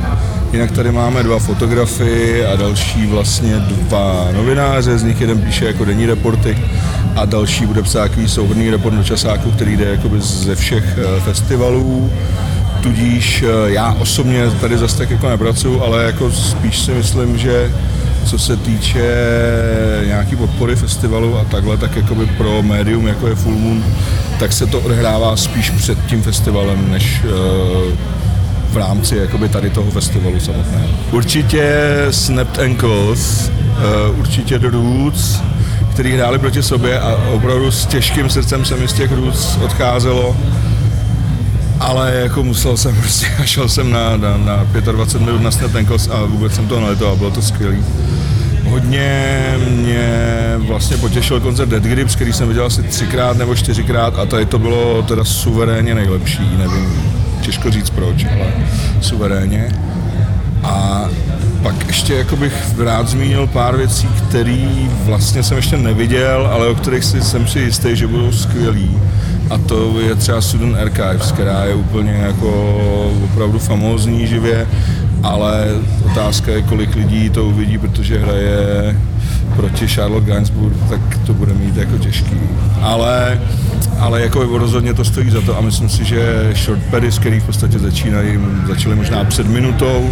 Jinak 0.53 0.71
tady 0.71 0.91
máme 0.91 1.23
dva 1.23 1.39
fotografy 1.39 2.45
a 2.45 2.55
další 2.55 3.05
vlastně 3.05 3.55
dva 3.59 4.27
novináře, 4.31 4.97
z 4.97 5.03
nich 5.03 5.21
jeden 5.21 5.41
píše 5.41 5.65
jako 5.65 5.85
denní 5.85 6.05
reporty 6.05 6.57
a 7.15 7.25
další 7.25 7.65
bude 7.65 7.81
psát 7.81 8.01
takový 8.01 8.27
souhrný 8.27 8.69
report 8.69 8.95
do 8.95 9.03
časáku, 9.03 9.51
který 9.51 9.77
jde 9.77 9.85
jakoby 9.85 10.21
ze 10.21 10.55
všech 10.55 10.97
eh, 10.97 11.21
festivalů. 11.21 12.11
Tudíž 12.81 13.43
eh, 13.43 13.71
já 13.71 13.95
osobně 13.99 14.49
tady 14.61 14.77
zase 14.77 14.97
tak 14.97 15.09
jako 15.09 15.29
nepracuji, 15.29 15.81
ale 15.81 16.03
jako 16.03 16.31
spíš 16.31 16.79
si 16.79 16.91
myslím, 16.91 17.37
že 17.37 17.71
co 18.27 18.39
se 18.39 18.57
týče 18.57 19.03
nějaký 20.05 20.35
podpory 20.35 20.75
festivalu 20.75 21.37
a 21.37 21.43
takhle, 21.43 21.77
tak 21.77 21.95
jakoby 21.95 22.25
pro 22.25 22.63
médium, 22.63 23.07
jako 23.07 23.27
je 23.27 23.35
Full 23.35 23.55
Moon, 23.55 23.83
tak 24.39 24.53
se 24.53 24.67
to 24.67 24.79
odehrává 24.79 25.35
spíš 25.35 25.69
před 25.69 25.97
tím 26.05 26.21
festivalem, 26.21 26.91
než 26.91 27.21
uh, 27.23 27.93
v 28.69 28.77
rámci 28.77 29.17
jakoby 29.17 29.49
tady 29.49 29.69
toho 29.69 29.91
festivalu 29.91 30.39
samotného. 30.39 30.87
Určitě 31.11 31.85
Snapped 32.09 32.59
Ankles, 32.59 33.51
uh, 34.09 34.19
určitě 34.19 34.59
The 34.59 34.69
Roots, 34.69 35.41
který 35.93 36.13
hráli 36.13 36.39
proti 36.39 36.63
sobě 36.63 36.99
a 36.99 37.17
opravdu 37.33 37.71
s 37.71 37.85
těžkým 37.85 38.29
srdcem 38.29 38.65
se 38.65 38.75
mi 38.75 38.87
z 38.87 38.93
těch 38.93 39.11
Roots 39.11 39.57
odcházelo 39.63 40.35
ale 41.79 42.15
jako 42.15 42.43
musel 42.43 42.77
jsem 42.77 42.95
prostě, 42.95 43.27
a 43.39 43.43
šel 43.43 43.69
jsem 43.69 43.91
na, 43.91 44.17
na, 44.17 44.37
na 44.37 44.67
25 44.91 45.25
minut 45.25 45.41
na 45.41 45.51
Snap 45.51 45.71
a 46.11 46.25
vůbec 46.25 46.55
jsem 46.55 46.67
to 46.67 46.79
nelitoval, 46.79 47.15
bylo 47.15 47.31
to 47.31 47.41
skvělý. 47.41 47.85
Hodně 48.63 49.37
mě 49.69 50.33
vlastně 50.57 50.97
potěšil 50.97 51.39
koncert 51.39 51.69
Dead 51.69 51.83
Grips, 51.83 52.15
který 52.15 52.33
jsem 52.33 52.47
viděl 52.47 52.65
asi 52.65 52.83
třikrát 52.83 53.37
nebo 53.37 53.55
čtyřikrát 53.55 54.19
a 54.19 54.25
tady 54.25 54.45
to 54.45 54.59
bylo 54.59 55.01
teda 55.01 55.23
suverénně 55.23 55.95
nejlepší, 55.95 56.57
nevím, 56.57 57.13
těžko 57.41 57.71
říct 57.71 57.89
proč, 57.89 58.25
ale 58.25 58.53
suverénně. 59.01 59.69
A 60.63 61.05
pak 61.63 61.87
ještě 61.87 62.13
jako 62.13 62.35
bych 62.35 62.79
rád 62.79 63.07
zmínil 63.07 63.47
pár 63.47 63.77
věcí, 63.77 64.07
které 64.07 64.65
vlastně 65.03 65.43
jsem 65.43 65.57
ještě 65.57 65.77
neviděl, 65.77 66.49
ale 66.53 66.67
o 66.67 66.75
kterých 66.75 67.03
si, 67.03 67.21
jsem 67.21 67.47
si 67.47 67.59
jistý, 67.59 67.95
že 67.95 68.07
budou 68.07 68.31
skvělý 68.31 68.97
a 69.49 69.57
to 69.57 69.99
je 69.99 70.15
třeba 70.15 70.41
Student 70.41 70.77
Archives, 70.77 71.31
která 71.31 71.63
je 71.63 71.75
úplně 71.75 72.11
jako 72.11 72.49
opravdu 73.23 73.59
famózní 73.59 74.27
živě, 74.27 74.67
ale 75.23 75.67
otázka 76.05 76.51
je, 76.51 76.61
kolik 76.61 76.95
lidí 76.95 77.29
to 77.29 77.45
uvidí, 77.45 77.77
protože 77.77 78.19
hraje 78.19 78.95
proti 79.55 79.87
Charlotte 79.87 80.27
Gainsbourg, 80.27 80.75
tak 80.89 81.19
to 81.25 81.33
bude 81.33 81.53
mít 81.53 81.77
jako 81.77 81.97
těžký. 81.97 82.39
Ale, 82.81 83.41
ale 83.99 84.21
jako 84.21 84.57
rozhodně 84.57 84.93
to 84.93 85.05
stojí 85.05 85.29
za 85.29 85.41
to 85.41 85.57
a 85.57 85.61
myslím 85.61 85.89
si, 85.89 86.05
že 86.05 86.51
short 86.55 86.83
paddies, 86.83 87.19
který 87.19 87.39
v 87.39 87.45
podstatě 87.45 87.79
začínají, 87.79 88.39
začaly 88.67 88.95
možná 88.95 89.23
před 89.23 89.47
minutou 89.47 90.09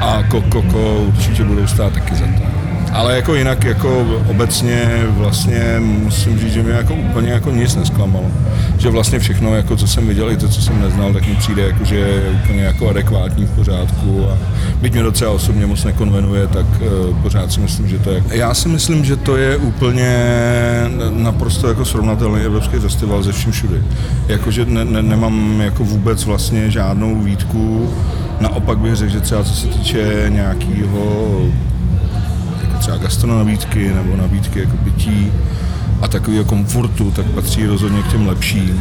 a 0.00 0.22
Kokoko 0.22 1.04
určitě 1.08 1.44
budou 1.44 1.66
stát 1.66 1.92
taky 1.92 2.14
za 2.14 2.24
to. 2.24 2.49
Ale 2.92 3.16
jako 3.16 3.34
jinak, 3.34 3.64
jako 3.64 4.20
obecně 4.28 5.06
vlastně 5.10 5.76
musím 5.80 6.38
říct, 6.38 6.52
že 6.52 6.62
mě 6.62 6.72
jako 6.72 6.94
úplně 6.94 7.30
jako 7.30 7.50
nic 7.50 7.76
nesklamalo. 7.76 8.30
Že 8.78 8.90
vlastně 8.90 9.18
všechno, 9.18 9.56
jako 9.56 9.76
co 9.76 9.86
jsem 9.86 10.08
viděl, 10.08 10.30
i 10.30 10.36
to, 10.36 10.48
co 10.48 10.62
jsem 10.62 10.80
neznal, 10.80 11.12
tak 11.12 11.28
mi 11.28 11.34
přijde, 11.34 11.62
jako, 11.62 11.84
že 11.84 11.96
je 11.96 12.30
úplně 12.44 12.62
jako 12.62 12.88
adekvátní 12.88 13.44
v 13.44 13.50
pořádku. 13.50 14.26
A 14.32 14.38
byť 14.80 14.92
mě 14.92 15.02
docela 15.02 15.30
osobně 15.30 15.66
moc 15.66 15.84
nekonvenuje, 15.84 16.46
tak 16.46 16.66
uh, 16.80 17.16
pořád 17.16 17.52
si 17.52 17.60
myslím, 17.60 17.88
že 17.88 17.98
to 17.98 18.10
je. 18.10 18.22
Já 18.30 18.54
si 18.54 18.68
myslím, 18.68 19.04
že 19.04 19.16
to 19.16 19.36
je 19.36 19.56
úplně 19.56 20.10
naprosto 21.10 21.68
jako 21.68 21.84
srovnatelný 21.84 22.40
evropský 22.40 22.78
festival 22.78 23.22
ze 23.22 23.32
vším 23.32 23.52
všude. 23.52 23.82
Jakože 24.28 24.64
ne, 24.64 24.84
ne, 24.84 25.02
nemám 25.02 25.60
jako 25.60 25.84
vůbec 25.84 26.24
vlastně 26.24 26.70
žádnou 26.70 27.20
výtku. 27.20 27.90
Naopak 28.40 28.78
bych 28.78 28.96
řekl, 28.96 29.12
že 29.12 29.20
třeba 29.20 29.44
co 29.44 29.54
se 29.54 29.66
týče 29.66 30.26
nějakého 30.28 31.40
třeba 32.80 32.96
gastronabídky 32.96 33.92
nebo 33.94 34.16
nabídky 34.16 34.60
jako 34.60 34.76
pití 34.76 35.32
a 36.02 36.08
takového 36.08 36.44
komfortu, 36.44 37.10
tak 37.10 37.26
patří 37.26 37.66
rozhodně 37.66 38.02
k 38.02 38.10
těm 38.10 38.26
lepším. 38.26 38.80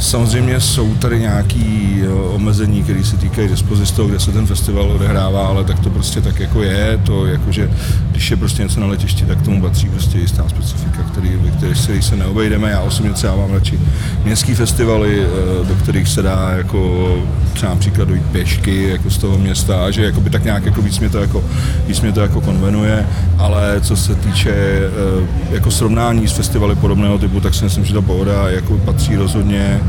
Samozřejmě 0.00 0.60
jsou 0.60 0.94
tady 0.94 1.20
nějaké 1.20 1.90
omezení, 2.30 2.82
které 2.82 3.04
se 3.04 3.16
týkají 3.16 3.48
dispozice 3.48 4.02
kde 4.06 4.20
se 4.20 4.32
ten 4.32 4.46
festival 4.46 4.90
odehrává, 4.90 5.46
ale 5.46 5.64
tak 5.64 5.80
to 5.80 5.90
prostě 5.90 6.20
tak 6.20 6.40
jako 6.40 6.62
je, 6.62 7.00
to 7.04 7.26
jako, 7.26 7.52
že 7.52 7.70
když 8.10 8.30
je 8.30 8.36
prostě 8.36 8.62
něco 8.62 8.80
na 8.80 8.86
letišti, 8.86 9.24
tak 9.24 9.42
tomu 9.42 9.60
patří 9.60 9.88
prostě 9.88 10.18
jistá 10.18 10.48
specifika, 10.48 11.02
který, 11.02 11.36
ve 11.36 11.50
kterých 11.50 12.04
se 12.04 12.16
neobejdeme. 12.16 12.70
Já 12.70 12.80
osobně 12.80 13.12
třeba 13.12 13.36
mám 13.36 13.52
radši 13.52 13.80
městský 14.24 14.54
festivaly, 14.54 15.22
eh, 15.22 15.64
do 15.64 15.74
kterých 15.74 16.08
se 16.08 16.22
dá 16.22 16.50
jako 16.50 17.08
třeba 17.52 17.72
například 17.72 18.08
dojít 18.08 18.26
pěšky 18.32 18.88
jako 18.88 19.10
z 19.10 19.18
toho 19.18 19.38
města 19.38 19.84
a 19.84 19.90
že 19.90 20.04
jako 20.04 20.20
by 20.20 20.30
tak 20.30 20.44
nějak 20.44 20.64
jako 20.64 20.82
víc 20.82 20.98
mě 20.98 21.08
to 21.08 21.18
jako, 21.18 21.44
víc 21.86 22.00
mě 22.00 22.12
to 22.12 22.20
jako 22.20 22.40
konvenuje, 22.40 23.06
ale 23.38 23.80
co 23.80 23.96
se 23.96 24.14
týče 24.14 24.52
eh, 24.52 25.26
jako 25.50 25.70
srovnání 25.70 26.28
s 26.28 26.32
festivaly 26.32 26.76
podobného 26.76 27.18
typu, 27.18 27.40
tak 27.40 27.54
si 27.54 27.64
myslím, 27.64 27.84
že 27.84 27.94
ta 27.94 28.00
pohoda 28.00 28.50
jako 28.50 28.78
patří 28.78 29.16
rozhodně 29.16 29.80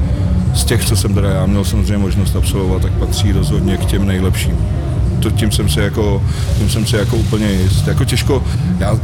z 0.53 0.63
těch, 0.63 0.85
co 0.85 0.95
jsem 0.95 1.13
teda 1.13 1.29
já 1.29 1.45
měl 1.45 1.65
samozřejmě 1.65 1.97
možnost 1.97 2.35
absolvovat, 2.35 2.81
tak 2.81 2.91
patří 2.91 3.31
rozhodně 3.31 3.77
k 3.77 3.85
těm 3.85 4.07
nejlepším. 4.07 4.57
To, 5.19 5.31
tím 5.31 5.51
jsem 5.51 5.69
se 5.69 5.81
jako, 5.81 6.23
tím 6.57 6.69
jsem 6.69 6.85
se 6.85 6.97
jako 6.97 7.15
úplně 7.15 7.51
jist. 7.51 7.87
Jako 7.87 8.05
těžko, 8.05 8.43
já, 8.79 8.99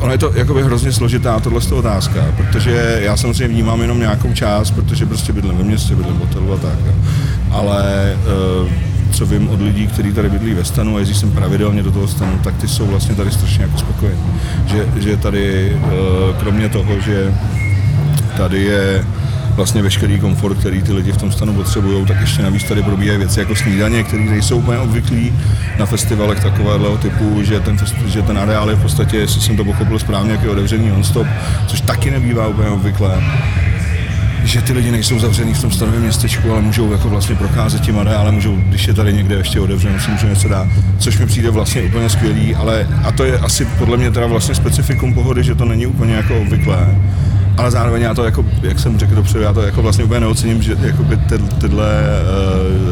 ono 0.00 0.12
je 0.12 0.18
to 0.18 0.32
jakoby 0.34 0.62
hrozně 0.62 0.92
složitá 0.92 1.40
tohle 1.40 1.60
otázka, 1.74 2.24
protože 2.36 2.98
já 3.02 3.16
samozřejmě 3.16 3.48
vnímám 3.48 3.80
jenom 3.80 4.00
nějakou 4.00 4.32
část, 4.32 4.70
protože 4.70 5.06
prostě 5.06 5.32
bydlím 5.32 5.58
ve 5.58 5.64
městě, 5.64 5.94
bydlím 5.94 6.16
v 6.16 6.20
hotelu 6.20 6.52
a 6.52 6.56
tak. 6.56 6.78
Ale 7.50 8.16
uh, 8.62 8.68
co 9.12 9.26
vím 9.26 9.48
od 9.48 9.60
lidí, 9.60 9.86
kteří 9.86 10.12
tady 10.12 10.30
bydlí 10.30 10.54
ve 10.54 10.64
stanu 10.64 10.96
a 10.96 10.98
jezdí 10.98 11.14
sem 11.14 11.30
pravidelně 11.30 11.82
do 11.82 11.92
toho 11.92 12.08
stanu, 12.08 12.38
tak 12.44 12.56
ty 12.56 12.68
jsou 12.68 12.86
vlastně 12.86 13.14
tady 13.14 13.30
strašně 13.30 13.62
jako 13.62 13.78
spokojení. 13.78 14.22
Že, 14.66 14.86
že 14.96 15.16
tady, 15.16 15.76
uh, 15.76 16.36
kromě 16.40 16.68
toho, 16.68 17.00
že 17.00 17.34
tady 18.36 18.62
je 18.62 19.04
vlastně 19.56 19.82
veškerý 19.82 20.20
komfort, 20.20 20.58
který 20.58 20.82
ty 20.82 20.92
lidi 20.92 21.12
v 21.12 21.16
tom 21.16 21.32
stanu 21.32 21.54
potřebují, 21.54 22.06
tak 22.06 22.20
ještě 22.20 22.42
navíc 22.42 22.64
tady 22.64 22.82
probíhají 22.82 23.18
věci 23.18 23.40
jako 23.40 23.56
snídaně, 23.56 24.04
které 24.04 24.24
nejsou 24.24 24.56
úplně 24.56 24.78
obvyklý 24.78 25.32
na 25.78 25.86
festivalech 25.86 26.40
takového 26.40 26.98
typu, 26.98 27.42
že 27.42 27.60
ten, 27.60 27.78
že 28.06 28.22
ten 28.22 28.38
areál 28.38 28.70
je 28.70 28.76
v 28.76 28.82
podstatě, 28.82 29.16
jestli 29.16 29.40
jsem 29.40 29.56
to 29.56 29.64
pochopil 29.64 29.98
správně, 29.98 30.32
jako 30.32 30.52
otevřený 30.52 30.88
non-stop, 30.88 31.26
což 31.66 31.80
taky 31.80 32.10
nebývá 32.10 32.46
úplně 32.46 32.68
obvyklé. 32.68 33.22
Že 34.44 34.62
ty 34.62 34.72
lidi 34.72 34.90
nejsou 34.90 35.18
zavřený 35.18 35.54
v 35.54 35.60
tom 35.60 35.70
stanovém 35.70 36.02
městečku, 36.02 36.52
ale 36.52 36.62
můžou 36.62 36.92
jako 36.92 37.08
vlastně 37.08 37.34
procházet 37.34 37.80
tím 37.80 37.98
areálem, 37.98 38.34
můžou, 38.34 38.56
když 38.56 38.86
je 38.86 38.94
tady 38.94 39.12
někde 39.12 39.34
ještě 39.34 39.60
otevřený, 39.60 40.00
si 40.00 40.10
může 40.10 40.26
něco 40.26 40.48
dát, 40.48 40.68
což 40.98 41.18
mi 41.18 41.26
přijde 41.26 41.50
vlastně 41.50 41.82
úplně 41.82 42.08
skvělý, 42.08 42.54
ale 42.54 42.86
a 43.04 43.12
to 43.12 43.24
je 43.24 43.38
asi 43.38 43.64
podle 43.64 43.96
mě 43.96 44.10
teda 44.10 44.26
vlastně 44.26 44.54
specifikum 44.54 45.14
pohody, 45.14 45.44
že 45.44 45.54
to 45.54 45.64
není 45.64 45.86
úplně 45.86 46.14
jako 46.14 46.40
obvyklé 46.40 46.86
ale 47.56 47.70
zároveň 47.70 48.02
já 48.02 48.14
to 48.14 48.24
jako, 48.24 48.44
jak 48.62 48.78
jsem 48.78 48.98
řekl 48.98 49.14
dopředu, 49.14 49.42
já 49.42 49.52
to 49.52 49.62
jako 49.62 49.82
vlastně 49.82 50.04
úplně 50.04 50.20
neocením, 50.20 50.62
že 50.62 50.76
jakoby 50.80 51.16
ty, 51.16 51.38
tyhle 51.38 51.86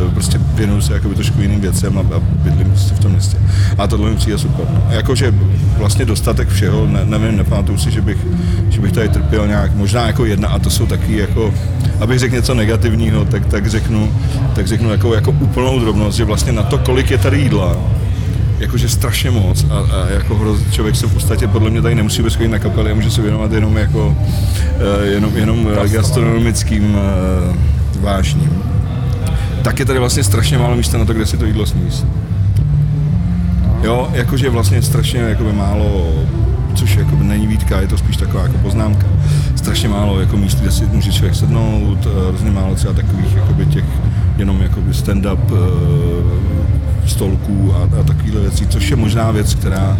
uh, 0.07 0.12
prostě 0.12 0.38
věnuju 0.55 0.81
se 0.81 0.94
jakoby 0.94 1.14
trošku 1.14 1.40
jiným 1.40 1.61
věcem 1.61 1.99
a, 1.99 2.01
a 2.01 2.20
bydlím 2.20 2.73
v 2.75 2.99
tom 2.99 3.12
městě. 3.12 3.37
A 3.79 3.87
tohle 3.87 4.11
mi 4.11 4.16
přijde 4.16 4.38
super. 4.38 4.66
Jakože 4.90 5.35
vlastně 5.79 6.05
dostatek 6.05 6.49
všeho, 6.49 6.87
ne, 6.87 7.01
nevím, 7.05 7.37
nepamatuju 7.37 7.79
si, 7.79 7.90
že 7.90 8.01
bych, 8.01 8.27
že 8.68 8.81
bych 8.81 8.92
tady 8.92 9.09
trpěl 9.09 9.46
nějak, 9.46 9.75
možná 9.75 10.07
jako 10.07 10.25
jedna 10.25 10.49
a 10.49 10.59
to 10.59 10.70
jsou 10.70 10.87
taky 10.87 11.16
jako, 11.16 11.55
abych 12.01 12.18
řekl 12.18 12.35
něco 12.35 12.55
negativního, 12.55 13.25
tak, 13.25 13.46
tak 13.46 13.66
řeknu, 13.66 14.12
tak 14.55 14.66
řeknu 14.66 14.90
jako, 14.90 15.14
jako 15.14 15.31
úplnou 15.31 15.81
drobnost, 15.81 16.16
že 16.16 16.25
vlastně 16.25 16.53
na 16.53 16.62
to, 16.62 16.79
kolik 16.79 17.11
je 17.11 17.18
tady 17.18 17.40
jídla, 17.40 17.77
jakože 18.61 18.88
strašně 18.88 19.31
moc 19.31 19.66
a, 19.70 19.79
a 19.79 20.09
jako 20.09 20.35
hroz, 20.35 20.61
člověk 20.70 20.96
se 20.96 21.07
v 21.07 21.14
podstatě 21.14 21.49
podle 21.49 21.70
mě 21.70 21.83
tady 21.83 21.94
nemusí 21.94 22.23
vůbec 22.23 22.38
na 22.46 22.59
kapely 22.59 22.90
a 22.90 22.94
může 22.94 23.11
se 23.11 23.23
věnovat 23.23 23.53
jenom 23.53 23.77
jako 23.77 24.07
uh, 24.09 25.05
jenom, 25.05 25.37
jenom 25.37 25.68
gastronomickým 25.92 26.94
uh, 26.94 28.03
vášním. 28.03 28.62
Tak 29.62 29.79
je 29.79 29.85
tady 29.85 29.99
vlastně 29.99 30.25
strašně 30.25 30.59
málo 30.59 30.77
místa 30.77 30.99
na 30.99 31.05
to, 31.05 31.14
kde 31.14 31.27
si 31.27 31.37
to 31.37 31.44
jídlo 31.44 31.66
sníst. 31.66 32.07
Jo, 33.83 34.09
jakože 34.12 34.51
vlastně 34.51 34.83
strašně 34.83 35.20
jakoby 35.20 35.53
málo, 35.53 36.12
což 36.75 36.96
jakoby 36.96 37.25
není 37.25 37.46
výtka, 37.46 37.81
je 37.81 37.88
to 37.88 37.99
spíš 37.99 38.16
taková 38.16 38.42
jako 38.42 38.59
poznámka. 38.59 39.07
Strašně 39.57 39.88
málo 39.88 40.20
jako 40.20 40.37
míst, 40.37 40.61
kde 40.61 40.70
si 40.70 40.87
může 40.87 41.12
člověk 41.12 41.35
sednout, 41.35 41.99
eh, 42.07 42.29
hrozně 42.29 42.51
málo 42.51 42.75
třeba 42.75 42.94
takových 42.94 43.35
jakoby 43.35 43.66
těch 43.66 43.85
jenom 44.38 44.62
jakoby 44.62 44.90
stand-up 44.90 45.38
stolků 47.11 47.75
a, 47.75 48.01
a 48.01 48.03
takovéhle 48.03 48.40
věcí, 48.40 48.66
což 48.66 48.90
je 48.90 48.96
možná 48.96 49.31
věc, 49.31 49.55
která 49.55 49.99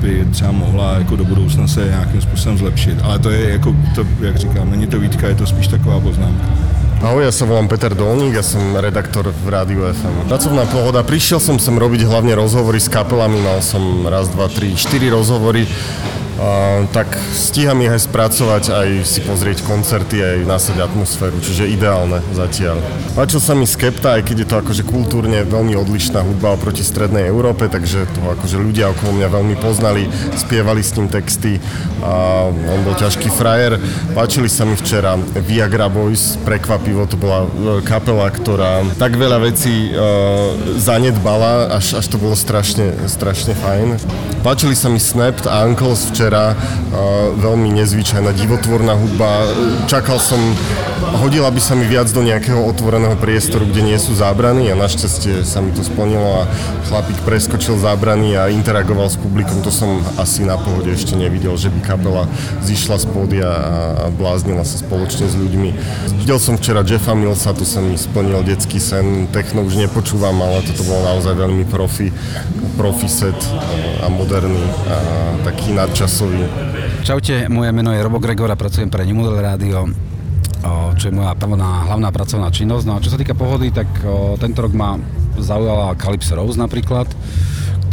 by 0.00 0.26
třeba 0.30 0.52
mohla 0.52 0.94
jako 0.98 1.16
do 1.16 1.24
budoucna 1.24 1.68
se 1.68 1.84
nějakým 1.84 2.20
způsobem 2.20 2.58
zlepšit. 2.58 2.98
Ale 3.02 3.18
to 3.18 3.30
je 3.30 3.50
jako, 3.50 3.76
to, 3.94 4.06
jak 4.20 4.36
říkám, 4.36 4.70
není 4.70 4.86
to 4.86 5.00
výtka, 5.00 5.28
je 5.28 5.34
to 5.34 5.46
spíš 5.46 5.66
taková 5.66 6.00
poznámka. 6.00 6.46
Ahoj, 6.96 7.28
ja 7.28 7.32
sa 7.32 7.44
volám 7.44 7.68
Peter 7.68 7.92
Dolník, 7.92 8.40
ja 8.40 8.40
som 8.40 8.72
redaktor 8.72 9.28
v 9.28 9.46
Rádiu 9.52 9.84
FM. 9.84 10.32
Pracovná 10.32 10.64
pohoda, 10.64 11.04
prišiel 11.04 11.36
som 11.36 11.60
sem 11.60 11.76
robiť 11.76 12.08
hlavne 12.08 12.32
rozhovory 12.32 12.80
s 12.80 12.88
kapelami, 12.88 13.36
mal 13.44 13.60
som 13.60 14.00
raz, 14.08 14.32
dva, 14.32 14.48
tri, 14.48 14.72
štyri 14.72 15.12
rozhovory 15.12 15.68
tak 16.92 17.08
stíham 17.32 17.80
ich 17.80 17.92
aj 17.92 18.08
spracovať, 18.08 18.64
aj 18.72 18.88
si 19.08 19.20
pozrieť 19.24 19.64
koncerty, 19.64 20.20
aj 20.20 20.38
nasať 20.44 20.76
atmosféru, 20.84 21.40
čiže 21.40 21.70
ideálne 21.70 22.20
zatiaľ. 22.36 22.80
Páčil 23.16 23.40
sa 23.40 23.56
mi 23.56 23.64
Skepta, 23.64 24.20
aj 24.20 24.22
keď 24.28 24.36
je 24.44 24.48
to 24.48 24.56
akože 24.60 24.82
kultúrne 24.84 25.40
veľmi 25.48 25.72
odlišná 25.76 26.20
hudba 26.20 26.52
oproti 26.52 26.84
strednej 26.84 27.28
Európe, 27.32 27.70
takže 27.72 28.04
to 28.12 28.20
akože 28.36 28.60
ľudia 28.60 28.92
okolo 28.92 29.16
mňa 29.16 29.28
veľmi 29.32 29.56
poznali, 29.56 30.04
spievali 30.36 30.84
s 30.84 30.92
ním 31.00 31.08
texty 31.08 31.56
a 32.04 32.46
on 32.52 32.80
bol 32.84 32.92
ťažký 32.98 33.32
frajer. 33.32 33.80
Páčili 34.12 34.52
sa 34.52 34.68
mi 34.68 34.76
včera 34.76 35.16
Viagra 35.40 35.88
Boys, 35.88 36.36
prekvapivo, 36.44 37.08
to 37.08 37.16
bola 37.16 37.46
e, 37.46 37.80
kapela, 37.80 38.28
ktorá 38.28 38.84
tak 39.00 39.16
veľa 39.16 39.38
vecí 39.38 39.92
uh, 39.92 40.52
zanedbala, 40.76 41.78
až, 41.78 42.00
až 42.00 42.06
to 42.10 42.16
bolo 42.18 42.34
strašne, 42.34 42.92
strašne 43.06 43.54
fajn. 43.54 43.96
Páčili 44.42 44.74
sa 44.74 44.90
mi 44.90 44.98
Snapped 44.98 45.46
a 45.46 45.62
Uncles 45.66 46.10
včera, 46.10 46.25
uh, 46.32 46.56
veľmi 47.36 47.70
nezvyčajná 47.76 48.34
divotvorná 48.34 48.98
hudba. 48.98 49.46
Čakal 49.86 50.18
som, 50.18 50.40
hodila 51.22 51.52
by 51.52 51.60
sa 51.62 51.78
mi 51.78 51.86
viac 51.86 52.10
do 52.10 52.24
nejakého 52.24 52.58
otvoreného 52.66 53.14
priestoru, 53.20 53.68
kde 53.68 53.86
nie 53.86 53.98
sú 54.00 54.16
zábrany 54.16 54.72
a 54.72 54.74
našťastie 54.74 55.46
sa 55.46 55.62
mi 55.62 55.70
to 55.70 55.86
splnilo 55.86 56.42
a 56.42 56.50
chlapík 56.88 57.20
preskočil 57.22 57.78
zábrany 57.78 58.34
a 58.34 58.48
interagoval 58.50 59.06
s 59.06 59.20
publikom. 59.20 59.62
To 59.62 59.70
som 59.70 60.02
asi 60.16 60.42
na 60.42 60.56
pohode 60.56 60.90
ešte 60.90 61.14
nevidel, 61.14 61.54
že 61.54 61.70
by 61.70 61.80
kapela 61.84 62.24
zišla 62.64 62.96
z 63.02 63.06
pódia 63.12 63.46
a 63.46 64.10
bláznila 64.10 64.64
sa 64.64 64.80
spoločne 64.80 65.28
s 65.28 65.34
ľuďmi. 65.36 65.70
Videl 66.22 66.38
som 66.42 66.56
včera 66.58 66.86
Jeffa 66.86 67.14
Millsa, 67.14 67.54
tu 67.54 67.68
sa 67.68 67.78
mi 67.84 67.94
splnil 67.98 68.42
detský 68.42 68.80
sen. 68.80 69.28
Techno 69.30 69.62
už 69.62 69.76
nepočúvam, 69.76 70.38
ale 70.40 70.64
toto 70.64 70.86
bolo 70.86 71.04
naozaj 71.04 71.34
veľmi 71.36 71.68
profi, 71.68 72.10
profi 72.74 73.10
set 73.10 73.36
a 74.02 74.08
moderný 74.08 74.62
a 74.86 74.96
taký 75.44 75.74
nadčasový. 76.16 76.40
Čaute, 77.04 77.34
moje 77.52 77.70
meno 77.76 77.92
je 77.92 78.00
Robo 78.00 78.16
Gregor 78.16 78.48
a 78.48 78.56
pracujem 78.56 78.88
pre 78.88 79.04
New 79.04 79.20
Radio 79.36 79.92
čo 80.96 81.12
je 81.12 81.14
moja 81.14 81.36
prvná 81.36 81.86
hlavná 81.86 82.08
pracovná 82.10 82.48
činnosť. 82.50 82.84
No 82.88 82.96
a 82.96 83.02
čo 83.04 83.12
sa 83.12 83.20
týka 83.20 83.36
pohody, 83.36 83.70
tak 83.70 83.86
tento 84.40 84.64
rok 84.64 84.72
ma 84.72 84.96
zaujala 85.36 85.94
Calypso 85.94 86.34
Rose 86.34 86.56
napríklad, 86.58 87.06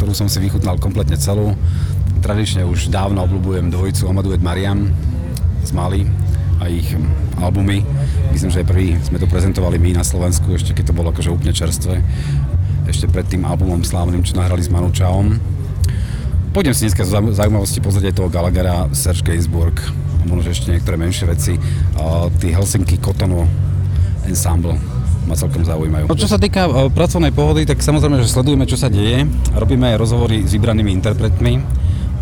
ktorú 0.00 0.16
som 0.16 0.26
si 0.26 0.40
vychutnal 0.40 0.80
kompletne 0.80 1.14
celú. 1.20 1.52
Tradične 2.24 2.64
už 2.64 2.88
dávno 2.88 3.28
obľúbujem 3.28 3.68
dvojicu 3.68 4.08
Amadou 4.08 4.32
Mariam 4.40 4.90
z 5.62 5.70
Mali 5.76 6.08
a 6.58 6.66
ich 6.66 6.88
albumy. 7.38 7.84
Myslím, 8.32 8.50
že 8.50 8.66
prvý 8.66 8.96
sme 9.04 9.20
to 9.20 9.28
prezentovali 9.28 9.76
my 9.78 10.00
na 10.00 10.02
Slovensku, 10.02 10.50
ešte 10.56 10.72
keď 10.72 10.90
to 10.90 10.96
bolo 10.96 11.12
akože 11.12 11.30
úplne 11.30 11.52
čerstvé. 11.52 12.00
Ešte 12.88 13.06
pred 13.06 13.28
tým 13.28 13.44
albumom 13.46 13.84
slávnym, 13.84 14.24
čo 14.24 14.34
nahrali 14.34 14.64
s 14.64 14.72
Manu 14.72 14.90
Chaom 14.90 15.36
Pôjdem 16.54 16.70
si 16.70 16.86
dneska 16.86 17.02
zaujímavosti 17.34 17.82
pozrieť 17.82 18.14
aj 18.14 18.14
toho 18.14 18.30
Gallaghera, 18.30 18.86
Serge 18.94 19.26
Gainsbourg, 19.26 19.74
a 19.74 20.22
možno 20.22 20.54
ešte 20.54 20.70
niektoré 20.70 20.94
menšie 20.94 21.26
veci. 21.26 21.58
A 21.98 22.30
tí 22.30 22.54
Helsinki 22.54 23.02
Kotono 23.02 23.42
Ensemble 24.22 24.78
ma 25.26 25.34
celkom 25.34 25.66
zaujímajú. 25.66 26.06
No, 26.06 26.14
čo 26.14 26.30
sa 26.30 26.38
týka 26.38 26.70
pracovnej 26.94 27.34
pohody, 27.34 27.66
tak 27.66 27.82
samozrejme, 27.82 28.22
že 28.22 28.30
sledujeme, 28.30 28.70
čo 28.70 28.78
sa 28.78 28.86
deje. 28.86 29.26
Robíme 29.50 29.98
aj 29.98 29.98
rozhovory 29.98 30.46
s 30.46 30.54
vybranými 30.54 30.94
interpretmi, 30.94 31.58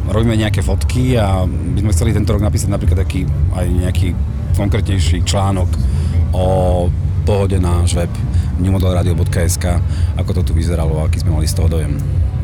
robíme 0.08 0.40
nejaké 0.40 0.64
fotky 0.64 1.12
a 1.20 1.44
by 1.44 1.84
sme 1.84 1.92
chceli 1.92 2.16
tento 2.16 2.32
rok 2.32 2.40
napísať 2.40 2.72
napríklad 2.72 3.04
taký 3.04 3.28
aj 3.52 3.68
nejaký 3.68 4.16
konkrétnejší 4.56 5.28
článok 5.28 5.68
o 6.32 6.88
pohode 7.28 7.60
na 7.60 7.84
web 7.84 8.08
newmodelradio.sk, 8.64 9.76
ako 10.16 10.30
to 10.40 10.40
tu 10.40 10.52
vyzeralo 10.56 11.04
a 11.04 11.12
aký 11.12 11.20
sme 11.20 11.36
mali 11.36 11.44
z 11.44 11.52
toho 11.52 11.68
dojem. 11.68 12.00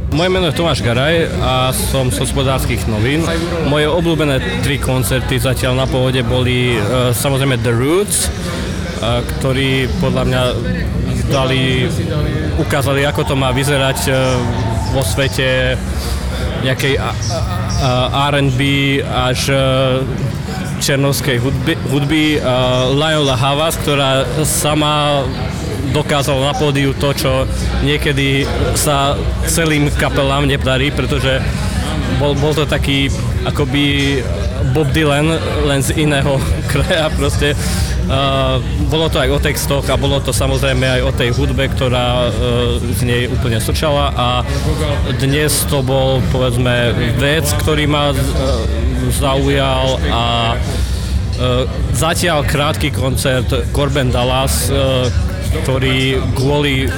Moje 0.08 0.28
meno 0.32 0.48
je 0.48 0.56
Tomáš 0.56 0.80
Garaj 0.80 1.28
a 1.44 1.68
som 1.68 2.08
z 2.08 2.16
hospodárskych 2.16 2.88
novín. 2.88 3.20
Moje 3.68 3.84
obľúbené 3.92 4.64
tri 4.64 4.80
koncerty 4.80 5.36
zatiaľ 5.36 5.84
na 5.84 5.86
pohode 5.86 6.24
boli 6.24 6.80
uh, 6.80 7.12
samozrejme 7.12 7.60
The 7.60 7.72
Roots, 7.76 8.32
uh, 8.32 9.20
ktorí 9.20 9.84
podľa 10.00 10.22
mňa 10.24 10.42
dali, 11.28 11.92
ukázali, 12.56 13.04
ako 13.04 13.22
to 13.28 13.34
má 13.36 13.52
vyzerať 13.52 13.98
uh, 14.08 14.32
vo 14.96 15.04
svete 15.04 15.76
nejakej 16.64 16.98
R&B 18.32 18.60
až 19.04 19.54
černovskej 20.82 21.38
hudby, 21.38 21.78
hudby 21.86 22.24
Lionel 22.98 23.30
Havas, 23.38 23.78
ktorá 23.78 24.26
sama 24.42 25.22
dokázal 25.92 26.38
na 26.40 26.52
pódiu 26.54 26.92
to, 26.96 27.12
čo 27.14 27.44
niekedy 27.84 28.44
sa 28.74 29.16
celým 29.48 29.88
kapelám 29.96 30.48
nepodarí, 30.48 30.92
pretože 30.92 31.40
bol, 32.18 32.34
bol 32.34 32.52
to 32.52 32.66
taký 32.66 33.08
akoby 33.46 34.18
Bob 34.74 34.90
Dylan, 34.92 35.38
len 35.64 35.80
z 35.80 36.02
iného 36.02 36.36
kraja 36.72 37.08
proste. 37.14 37.54
Uh, 38.08 38.56
bolo 38.88 39.12
to 39.12 39.20
aj 39.20 39.28
o 39.28 39.36
textoch 39.36 39.84
a 39.92 40.00
bolo 40.00 40.16
to 40.16 40.32
samozrejme 40.32 40.80
aj 40.80 41.02
o 41.04 41.12
tej 41.12 41.28
hudbe, 41.36 41.68
ktorá 41.68 42.32
uh, 42.32 42.80
z 42.80 43.04
nej 43.04 43.22
úplne 43.28 43.60
srčala 43.60 44.16
a 44.16 44.28
dnes 45.20 45.68
to 45.68 45.84
bol 45.84 46.16
povedzme 46.32 46.96
vec, 47.20 47.44
ktorý 47.60 47.84
ma 47.84 48.16
uh, 48.16 48.16
zaujal 49.12 50.00
a 50.08 50.56
uh, 50.56 51.68
zatiaľ 51.92 52.48
krátky 52.48 52.96
koncert 52.96 53.52
Corben 53.76 54.08
Dallas, 54.08 54.72
uh, 54.72 55.04
ktorí 55.48 56.20
kvôli 56.36 56.88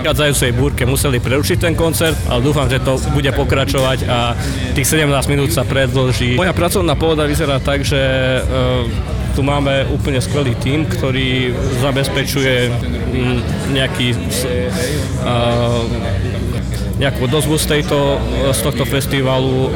prichádzajúcej 0.00 0.50
búrke 0.56 0.82
museli 0.88 1.20
prerušiť 1.20 1.58
ten 1.60 1.74
koncert, 1.76 2.16
ale 2.26 2.40
dúfam, 2.40 2.64
že 2.66 2.80
to 2.80 2.96
bude 3.12 3.28
pokračovať 3.36 4.08
a 4.08 4.32
tých 4.72 4.88
17 4.88 5.10
minút 5.28 5.52
sa 5.52 5.62
predlží. 5.68 6.40
Moja 6.40 6.56
pracovná 6.56 6.96
pôda 6.96 7.28
vyzerá 7.28 7.60
tak, 7.60 7.84
že 7.84 8.00
e, 8.00 8.40
tu 9.36 9.44
máme 9.44 9.86
úplne 9.92 10.18
skvelý 10.24 10.56
tím, 10.56 10.88
ktorý 10.88 11.52
zabezpečuje 11.84 12.72
nejaký 13.76 14.16
nejakú 17.00 17.24
dozvu 17.32 17.56
z, 17.56 17.80
tejto, 17.80 18.20
z 18.52 18.60
tohto 18.60 18.84
festivalu. 18.84 19.72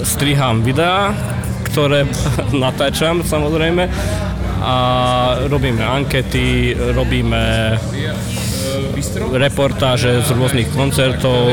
Strihám 0.00 0.64
videá, 0.64 1.12
ktoré 1.68 2.08
natáčam 2.64 3.20
samozrejme 3.20 3.88
a 4.60 4.76
robíme 5.48 5.80
ankety, 5.80 6.76
robíme 6.92 7.76
reportáže 9.32 10.20
z 10.22 10.28
rôznych 10.36 10.68
koncertov. 10.76 11.48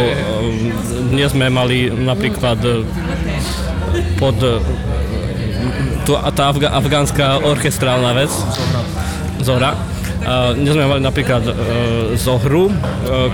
Dnes 1.12 1.32
sme 1.32 1.48
mali 1.48 1.88
napríklad 1.90 2.60
pod 4.20 4.38
tá 6.08 6.44
afga, 6.48 6.72
afgánska 6.72 7.44
orchestrálna 7.44 8.16
vec, 8.16 8.32
Zora. 9.44 9.76
Dnes 10.56 10.72
sme 10.76 10.88
mali 10.88 11.02
napríklad 11.04 11.44
e, 11.44 11.54
Zohru, 12.20 12.68
e, 12.68 12.74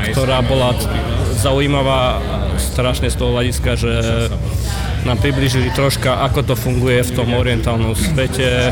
ktorá 0.10 0.46
bola 0.46 0.78
zaujímavá 1.42 2.22
strašne 2.62 3.10
z 3.10 3.18
toho 3.18 3.34
hľadiska, 3.34 3.72
že 3.78 3.94
nám 5.04 5.18
približili 5.20 5.74
troška, 5.74 6.22
ako 6.22 6.54
to 6.54 6.56
funguje 6.58 7.02
v 7.02 7.12
tom 7.18 7.34
orientálnom 7.34 7.98
svete, 7.98 8.72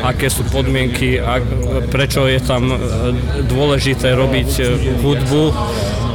aké 0.00 0.32
sú 0.32 0.46
podmienky, 0.48 1.20
a 1.20 1.40
prečo 1.92 2.24
je 2.24 2.40
tam 2.40 2.72
e, 2.72 2.76
dôležité 3.44 4.16
robiť 4.16 4.50
e, 4.58 4.62
hudbu 5.00 5.44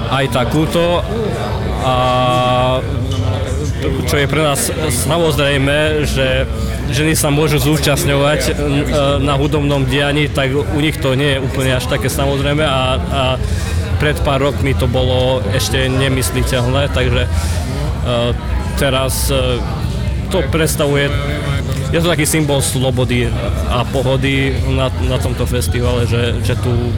aj 0.10 0.26
takúto. 0.34 1.06
A 1.86 1.96
čo 4.10 4.16
je 4.18 4.26
pre 4.26 4.42
nás 4.42 4.74
samozrejme, 5.06 6.08
že 6.10 6.50
ženy 6.90 7.14
sa 7.14 7.30
môžu 7.30 7.62
zúčastňovať 7.62 8.42
e, 8.50 8.52
na 9.22 9.38
hudobnom 9.38 9.86
dianí, 9.86 10.26
tak 10.30 10.54
u 10.54 10.80
nich 10.82 10.98
to 10.98 11.14
nie 11.14 11.38
je 11.38 11.44
úplne 11.44 11.78
až 11.78 11.86
také 11.86 12.10
samozrejme 12.10 12.66
a, 12.66 12.82
a 12.98 13.24
pred 14.02 14.18
pár 14.26 14.42
rokmi 14.52 14.76
to 14.76 14.90
bolo 14.90 15.40
ešte 15.56 15.88
nemysliteľné, 15.88 16.92
takže 16.92 17.32
teraz 18.76 19.32
to 20.30 20.44
predstavuje 20.52 21.08
je 21.96 22.04
to 22.04 22.12
taký 22.12 22.28
symbol 22.28 22.60
slobody 22.60 23.32
a 23.72 23.88
pohody 23.88 24.52
na, 24.68 24.92
na 25.08 25.16
tomto 25.16 25.48
festivale, 25.48 26.04
že, 26.04 26.44
že 26.44 26.60
tu 26.60 26.92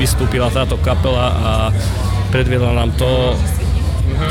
vystúpila 0.00 0.48
táto 0.48 0.80
kapela 0.80 1.36
a 1.36 1.52
predviedla 2.32 2.72
nám 2.72 2.96
to, 2.96 3.36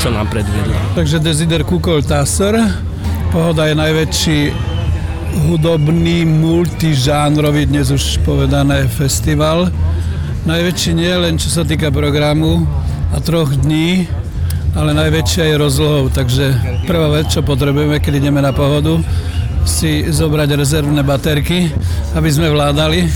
čo 0.02 0.10
nám 0.10 0.26
predviedla. 0.26 0.98
Takže 0.98 1.22
Desider 1.22 1.62
Kukol 1.62 2.02
Tasser, 2.02 2.58
Pohoda 3.30 3.70
je 3.70 3.78
najväčší 3.78 4.38
hudobný, 5.46 6.26
multižánrový, 6.26 7.70
dnes 7.70 7.86
už 7.94 8.26
povedané, 8.26 8.90
festival. 8.90 9.70
Najväčší 10.50 10.98
nie 10.98 11.14
len 11.14 11.38
čo 11.38 11.46
sa 11.46 11.62
týka 11.62 11.94
programu 11.94 12.66
a 13.14 13.22
troch 13.22 13.54
dní, 13.54 14.10
ale 14.74 14.98
najväčšia 14.98 15.54
je 15.54 15.62
rozlohou, 15.62 16.10
takže 16.10 16.58
prvá 16.90 17.22
vec, 17.22 17.30
čo 17.30 17.46
potrebujeme, 17.46 18.02
keď 18.02 18.18
ideme 18.18 18.42
na 18.42 18.50
pohodu, 18.50 18.98
si 19.66 20.06
zobrať 20.06 20.54
rezervné 20.54 21.02
baterky, 21.02 21.68
aby 22.14 22.30
sme 22.30 22.48
vládali. 22.54 23.10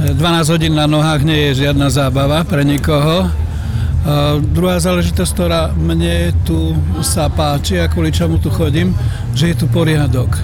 12 0.00 0.18
hodín 0.52 0.74
na 0.74 0.90
nohách 0.90 1.22
nie 1.22 1.50
je 1.50 1.64
žiadna 1.64 1.92
zábava 1.92 2.42
pre 2.42 2.66
nikoho 2.66 3.30
A 4.00 4.40
druhá 4.40 4.80
záležitosť, 4.80 5.32
ktorá 5.36 5.62
mne 5.76 6.32
tu 6.48 6.72
sa 7.04 7.28
páči 7.28 7.76
a 7.76 7.84
kvôli 7.84 8.08
čomu 8.08 8.40
tu 8.40 8.48
chodím, 8.48 8.96
že 9.36 9.52
je 9.52 9.60
tu 9.60 9.66
poriadok. 9.68 10.40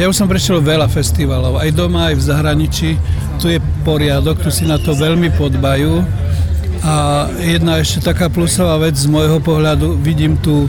Ja 0.00 0.08
už 0.08 0.16
som 0.16 0.30
prešiel 0.30 0.64
veľa 0.64 0.88
festivalov, 0.88 1.60
aj 1.60 1.76
doma, 1.76 2.08
aj 2.08 2.16
v 2.16 2.24
zahraničí. 2.24 2.90
Tu 3.36 3.46
je 3.52 3.58
poriadok, 3.84 4.40
tu 4.40 4.48
si 4.48 4.64
na 4.64 4.80
to 4.80 4.96
veľmi 4.96 5.28
podbajú. 5.36 6.00
A 6.84 7.28
jedna 7.36 7.84
ešte 7.84 8.00
taká 8.00 8.32
plusová 8.32 8.80
vec 8.80 8.96
z 8.96 9.12
môjho 9.12 9.44
pohľadu, 9.44 10.00
vidím 10.00 10.40
tu 10.40 10.64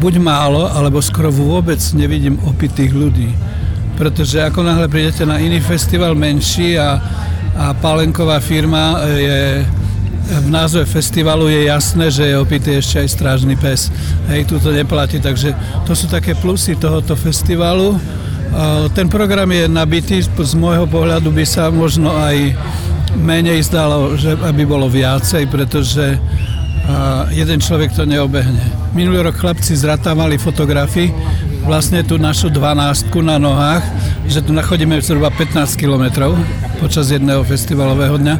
buď 0.00 0.20
málo, 0.20 0.68
alebo 0.68 1.00
skoro 1.00 1.32
vôbec 1.32 1.80
nevidím 1.96 2.40
opitých 2.48 2.92
ľudí. 2.92 3.30
Pretože 4.00 4.40
ako 4.40 4.64
náhle 4.64 4.88
prídete 4.88 5.28
na 5.28 5.36
iný 5.36 5.60
festival 5.60 6.16
menší 6.16 6.80
a, 6.80 6.96
a 7.56 7.76
palenková 7.76 8.40
firma 8.40 8.96
je 9.04 9.64
v 10.30 10.46
názve 10.46 10.86
festivalu 10.86 11.50
je 11.50 11.66
jasné, 11.66 12.06
že 12.06 12.22
je 12.30 12.38
opitý 12.38 12.78
ešte 12.78 13.02
aj 13.02 13.08
strážny 13.18 13.58
pes. 13.58 13.90
Hej, 14.30 14.46
tu 14.46 14.62
to 14.62 14.70
neplatí, 14.70 15.18
takže 15.18 15.52
to 15.82 15.92
sú 15.98 16.06
také 16.06 16.38
plusy 16.38 16.78
tohoto 16.78 17.18
festivalu. 17.18 17.98
Ten 18.94 19.10
program 19.10 19.50
je 19.50 19.66
nabitý, 19.66 20.22
z 20.22 20.54
môjho 20.54 20.86
pohľadu 20.86 21.34
by 21.34 21.42
sa 21.42 21.66
možno 21.74 22.14
aj 22.14 22.54
menej 23.18 23.66
zdalo, 23.66 24.14
že 24.14 24.38
aby 24.38 24.62
bolo 24.62 24.86
viacej, 24.86 25.50
pretože 25.50 26.14
jeden 27.30 27.58
človek 27.60 27.94
to 27.94 28.06
neobehne. 28.08 28.60
Minulý 28.96 29.22
rok 29.26 29.38
chlapci 29.38 29.76
zratávali 29.76 30.38
fotografii, 30.40 31.12
vlastne 31.64 32.02
tú 32.02 32.16
našu 32.16 32.48
dvanástku 32.48 33.20
na 33.22 33.38
nohách, 33.38 33.84
že 34.26 34.40
tu 34.40 34.50
nachodíme 34.50 34.96
zhruba 34.98 35.30
15 35.30 35.76
kilometrov 35.76 36.34
počas 36.80 37.12
jedného 37.12 37.44
festivalového 37.44 38.16
dňa 38.16 38.36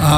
a 0.00 0.14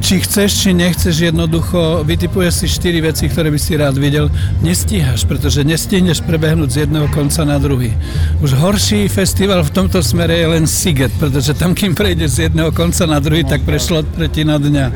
či 0.00 0.24
chceš, 0.24 0.64
či 0.64 0.70
nechceš, 0.72 1.28
jednoducho 1.28 2.02
vytipuješ 2.08 2.64
si 2.64 2.66
štyri 2.72 3.04
veci, 3.04 3.28
ktoré 3.28 3.52
by 3.52 3.60
si 3.60 3.76
rád 3.76 4.00
videl, 4.00 4.32
nestíhaš, 4.64 5.28
pretože 5.28 5.60
nestihneš 5.60 6.24
prebehnúť 6.24 6.68
z 6.72 6.76
jedného 6.88 7.04
konca 7.12 7.44
na 7.44 7.60
druhý. 7.60 7.92
Už 8.40 8.56
horší 8.56 9.12
festival 9.12 9.60
v 9.60 9.74
tomto 9.76 10.00
smere 10.00 10.40
je 10.40 10.46
len 10.46 10.64
Siget, 10.64 11.12
pretože 11.20 11.52
tam, 11.52 11.76
kým 11.76 11.92
prejdeš 11.92 12.30
z 12.32 12.42
jedného 12.48 12.72
konca 12.72 13.04
na 13.04 13.20
druhý, 13.20 13.44
tak 13.44 13.60
prešlo 13.68 14.08
tretina 14.16 14.56
dňa. 14.56 14.86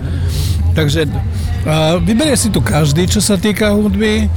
Takže 0.74 1.10
vyberie 2.04 2.36
si 2.38 2.48
tu 2.48 2.62
každý, 2.62 3.06
čo 3.10 3.20
sa 3.20 3.36
týka 3.36 3.74
hudby. 3.74 4.30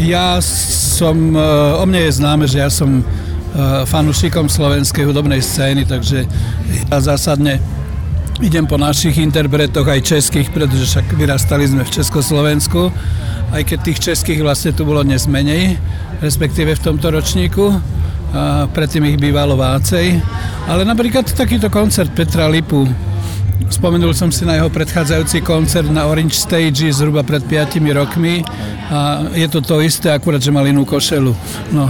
Ja 0.00 0.40
som, 0.40 1.36
e, 1.36 1.40
o 1.76 1.84
mne 1.84 2.08
je 2.08 2.12
známe, 2.16 2.44
že 2.48 2.64
ja 2.64 2.72
som 2.72 3.00
e, 3.00 3.04
fanúšikom 3.84 4.48
slovenskej 4.48 5.04
hudobnej 5.04 5.44
scény, 5.44 5.84
takže 5.84 6.24
ja 6.88 6.96
zásadne 6.96 7.60
idem 8.40 8.64
po 8.64 8.80
našich 8.80 9.20
interpretoch, 9.20 9.84
aj 9.84 10.16
českých, 10.16 10.48
pretože 10.48 10.88
však 10.88 11.12
vyrastali 11.14 11.68
sme 11.68 11.84
v 11.84 11.92
Československu, 11.92 12.88
aj 13.52 13.62
keď 13.68 13.78
tých 13.84 13.98
českých 14.00 14.40
vlastne 14.40 14.72
tu 14.72 14.88
bolo 14.88 15.04
dnes 15.04 15.28
menej, 15.28 15.76
respektíve 16.24 16.72
v 16.72 16.84
tomto 16.90 17.12
ročníku, 17.12 17.76
predtým 18.72 19.04
ich 19.12 19.20
bývalo 19.20 19.60
vácej. 19.60 20.18
Ale 20.66 20.88
napríklad 20.88 21.28
takýto 21.28 21.68
koncert 21.68 22.10
Petra 22.16 22.48
Lipu, 22.48 22.88
Spomenul 23.68 24.16
som 24.16 24.32
si 24.32 24.42
na 24.42 24.58
jeho 24.58 24.70
predchádzajúci 24.72 25.44
koncert 25.44 25.86
na 25.90 26.08
Orange 26.08 26.34
Stage 26.34 26.88
zhruba 26.90 27.22
pred 27.22 27.44
5 27.44 27.78
rokmi 27.94 28.42
a 28.90 29.28
je 29.36 29.46
to 29.46 29.60
to 29.60 29.78
isté, 29.84 30.10
akurát, 30.10 30.42
že 30.42 30.50
mal 30.50 30.66
inú 30.66 30.82
košelu. 30.88 31.34
No. 31.70 31.86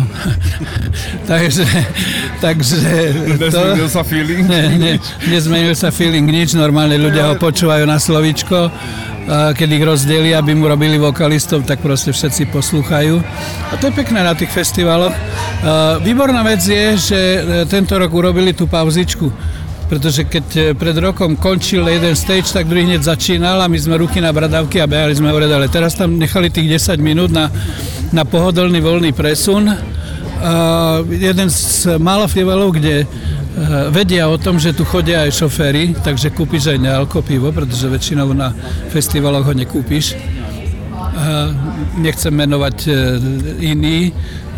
takže, 1.31 1.65
takže... 2.45 2.79
Nezmenil 3.39 3.89
sa 3.89 4.03
feeling? 4.05 4.45
Ne, 4.45 4.63
ne, 4.77 4.93
nezmenil 5.31 5.75
sa 5.79 5.89
feeling 5.89 6.29
nič, 6.29 6.53
normálne 6.59 6.99
ľudia 7.01 7.33
ho 7.33 7.35
počúvajú 7.41 7.85
na 7.89 7.97
slovičko 7.97 8.69
keď 9.29 9.69
ich 9.71 9.85
rozdeli, 9.87 10.31
aby 10.35 10.55
mu 10.55 10.67
robili 10.67 10.99
vokalistov, 10.99 11.63
tak 11.63 11.79
proste 11.79 12.11
všetci 12.11 12.51
poslúchajú. 12.51 13.23
A 13.71 13.75
to 13.79 13.89
je 13.89 13.95
pekné 13.95 14.27
na 14.27 14.35
tých 14.35 14.51
festivaloch. 14.51 15.15
Výborná 16.03 16.43
vec 16.43 16.63
je, 16.67 16.99
že 16.99 17.21
e, 17.39 17.41
tento 17.71 17.95
rok 17.95 18.11
urobili 18.11 18.51
tú 18.51 18.67
pauzičku 18.67 19.31
pretože 19.93 20.25
keď 20.25 20.47
e, 20.57 20.61
pred 20.73 20.97
rokom 20.97 21.37
končil 21.37 21.85
jeden 21.85 22.17
stage, 22.17 22.49
tak 22.49 22.65
druhý 22.65 22.89
hneď 22.89 23.05
začínal 23.05 23.61
a 23.61 23.69
my 23.69 23.77
sme 23.77 24.01
ruky 24.01 24.25
na 24.25 24.33
bradavky 24.33 24.81
a 24.81 24.89
behali 24.89 25.13
sme 25.13 25.29
hore 25.29 25.45
ale 25.45 25.69
teraz 25.69 25.93
tam 25.93 26.17
nechali 26.17 26.49
tých 26.49 26.81
10 26.81 26.97
minút 26.97 27.29
na, 27.29 27.53
na 28.09 28.25
pohodlný 28.25 28.81
voľný 28.81 29.13
presun. 29.13 29.69
A 29.69 30.97
jeden 31.05 31.53
z 31.53 31.93
mála 32.01 32.25
festivalov, 32.25 32.73
kde 32.81 33.05
e, 33.05 33.07
vedia 33.93 34.33
o 34.33 34.41
tom, 34.41 34.57
že 34.57 34.73
tu 34.73 34.89
chodia 34.89 35.29
aj 35.29 35.37
šoféry, 35.37 35.93
takže 36.01 36.33
kúpiš 36.33 36.73
aj 36.73 36.79
nealko 36.81 37.21
pivo, 37.21 37.53
pretože 37.53 37.85
väčšinou 37.85 38.33
na 38.33 38.49
festivaloch 38.89 39.45
ho 39.45 39.53
nekúpiš. 39.53 40.17
Nechcem 42.01 42.33
menovať 42.33 42.89
iný, 43.61 44.09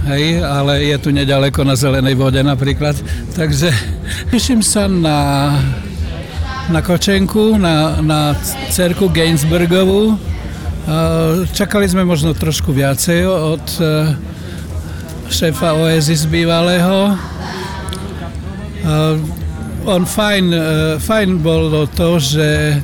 hej, 0.04 0.44
ale 0.44 0.84
je 0.84 0.96
tu 1.00 1.08
nedaleko 1.10 1.64
na 1.64 1.76
Zelenej 1.76 2.14
vode 2.14 2.40
napríklad. 2.44 2.96
Takže 3.32 3.72
teším 4.28 4.60
sa 4.60 4.84
na, 4.88 5.18
na 6.68 6.80
Kočenku, 6.84 7.56
na, 7.56 7.98
na 8.04 8.36
cerku 8.68 9.08
Gainsburgovú. 9.08 10.20
Čakali 11.56 11.88
sme 11.88 12.04
možno 12.04 12.36
trošku 12.36 12.68
viacej 12.76 13.24
od 13.24 13.66
e, 13.80 13.84
šéfa 15.32 15.72
Oasis 15.80 16.28
bývalého. 16.28 17.16
On 19.88 20.02
fajn, 20.04 20.44
e, 20.52 20.60
fajn 21.00 21.28
bolo 21.40 21.88
to, 21.88 22.20
že 22.20 22.76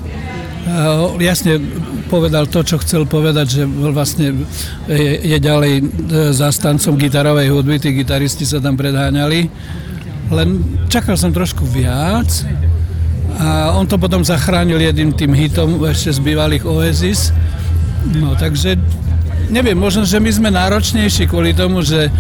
jasne 1.21 1.61
povedal 2.11 2.51
to, 2.51 2.67
čo 2.67 2.83
chcel 2.83 3.07
povedať, 3.07 3.47
že 3.47 3.63
vlastne 3.65 4.43
je, 4.91 5.13
je 5.23 5.39
ďalej 5.39 5.75
e, 5.79 5.83
zastancom 6.35 6.99
gitarovej 6.99 7.55
hudby, 7.55 7.79
tí 7.79 7.95
gitaristi 7.95 8.43
sa 8.43 8.59
tam 8.59 8.75
predháňali. 8.75 9.47
Len 10.35 10.49
čakal 10.91 11.15
som 11.15 11.31
trošku 11.31 11.63
viac 11.63 12.27
a 13.39 13.79
on 13.79 13.87
to 13.87 13.95
potom 13.95 14.27
zachránil 14.27 14.83
jedným 14.83 15.15
tým 15.15 15.31
hitom 15.31 15.79
ešte 15.87 16.19
z 16.19 16.21
bývalých 16.21 16.67
Oasis. 16.67 17.31
No 18.19 18.35
takže 18.35 18.75
neviem, 19.51 19.75
možno, 19.77 20.07
že 20.07 20.23
my 20.23 20.31
sme 20.31 20.49
náročnejší 20.55 21.27
kvôli 21.27 21.53
tomu, 21.53 21.83
že 21.83 22.09
e, 22.09 22.11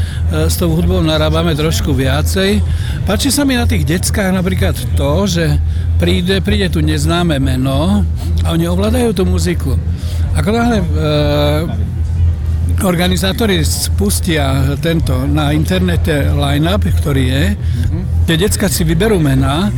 s 0.51 0.59
tou 0.59 0.74
hudbou 0.74 0.99
narábame 1.01 1.55
trošku 1.55 1.95
viacej. 1.95 2.59
Páči 3.07 3.31
sa 3.31 3.47
mi 3.47 3.55
na 3.55 3.64
tých 3.64 3.87
deckách 3.87 4.35
napríklad 4.35 4.74
to, 4.99 5.24
že 5.31 5.57
príde, 6.03 6.43
príde 6.43 6.68
tu 6.68 6.83
neznáme 6.83 7.39
meno 7.39 8.03
a 8.43 8.47
oni 8.51 8.66
ovládajú 8.66 9.14
tú 9.14 9.22
muziku. 9.24 9.78
Ako 10.35 10.49
náhle 10.51 10.78
e, 10.83 10.87
organizátori 12.83 13.62
spustia 13.62 14.74
tento 14.83 15.14
na 15.31 15.55
internete 15.55 16.35
line-up, 16.35 16.83
ktorý 16.83 17.24
je, 17.24 17.45
tie 18.26 18.37
decka 18.37 18.66
si 18.66 18.83
vyberú 18.83 19.22
mená 19.22 19.70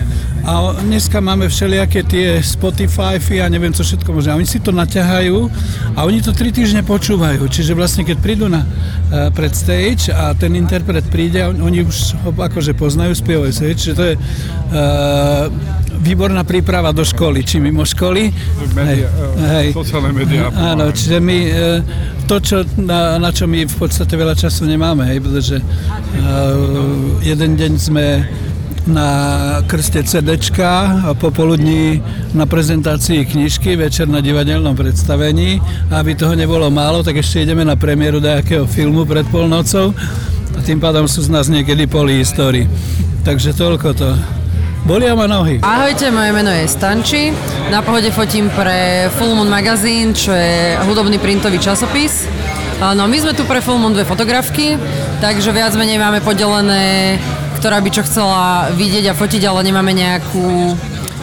a 0.43 0.75
dneska 0.83 1.23
máme 1.23 1.47
všelijaké 1.47 2.03
tie 2.03 2.43
Spotify 2.43 3.15
a 3.39 3.47
neviem 3.47 3.71
čo 3.71 3.87
všetko 3.87 4.11
možné. 4.11 4.35
A 4.35 4.39
oni 4.39 4.49
si 4.49 4.59
to 4.59 4.75
naťahajú 4.75 5.47
a 5.95 6.03
oni 6.03 6.19
to 6.19 6.35
tri 6.35 6.51
týždne 6.51 6.83
počúvajú. 6.83 7.47
Čiže 7.47 7.79
vlastne 7.79 8.03
keď 8.03 8.17
prídu 8.19 8.51
na 8.51 8.67
uh, 8.67 9.31
pred 9.31 9.55
stage 9.55 10.11
a 10.11 10.35
ten 10.35 10.59
interpret 10.59 11.07
príde, 11.07 11.47
on, 11.47 11.63
oni 11.63 11.87
už 11.87 12.19
ho 12.27 12.31
akože 12.35 12.75
poznajú, 12.75 13.15
spievajú 13.15 13.53
sa. 13.55 13.71
Čiže 13.71 13.95
to 13.95 14.05
je 14.11 14.15
uh, 14.19 15.47
výborná 16.03 16.43
príprava 16.43 16.91
do 16.91 17.07
školy, 17.07 17.47
či 17.47 17.63
mimo 17.63 17.87
školy. 17.87 18.35
Media, 18.75 19.07
hej, 19.47 19.47
hej. 19.47 19.69
Sociálne 19.71 20.11
médiá. 20.11 20.51
Áno, 20.51 20.91
čiže 20.91 21.23
my 21.23 21.39
to, 22.27 22.43
čo, 22.43 22.57
na, 22.83 23.23
na 23.23 23.31
čo 23.31 23.47
my 23.47 23.63
v 23.63 23.77
podstate 23.79 24.19
veľa 24.19 24.35
času 24.35 24.67
nemáme, 24.67 25.07
hej, 25.07 25.23
pretože 25.23 25.57
uh, 25.63 25.67
jeden 27.23 27.55
deň 27.55 27.73
sme 27.79 28.07
na 28.87 29.09
krste 29.67 30.03
CDčka 30.03 31.03
a 31.07 31.15
popoludní 31.15 32.03
na 32.35 32.47
prezentácii 32.47 33.27
knižky, 33.27 33.79
večer 33.79 34.11
na 34.11 34.19
divadelnom 34.19 34.75
predstavení. 34.75 35.63
A 35.91 36.03
aby 36.03 36.19
toho 36.19 36.35
nebolo 36.35 36.67
málo, 36.71 37.07
tak 37.07 37.23
ešte 37.23 37.47
ideme 37.47 37.63
na 37.63 37.79
premiéru 37.79 38.19
nejakého 38.19 38.67
filmu 38.67 39.07
pred 39.07 39.27
polnocou 39.31 39.95
a 40.53 40.59
tým 40.61 40.83
pádom 40.83 41.07
sú 41.07 41.23
z 41.23 41.31
nás 41.31 41.47
niekedy 41.47 41.87
poli 41.87 42.21
histórii. 42.21 42.67
Takže 43.23 43.55
toľko 43.55 43.89
to. 43.95 44.11
Bolia 44.83 45.15
ma 45.15 45.31
nohy. 45.31 45.63
Ahojte, 45.63 46.11
moje 46.11 46.35
meno 46.35 46.51
je 46.51 46.67
Stanči. 46.67 47.31
Na 47.71 47.87
pohode 47.87 48.11
fotím 48.11 48.51
pre 48.51 49.07
Full 49.15 49.39
Moon 49.39 49.47
Magazine, 49.47 50.11
čo 50.11 50.35
je 50.35 50.75
hudobný 50.83 51.23
printový 51.23 51.63
časopis. 51.63 52.27
No 52.83 53.07
my 53.07 53.15
sme 53.15 53.31
tu 53.31 53.47
pre 53.47 53.63
Full 53.63 53.79
Moon 53.79 53.95
dve 53.95 54.03
fotografky, 54.03 54.75
takže 55.23 55.55
viac 55.55 55.71
menej 55.79 56.03
máme 56.03 56.19
podelené 56.19 57.15
ktorá 57.63 57.79
by 57.79 57.95
čo 57.95 58.03
chcela 58.03 58.75
vidieť 58.75 59.15
a 59.15 59.15
fotiť, 59.15 59.47
ale 59.47 59.63
nemáme 59.63 59.95
nejakú 59.95 60.75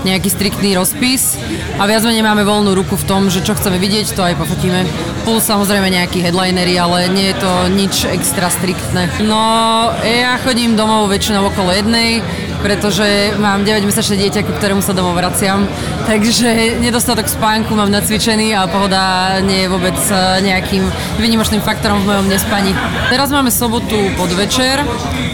nejaký 0.07 0.31
striktný 0.31 0.71
rozpis 0.79 1.35
a 1.75 1.83
viac 1.83 2.07
menej 2.07 2.23
máme 2.23 2.47
voľnú 2.47 2.71
ruku 2.71 2.95
v 2.95 3.03
tom, 3.03 3.27
že 3.27 3.43
čo 3.43 3.51
chceme 3.59 3.75
vidieť, 3.75 4.15
to 4.15 4.23
aj 4.23 4.39
pofotíme. 4.39 4.87
Plus 5.27 5.43
samozrejme 5.43 5.91
nejakí 5.91 6.23
headlinery, 6.23 6.79
ale 6.79 7.11
nie 7.11 7.35
je 7.35 7.43
to 7.43 7.51
nič 7.75 8.07
extra 8.07 8.47
striktné. 8.47 9.11
No, 9.27 9.91
ja 9.99 10.39
chodím 10.39 10.79
domov 10.79 11.11
väčšinou 11.11 11.51
okolo 11.51 11.75
jednej, 11.75 12.23
pretože 12.59 13.35
mám 13.39 13.63
9-mesačné 13.63 14.19
dieťa, 14.19 14.45
ku 14.45 14.51
ktorému 14.55 14.83
sa 14.83 14.91
domov 14.91 15.15
vraciam, 15.15 15.63
takže 16.05 16.79
nedostatok 16.83 17.31
spánku 17.31 17.71
mám 17.75 17.91
nacvičený 17.91 18.55
a 18.55 18.67
pohoda 18.67 19.37
nie 19.43 19.65
je 19.65 19.71
vôbec 19.71 19.95
e, 19.95 20.43
nejakým 20.43 20.83
vynimočným 21.19 21.63
faktorom 21.63 22.03
v 22.03 22.07
mojom 22.11 22.27
nespaní. 22.27 22.71
Teraz 23.07 23.31
máme 23.31 23.51
sobotu 23.51 23.97
podvečer, 24.15 24.83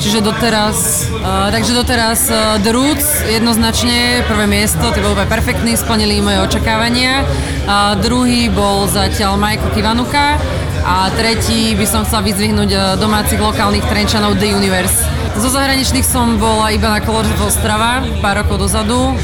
čiže 0.02 0.22
doteraz, 0.22 1.10
uh, 1.12 1.50
takže 1.50 1.72
doteraz 1.74 2.30
uh, 2.30 2.58
The 2.62 2.72
Roots 2.74 3.26
jednoznačne 3.30 4.26
prvé 4.30 4.46
miesto, 4.50 4.92
to 4.92 5.02
bol 5.02 5.14
úplne 5.14 5.30
perfektný, 5.30 5.78
splnili 5.78 6.22
moje 6.22 6.42
očakávania. 6.42 7.26
A 7.66 7.98
druhý 7.98 8.48
bol 8.54 8.86
zatiaľ 8.86 9.42
Majko 9.42 9.74
Kivanuka 9.74 10.38
a 10.86 11.10
tretí 11.18 11.74
by 11.74 11.86
som 11.90 12.06
chcela 12.06 12.22
vyzvihnúť 12.22 12.70
uh, 12.70 12.82
domácich 13.02 13.42
lokálnych 13.42 13.82
trenčanov 13.90 14.38
The 14.38 14.54
Universe. 14.54 15.02
Zo 15.42 15.50
zahraničných 15.50 16.06
som 16.06 16.38
bola 16.38 16.70
iba 16.70 16.94
na 16.94 17.02
Colors 17.02 17.28
Ostrava 17.42 18.06
pár 18.22 18.46
rokov 18.46 18.70
dozadu 18.70 19.18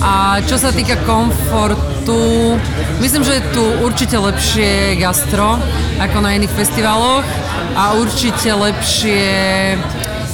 a 0.00 0.40
čo 0.44 0.56
sa 0.56 0.72
týka 0.72 0.96
komfortu, 1.04 2.56
myslím, 3.04 3.22
že 3.24 3.40
je 3.40 3.48
tu 3.52 3.64
určite 3.84 4.16
lepšie 4.16 4.96
gastro 4.96 5.60
ako 6.00 6.16
na 6.24 6.36
iných 6.36 6.52
festivaloch 6.56 7.24
a 7.76 7.96
určite 8.00 8.56
lepšie 8.56 9.28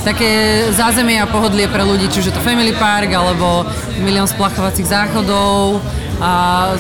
také 0.02 0.66
zázemie 0.74 1.22
a 1.22 1.30
pohodlie 1.30 1.70
pre 1.70 1.86
ľudí, 1.86 2.10
či 2.10 2.20
už 2.20 2.26
je 2.30 2.34
to 2.34 2.42
Family 2.42 2.74
Park 2.74 3.14
alebo 3.14 3.62
milión 4.02 4.26
splachovacích 4.26 4.90
záchodov 4.90 5.78
a 6.22 6.30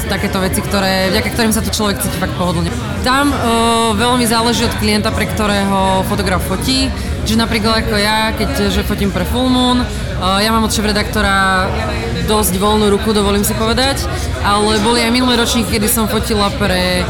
takéto 0.06 0.38
veci, 0.38 0.62
ktoré, 0.62 1.10
vďaka 1.10 1.30
ktorým 1.34 1.54
sa 1.54 1.62
tu 1.62 1.70
človek 1.74 1.98
cíti 2.02 2.18
fakt 2.18 2.34
pohodlne. 2.38 2.70
Tam 3.02 3.30
uh, 3.30 3.90
veľmi 3.94 4.22
záleží 4.26 4.66
od 4.66 4.74
klienta, 4.78 5.10
pre 5.10 5.26
ktorého 5.26 6.06
fotograf 6.06 6.42
fotí. 6.46 6.90
Čiže 7.26 7.38
napríklad 7.38 7.86
ako 7.86 7.94
ja, 7.98 8.34
keďže 8.34 8.82
fotím 8.86 9.14
pre 9.14 9.22
Full 9.26 9.50
Moon, 9.50 9.86
ja 10.22 10.54
mám 10.54 10.62
od 10.62 10.70
šéf-redaktora 10.70 11.66
dosť 12.30 12.54
voľnú 12.62 12.94
ruku, 12.94 13.10
dovolím 13.10 13.42
si 13.42 13.50
povedať, 13.58 14.06
ale 14.46 14.78
boli 14.86 15.02
aj 15.02 15.10
minulé 15.10 15.34
ročníky, 15.34 15.76
kedy 15.76 15.90
som 15.90 16.06
fotila 16.06 16.54
pre 16.54 17.02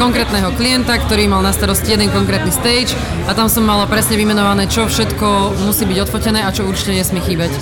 konkrétneho 0.00 0.56
klienta, 0.56 0.96
ktorý 0.96 1.28
mal 1.28 1.44
na 1.44 1.52
starosti 1.52 1.92
jeden 1.92 2.08
konkrétny 2.08 2.48
stage 2.48 2.96
a 3.28 3.36
tam 3.36 3.52
som 3.52 3.68
mala 3.68 3.84
presne 3.84 4.16
vymenované, 4.16 4.64
čo 4.64 4.88
všetko 4.88 5.60
musí 5.68 5.84
byť 5.84 5.98
odfotené 6.08 6.40
a 6.40 6.48
čo 6.48 6.64
určite 6.64 6.96
nesmie 6.96 7.20
chýbať. 7.20 7.52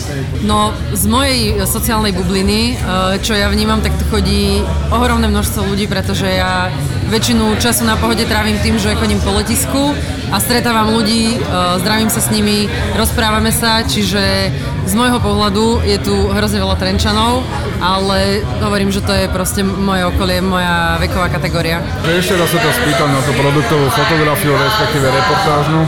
No 0.47 0.70
z 0.95 1.05
mojej 1.11 1.66
sociálnej 1.66 2.14
bubliny, 2.14 2.78
čo 3.26 3.34
ja 3.34 3.51
vnímam, 3.51 3.82
tak 3.82 3.99
tu 3.99 4.07
chodí 4.07 4.62
ohromné 4.95 5.26
množstvo 5.26 5.66
ľudí, 5.66 5.91
pretože 5.91 6.30
ja 6.30 6.70
väčšinu 7.07 7.54
času 7.62 7.86
na 7.86 7.94
pohode 7.94 8.26
trávim 8.26 8.59
tým, 8.59 8.78
že 8.82 8.98
chodím 8.98 9.22
po 9.22 9.30
letisku 9.30 9.94
a 10.34 10.42
stretávam 10.42 10.90
ľudí, 10.90 11.38
zdravím 11.82 12.11
sa 12.11 12.18
s 12.18 12.34
nimi, 12.34 12.66
rozprávame 12.98 13.54
sa, 13.54 13.86
čiže 13.86 14.50
z 14.86 14.92
môjho 14.98 15.22
pohľadu 15.22 15.86
je 15.86 15.98
tu 16.02 16.14
hrozne 16.30 16.59
veľa 16.59 16.74
Trenčanov, 16.78 17.46
ale 17.81 18.43
hovorím, 18.62 18.91
že 18.93 19.05
to 19.05 19.12
je 19.12 19.27
proste 19.29 19.61
moje 19.62 20.05
okolie, 20.09 20.41
moja 20.41 20.97
veková 21.01 21.29
kategória. 21.29 21.83
Ešte 22.05 22.37
raz 22.37 22.49
sa 22.49 22.59
to 22.61 22.70
spýtam 22.72 23.09
na 23.12 23.20
tú 23.22 23.33
produktovú 23.37 23.87
fotografiu, 23.93 24.53
respektíve 24.57 25.07
reportážnu, 25.07 25.81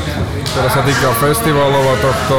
ktorá 0.53 0.69
sa 0.73 0.83
týka 0.85 1.09
festivalov 1.21 1.85
a 1.85 1.97
tohto 2.01 2.37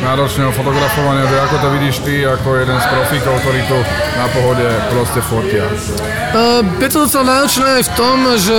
náročného 0.00 0.52
fotografovania, 0.56 1.28
že 1.28 1.36
ako 1.38 1.56
to 1.60 1.68
vidíš 1.76 1.96
ty 2.02 2.14
ako 2.24 2.48
jeden 2.56 2.78
z 2.80 2.86
profíkov, 2.88 3.34
ktorí 3.44 3.60
tu 3.68 3.78
na 4.16 4.26
pohode 4.32 4.66
proste 4.88 5.20
fotia? 5.20 5.66
Uh, 6.30 6.64
je 6.80 6.88
to 6.88 7.04
docela 7.04 7.24
náročné 7.40 7.68
aj 7.80 7.82
v 7.84 7.92
tom, 7.98 8.16
že 8.40 8.58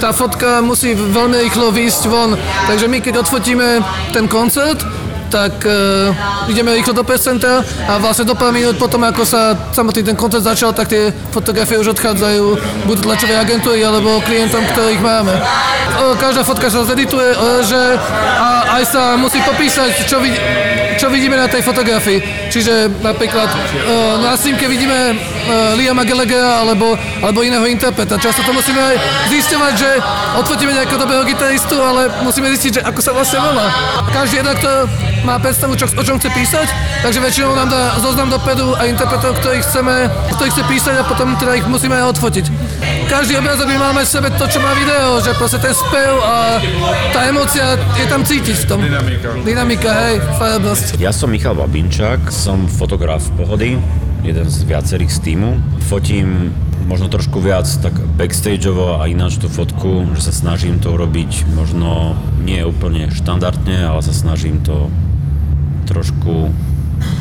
tá 0.00 0.10
fotka 0.10 0.58
musí 0.64 0.98
veľmi 0.98 1.38
rýchlo 1.46 1.70
výjsť 1.70 2.02
von. 2.10 2.34
Takže 2.66 2.90
my 2.90 2.98
keď 2.98 3.22
odfotíme 3.22 3.84
ten 4.10 4.26
koncert, 4.26 4.82
tak 5.32 5.64
uh, 5.64 6.12
ideme 6.52 6.76
rýchlo 6.76 6.92
do 6.92 7.00
percenta 7.00 7.64
a 7.88 7.96
vlastne 7.96 8.28
do 8.28 8.36
pár 8.36 8.52
minút 8.52 8.76
potom, 8.76 9.00
ako 9.00 9.24
sa 9.24 9.56
samotný 9.72 10.04
ten 10.04 10.12
koncert 10.12 10.44
začal, 10.44 10.76
tak 10.76 10.92
tie 10.92 11.08
fotografie 11.32 11.80
už 11.80 11.96
odchádzajú 11.96 12.44
buď 12.84 12.96
tlačové 13.00 13.40
agentúry 13.40 13.80
alebo 13.80 14.20
klientom, 14.28 14.60
ktorých 14.76 15.00
máme. 15.00 15.32
Uh, 15.32 16.12
každá 16.20 16.44
fotka 16.44 16.68
sa 16.68 16.84
zedituje, 16.84 17.32
uh, 17.32 17.64
že 17.64 17.80
a 18.36 18.61
aj 18.72 18.82
sa 18.88 19.02
musí 19.20 19.36
popísať, 19.44 20.08
čo, 20.08 20.16
vid- 20.16 20.40
čo 20.96 21.12
vidíme 21.12 21.36
na 21.36 21.44
tej 21.44 21.60
fotografii. 21.60 22.48
Čiže 22.48 23.04
napríklad 23.04 23.48
uh, 23.48 24.20
na 24.20 24.36
snímke 24.36 24.68
vidíme 24.68 25.12
uh, 25.16 25.76
Liama 25.76 26.04
Gallaghera 26.04 26.64
alebo, 26.64 26.96
alebo 27.20 27.40
iného 27.44 27.64
interpreta. 27.68 28.20
Často 28.20 28.44
to 28.44 28.52
musíme 28.52 28.80
aj 28.80 28.96
zisťovať, 29.28 29.72
že 29.76 29.90
odfotíme 30.40 30.72
nejakého 30.72 31.00
dobrého 31.00 31.24
gitaristu, 31.24 31.76
ale 31.80 32.08
musíme 32.24 32.48
zistiť, 32.52 32.80
že 32.80 32.82
ako 32.84 33.00
sa 33.00 33.12
vlastne 33.16 33.40
volá. 33.40 33.72
Každý 34.12 34.44
redaktor 34.44 34.88
má 35.24 35.38
predstavu, 35.38 35.78
čo, 35.78 35.86
o 35.86 36.02
čom 36.02 36.18
chce 36.18 36.28
písať, 36.34 36.66
takže 37.00 37.22
väčšinou 37.22 37.54
nám 37.54 37.70
dá 37.70 37.94
zoznam 38.02 38.28
dopredu 38.28 38.74
a 38.74 38.90
interpretov, 38.90 39.38
ktorých 39.38 39.64
chceme, 39.64 40.10
ktorých 40.34 40.52
chce 40.52 40.64
písať 40.66 40.94
a 40.98 41.04
potom 41.06 41.38
teda 41.38 41.56
ich 41.56 41.66
musíme 41.68 41.94
aj 41.94 42.18
odfotiť. 42.18 42.46
Každý 43.06 43.38
obrázok 43.38 43.70
mal 43.78 43.94
mať 43.94 44.06
v 44.08 44.14
sebe 44.18 44.28
to, 44.34 44.44
čo 44.50 44.58
má 44.58 44.74
video, 44.74 45.22
že 45.22 45.30
proste 45.38 45.62
ten 45.62 45.70
spev 45.72 46.18
a 46.20 46.58
tá 47.14 47.20
emócia 47.30 47.78
je 47.96 48.06
tam 48.10 48.26
cítiť 48.26 48.61
v 48.62 48.64
tom. 48.70 48.78
Dynamika. 48.78 49.28
Dynamika, 49.42 49.90
hej, 50.06 50.16
farebnosť. 50.38 50.86
Ja 51.02 51.10
som 51.10 51.34
Michal 51.34 51.58
Babinčák, 51.58 52.30
som 52.30 52.70
fotograf 52.70 53.26
pohody, 53.34 53.74
jeden 54.22 54.46
z 54.46 54.62
viacerých 54.62 55.10
z 55.10 55.18
týmu. 55.18 55.58
Fotím 55.90 56.54
možno 56.86 57.10
trošku 57.10 57.42
viac 57.42 57.66
tak 57.82 57.94
backstageovo 58.18 59.02
a 59.02 59.10
ináč 59.10 59.38
tú 59.42 59.50
fotku, 59.50 60.06
že 60.14 60.30
sa 60.30 60.32
snažím 60.34 60.78
to 60.78 60.94
urobiť 60.94 61.46
možno 61.54 62.14
nie 62.42 62.62
úplne 62.62 63.10
štandardne, 63.10 63.86
ale 63.86 64.02
sa 64.02 64.14
snažím 64.14 64.62
to 64.62 64.90
trošku 65.86 66.50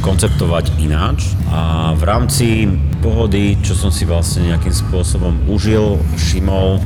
konceptovať 0.06 0.78
ináč 0.78 1.26
a 1.50 1.94
v 1.98 2.04
rámci 2.06 2.70
pohody, 3.02 3.58
čo 3.66 3.74
som 3.74 3.89
si 3.89 4.06
vlastne 4.06 4.54
nejakým 4.54 4.74
spôsobom 4.74 5.50
užil, 5.50 5.98
všimol 6.18 6.78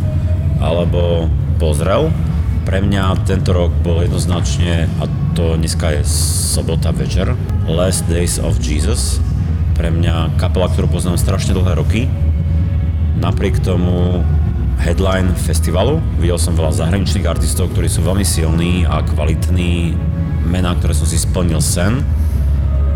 alebo 0.64 1.28
pozrel, 1.60 2.12
pre 2.66 2.82
mňa 2.82 3.30
tento 3.30 3.54
rok 3.54 3.70
bol 3.86 4.02
jednoznačne, 4.02 4.90
a 4.98 5.06
to 5.38 5.54
dneska 5.54 5.94
je 5.94 6.02
sobota 6.10 6.90
večer, 6.90 7.38
Last 7.70 8.10
Days 8.10 8.42
of 8.42 8.58
Jesus. 8.58 9.22
Pre 9.78 9.94
mňa 9.94 10.42
kapela, 10.42 10.66
ktorú 10.74 10.90
poznám 10.90 11.22
strašne 11.22 11.54
dlhé 11.54 11.78
roky. 11.78 12.02
Napriek 13.22 13.62
tomu 13.62 14.26
headline 14.82 15.32
festivalu. 15.38 16.02
Videl 16.18 16.42
som 16.42 16.58
veľa 16.58 16.74
zahraničných 16.74 17.30
artistov, 17.30 17.72
ktorí 17.72 17.86
sú 17.86 18.02
veľmi 18.02 18.26
silní 18.26 18.84
a 18.90 19.06
kvalitní, 19.06 19.94
mená, 20.50 20.74
ktoré 20.76 20.98
som 20.98 21.06
si 21.06 21.22
splnil 21.22 21.62
sen, 21.62 22.02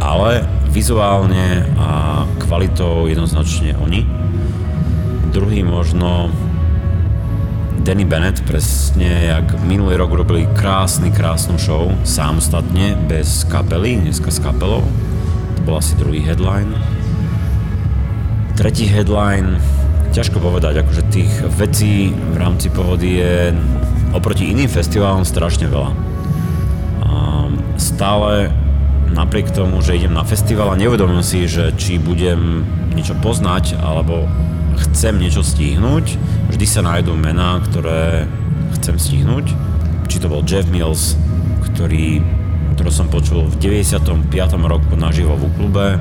ale 0.01 0.43
vizuálne 0.73 1.69
a 1.77 2.23
kvalitou 2.41 3.05
jednoznačne 3.05 3.77
oni. 3.77 4.03
Druhý 5.29 5.61
možno 5.61 6.33
Danny 7.89 8.05
Bennett, 8.05 8.45
presne 8.45 9.33
jak 9.33 9.65
minulý 9.65 9.97
rok 9.97 10.13
robili 10.13 10.45
krásny, 10.53 11.09
krásnu 11.09 11.57
show, 11.57 11.89
samostatne, 12.05 12.93
bez 13.09 13.41
kapely, 13.49 13.97
dneska 13.97 14.29
s 14.29 14.37
kapelou. 14.37 14.85
To 15.57 15.59
bol 15.65 15.81
asi 15.81 15.97
druhý 15.97 16.21
headline. 16.21 16.69
Tretí 18.53 18.85
headline, 18.85 19.57
ťažko 20.13 20.37
povedať, 20.37 20.85
akože 20.85 21.09
tých 21.09 21.33
vecí 21.57 22.13
v 22.13 22.37
rámci 22.37 22.69
pohody 22.69 23.25
je 23.25 23.57
oproti 24.13 24.53
iným 24.53 24.69
festivalom 24.69 25.25
strašne 25.25 25.65
veľa. 25.65 25.89
A 27.09 27.09
stále 27.81 28.53
napriek 29.17 29.49
tomu, 29.49 29.81
že 29.81 29.97
idem 29.97 30.13
na 30.13 30.21
festival 30.21 30.69
a 30.69 30.77
neuvedomujem 30.77 31.25
si, 31.25 31.49
že 31.49 31.73
či 31.73 31.97
budem 31.97 32.69
niečo 32.93 33.17
poznať 33.17 33.81
alebo 33.81 34.29
chcem 34.77 35.17
niečo 35.17 35.41
stihnúť, 35.41 36.37
vždy 36.59 36.75
sa 36.75 36.83
nájdú 36.83 37.15
mená, 37.15 37.63
ktoré 37.71 38.27
chcem 38.75 38.99
stihnúť. 38.99 39.55
Či 40.11 40.19
to 40.19 40.27
bol 40.27 40.43
Jeff 40.43 40.67
Mills, 40.67 41.15
ktorý, 41.71 42.19
ktorý 42.75 42.91
som 42.91 43.07
počul 43.07 43.47
v 43.47 43.87
95. 43.87 44.27
roku 44.67 44.91
naživo 44.99 45.39
v 45.39 45.47
klube, 45.55 45.95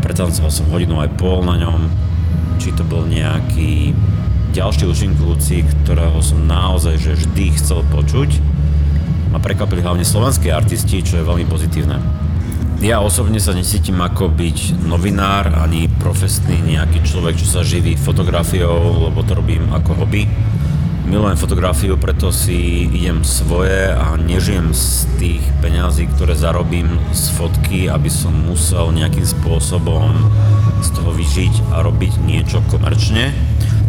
pretancoval 0.00 0.48
som 0.48 0.64
hodinu 0.72 0.96
aj 1.04 1.12
pol 1.20 1.44
na 1.44 1.60
ňom, 1.60 1.92
či 2.56 2.72
to 2.72 2.88
bol 2.88 3.04
nejaký 3.04 3.92
ďalší 4.56 4.88
účinkujúci, 4.88 5.68
ktorého 5.84 6.24
som 6.24 6.40
naozaj 6.40 6.96
že 6.96 7.12
vždy 7.12 7.60
chcel 7.60 7.84
počuť. 7.92 8.40
Ma 9.28 9.44
prekvapili 9.44 9.84
hlavne 9.84 10.08
slovenskí 10.08 10.48
artisti, 10.48 11.04
čo 11.04 11.20
je 11.20 11.28
veľmi 11.28 11.44
pozitívne. 11.44 12.00
Ja 12.78 13.02
osobne 13.02 13.42
sa 13.42 13.58
necítim 13.58 13.98
ako 13.98 14.30
byť 14.30 14.86
novinár 14.86 15.50
ani 15.50 15.90
profesný 15.98 16.62
nejaký 16.62 17.02
človek, 17.02 17.34
čo 17.34 17.58
sa 17.58 17.66
živí 17.66 17.98
fotografiou, 17.98 19.10
lebo 19.10 19.26
to 19.26 19.34
robím 19.34 19.66
ako 19.74 19.98
hobby. 19.98 20.30
Milujem 21.10 21.34
fotografiu, 21.34 21.98
preto 21.98 22.30
si 22.30 22.86
idem 22.86 23.26
svoje 23.26 23.90
a 23.90 24.14
nežijem 24.14 24.70
z 24.70 25.10
tých 25.18 25.42
peňazí, 25.58 26.06
ktoré 26.14 26.38
zarobím 26.38 27.02
z 27.10 27.34
fotky, 27.34 27.90
aby 27.90 28.06
som 28.06 28.30
musel 28.46 28.94
nejakým 28.94 29.26
spôsobom 29.26 30.14
z 30.78 30.88
toho 30.94 31.10
vyžiť 31.10 31.74
a 31.74 31.82
robiť 31.82 32.22
niečo 32.22 32.62
komerčne. 32.70 33.34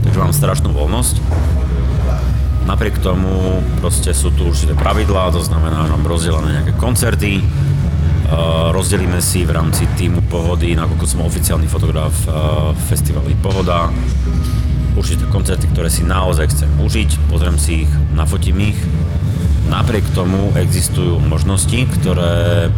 Takže 0.01 0.17
mám 0.17 0.33
strašnú 0.33 0.73
voľnosť. 0.73 1.21
Napriek 2.65 2.97
tomu 3.05 3.61
proste 3.77 4.17
sú 4.17 4.33
tu 4.33 4.49
určité 4.49 4.73
pravidlá, 4.73 5.29
to 5.29 5.45
znamená, 5.45 5.85
že 5.85 5.93
mám 5.93 6.09
rozdelené 6.09 6.57
nejaké 6.57 6.73
koncerty, 6.73 7.45
rozdelíme 8.69 9.17
si 9.21 9.43
v 9.43 9.51
rámci 9.57 9.89
týmu 9.97 10.21
Pohody, 10.29 10.77
nakoľko 10.77 11.05
som 11.09 11.25
oficiálny 11.25 11.65
fotograf 11.65 12.13
festivali 12.85 13.33
Pohoda, 13.37 13.89
určité 14.93 15.25
koncerty, 15.31 15.69
ktoré 15.73 15.89
si 15.89 16.05
naozaj 16.05 16.51
chcem 16.53 16.69
užiť, 16.77 17.31
pozriem 17.31 17.57
si 17.57 17.85
ich, 17.85 17.91
nafotím 18.13 18.73
ich. 18.73 18.79
Napriek 19.69 20.05
tomu 20.17 20.49
existujú 20.57 21.21
možnosti, 21.21 21.85
ktoré 22.01 22.69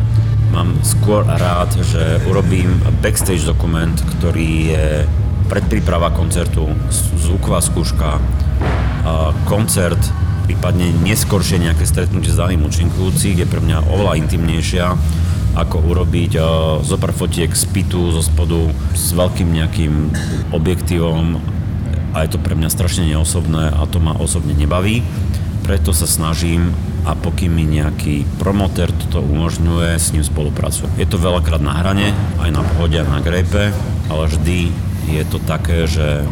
mám 0.51 0.75
skôr 0.83 1.23
rád, 1.23 1.71
že 1.79 2.19
urobím 2.27 2.83
backstage 2.99 3.47
dokument, 3.47 3.95
ktorý 4.19 4.49
je 4.75 4.87
predpríprava 5.47 6.11
koncertu, 6.11 6.67
zvuková 7.15 7.63
skúška, 7.63 8.19
koncert, 9.47 9.99
prípadne 10.47 10.91
neskôršie 11.03 11.63
nejaké 11.63 11.87
stretnutie 11.87 12.31
s 12.31 12.39
daným 12.39 12.67
účinkujúcich 12.67 13.39
je 13.39 13.47
pre 13.47 13.63
mňa 13.63 13.87
oveľa 13.87 14.19
intimnejšia 14.19 14.95
ako 15.55 15.83
urobiť 15.83 16.31
uh, 16.39 16.45
zo 16.81 16.95
pár 16.95 17.11
fotiek 17.11 17.51
z 17.51 17.65
pitu, 17.69 18.11
zo 18.15 18.23
spodu 18.23 18.71
s 18.95 19.11
veľkým 19.11 19.51
nejakým 19.51 19.93
objektívom 20.55 21.39
a 22.11 22.27
je 22.27 22.35
to 22.35 22.43
pre 22.43 22.55
mňa 22.55 22.69
strašne 22.71 23.07
neosobné 23.07 23.71
a 23.71 23.81
to 23.87 24.03
ma 24.03 24.15
osobne 24.19 24.51
nebaví. 24.55 25.03
Preto 25.63 25.95
sa 25.95 26.09
snažím 26.09 26.75
a 27.07 27.15
pokým 27.15 27.53
mi 27.55 27.65
nejaký 27.65 28.27
promotér 28.37 28.91
toto 28.91 29.23
umožňuje, 29.23 29.97
s 29.97 30.11
ním 30.13 30.25
spolupracujem. 30.25 30.91
Je 30.99 31.07
to 31.07 31.17
veľakrát 31.17 31.63
na 31.63 31.73
hrane, 31.73 32.13
aj 32.43 32.49
na 32.51 32.61
pohode, 32.61 32.99
na 32.99 33.23
grejpe, 33.23 33.73
ale 34.11 34.23
vždy 34.27 34.69
je 35.09 35.23
to 35.25 35.37
také, 35.41 35.87
že 35.89 36.27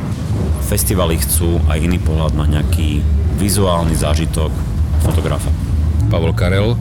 festivaly 0.70 1.18
chcú 1.18 1.58
aj 1.72 1.82
iný 1.82 1.98
pohľad 1.98 2.38
na 2.38 2.46
nejaký 2.46 3.02
vizuálny 3.42 3.98
zážitok 3.98 4.52
fotografa. 5.02 5.50
Pavol 6.10 6.34
Karel, 6.34 6.78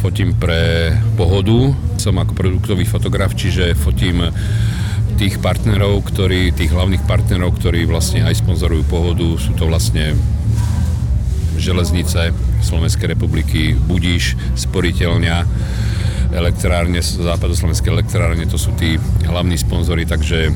fotím 0.00 0.32
pre 0.36 0.94
Pohodu, 1.18 1.76
som 2.00 2.16
ako 2.16 2.32
produktový 2.32 2.88
fotograf, 2.88 3.36
čiže 3.36 3.76
fotím 3.76 4.32
tých 5.18 5.42
partnerov, 5.42 6.06
ktorí, 6.06 6.54
tých 6.54 6.70
hlavných 6.70 7.02
partnerov, 7.04 7.58
ktorí 7.58 7.84
vlastne 7.84 8.22
aj 8.22 8.38
sponzorujú 8.38 8.86
Pohodu, 8.86 9.28
sú 9.36 9.52
to 9.58 9.66
vlastne 9.66 10.14
železnice 11.58 12.30
Slovenskej 12.62 13.18
republiky, 13.18 13.74
Budíš, 13.74 14.38
Sporiteľňa, 14.54 15.42
elektrárne, 16.32 17.02
západoslovenské 17.02 17.90
elektrárne, 17.90 18.46
to 18.46 18.60
sú 18.60 18.70
tí 18.78 18.94
hlavní 19.26 19.58
sponzory, 19.58 20.06
takže 20.06 20.54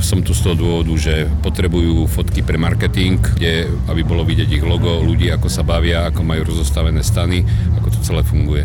som 0.00 0.24
tu 0.24 0.32
z 0.32 0.44
toho 0.44 0.56
dôvodu, 0.56 0.92
že 0.96 1.28
potrebujú 1.44 2.08
fotky 2.08 2.40
pre 2.40 2.56
marketing, 2.56 3.20
kde, 3.36 3.68
aby 3.88 4.02
bolo 4.04 4.24
vidieť 4.24 4.50
ich 4.50 4.64
logo, 4.64 5.00
ľudí, 5.04 5.28
ako 5.32 5.48
sa 5.50 5.66
bavia, 5.66 6.08
ako 6.08 6.24
majú 6.24 6.48
rozostavené 6.54 7.04
stany, 7.04 7.44
ako 7.80 7.88
to 7.92 7.98
celé 8.04 8.22
funguje. 8.24 8.64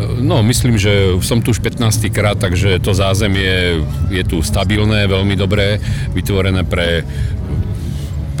No, 0.00 0.40
myslím, 0.40 0.80
že 0.80 1.20
som 1.20 1.44
tu 1.44 1.52
už 1.52 1.60
15 1.60 2.08
krát, 2.08 2.40
takže 2.40 2.80
to 2.80 2.96
zázemie 2.96 3.84
je 4.08 4.22
tu 4.24 4.40
stabilné, 4.40 5.04
veľmi 5.04 5.36
dobré, 5.36 5.76
vytvorené 6.16 6.64
pre 6.64 7.04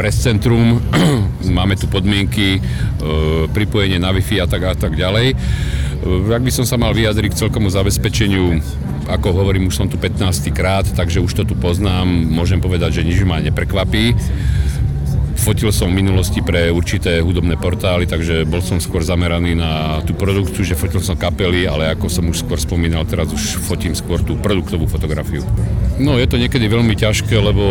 pres 0.00 0.16
centrum, 0.16 0.80
máme 1.60 1.76
tu 1.76 1.84
podmienky, 1.84 2.56
e, 2.56 2.60
pripojenie 3.52 4.00
na 4.00 4.16
Wi-Fi 4.16 4.40
a 4.40 4.46
tak 4.48 4.62
a 4.64 4.72
tak 4.72 4.96
ďalej. 4.96 5.36
E, 5.36 6.32
ak 6.32 6.40
by 6.40 6.48
som 6.48 6.64
sa 6.64 6.80
mal 6.80 6.96
vyjadriť 6.96 7.36
k 7.36 7.40
celkomu 7.44 7.68
zabezpečeniu 7.68 8.64
ako 9.08 9.32
hovorím, 9.32 9.70
už 9.70 9.76
som 9.76 9.88
tu 9.88 9.96
15 9.96 10.50
krát, 10.52 10.84
takže 10.84 11.22
už 11.22 11.32
to 11.32 11.42
tu 11.48 11.54
poznám. 11.56 12.08
Môžem 12.08 12.60
povedať, 12.60 13.00
že 13.00 13.06
nič 13.06 13.22
ma 13.24 13.40
neprekvapí. 13.40 14.12
Fotil 15.40 15.72
som 15.72 15.88
v 15.88 16.04
minulosti 16.04 16.44
pre 16.44 16.68
určité 16.68 17.24
hudobné 17.24 17.56
portály, 17.56 18.04
takže 18.04 18.44
bol 18.44 18.60
som 18.60 18.76
skôr 18.76 19.00
zameraný 19.00 19.56
na 19.56 20.04
tú 20.04 20.12
produkciu, 20.12 20.68
že 20.68 20.76
fotil 20.76 21.00
som 21.00 21.16
kapely, 21.16 21.64
ale 21.64 21.88
ako 21.96 22.12
som 22.12 22.28
už 22.28 22.44
skôr 22.44 22.60
spomínal, 22.60 23.08
teraz 23.08 23.32
už 23.32 23.56
fotím 23.56 23.96
skôr 23.96 24.20
tú 24.20 24.36
produktovú 24.36 24.84
fotografiu. 24.84 25.40
No 25.96 26.20
je 26.20 26.28
to 26.28 26.36
niekedy 26.36 26.68
veľmi 26.68 26.92
ťažké, 26.92 27.40
lebo 27.40 27.64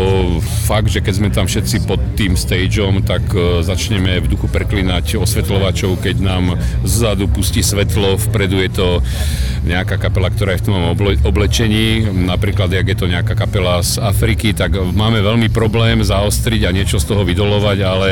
fakt, 0.66 0.90
že 0.90 0.98
keď 0.98 1.14
sme 1.14 1.30
tam 1.30 1.46
všetci 1.46 1.86
pod 1.86 2.02
tým 2.18 2.34
stageom, 2.34 3.06
tak 3.06 3.22
e, 3.38 3.62
začneme 3.62 4.18
v 4.18 4.26
duchu 4.34 4.50
preklinať 4.50 5.22
osvetľovačov, 5.22 6.02
keď 6.02 6.26
nám 6.26 6.58
zadu 6.82 7.30
pustí 7.30 7.62
svetlo, 7.62 8.18
vpredu 8.18 8.66
je 8.66 8.70
to 8.74 8.88
nejaká 9.62 9.94
kapela, 9.94 10.26
ktorá 10.26 10.58
je 10.58 10.62
v 10.64 10.66
tom 10.66 10.76
oblečení, 11.22 12.02
napríklad, 12.26 12.72
jak 12.72 12.86
je 12.90 12.98
to 12.98 13.06
nejaká 13.06 13.38
kapela 13.38 13.78
z 13.84 14.02
Afriky, 14.02 14.56
tak 14.56 14.74
máme 14.74 15.22
veľmi 15.22 15.52
problém 15.54 16.02
zaostriť 16.02 16.66
a 16.66 16.74
niečo 16.74 16.96
z 16.96 17.06
toho 17.06 17.22
vydolovať 17.22 17.59
modelovať, 17.60 17.78
ale 17.84 18.08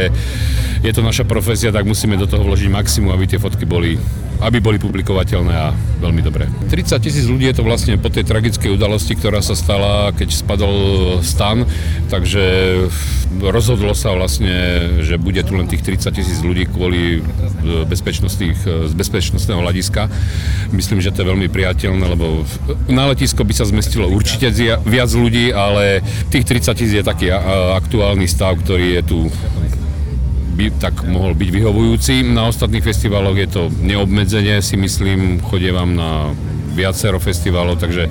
je 0.84 0.92
to 0.92 1.00
naša 1.00 1.24
profesia, 1.24 1.72
tak 1.72 1.88
musíme 1.88 2.20
do 2.20 2.28
toho 2.28 2.44
vložiť 2.44 2.68
maximum, 2.68 3.16
aby 3.16 3.24
tie 3.24 3.40
fotky 3.40 3.64
boli 3.64 3.96
aby 4.38 4.62
boli 4.62 4.78
publikovateľné 4.78 5.54
a 5.54 5.74
veľmi 5.98 6.22
dobré. 6.22 6.46
30 6.70 7.02
tisíc 7.02 7.26
ľudí 7.26 7.50
je 7.50 7.58
to 7.58 7.66
vlastne 7.66 7.98
po 7.98 8.06
tej 8.06 8.22
tragickej 8.22 8.70
udalosti, 8.78 9.18
ktorá 9.18 9.42
sa 9.42 9.58
stala, 9.58 10.14
keď 10.14 10.28
spadol 10.30 10.76
stan, 11.26 11.66
takže 12.06 12.42
rozhodlo 13.42 13.92
sa 13.98 14.14
vlastne, 14.14 14.54
že 15.02 15.18
bude 15.18 15.42
tu 15.42 15.58
len 15.58 15.66
tých 15.66 15.82
30 15.82 16.14
tisíc 16.14 16.38
ľudí 16.40 16.70
kvôli 16.70 17.18
z 17.66 18.92
bezpečnostného 18.94 19.60
hľadiska. 19.60 20.06
Myslím, 20.70 21.02
že 21.02 21.10
to 21.10 21.26
je 21.26 21.30
veľmi 21.34 21.50
priateľné, 21.50 22.04
lebo 22.06 22.46
na 22.86 23.10
letisko 23.10 23.42
by 23.42 23.52
sa 23.52 23.66
zmestilo 23.66 24.06
určite 24.06 24.54
viac 24.86 25.10
ľudí, 25.10 25.50
ale 25.50 26.00
tých 26.30 26.46
30 26.46 26.78
tisíc 26.78 26.94
je 26.94 27.04
taký 27.04 27.34
aktuálny 27.74 28.30
stav, 28.30 28.54
ktorý 28.62 29.02
je 29.02 29.02
tu 29.02 29.18
by 30.58 30.74
tak 30.82 31.06
mohol 31.06 31.38
byť 31.38 31.48
vyhovujúci. 31.54 32.26
Na 32.26 32.50
ostatných 32.50 32.82
festivaloch 32.82 33.38
je 33.38 33.46
to 33.46 33.62
neobmedzenie, 33.70 34.58
si 34.58 34.74
myslím, 34.74 35.38
chodievam 35.38 35.94
na 35.94 36.34
viacero 36.74 37.22
festivalov, 37.22 37.78
takže 37.78 38.10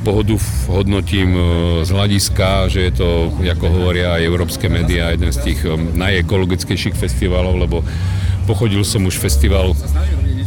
pohodu 0.00 0.36
hodnotím 0.68 1.36
e, 1.36 1.40
z 1.84 1.90
hľadiska, 1.92 2.68
že 2.72 2.88
je 2.88 2.92
to, 2.92 3.08
ako 3.40 3.66
hovoria 3.68 4.16
aj 4.16 4.28
európske 4.28 4.68
médiá, 4.68 5.12
jeden 5.12 5.32
z 5.32 5.52
tých 5.52 5.60
e, 5.64 5.76
najekologickejších 5.76 6.96
festivalov, 6.96 7.56
lebo 7.56 7.80
pochodil 8.44 8.84
som 8.84 9.04
už 9.08 9.16
festival 9.18 9.72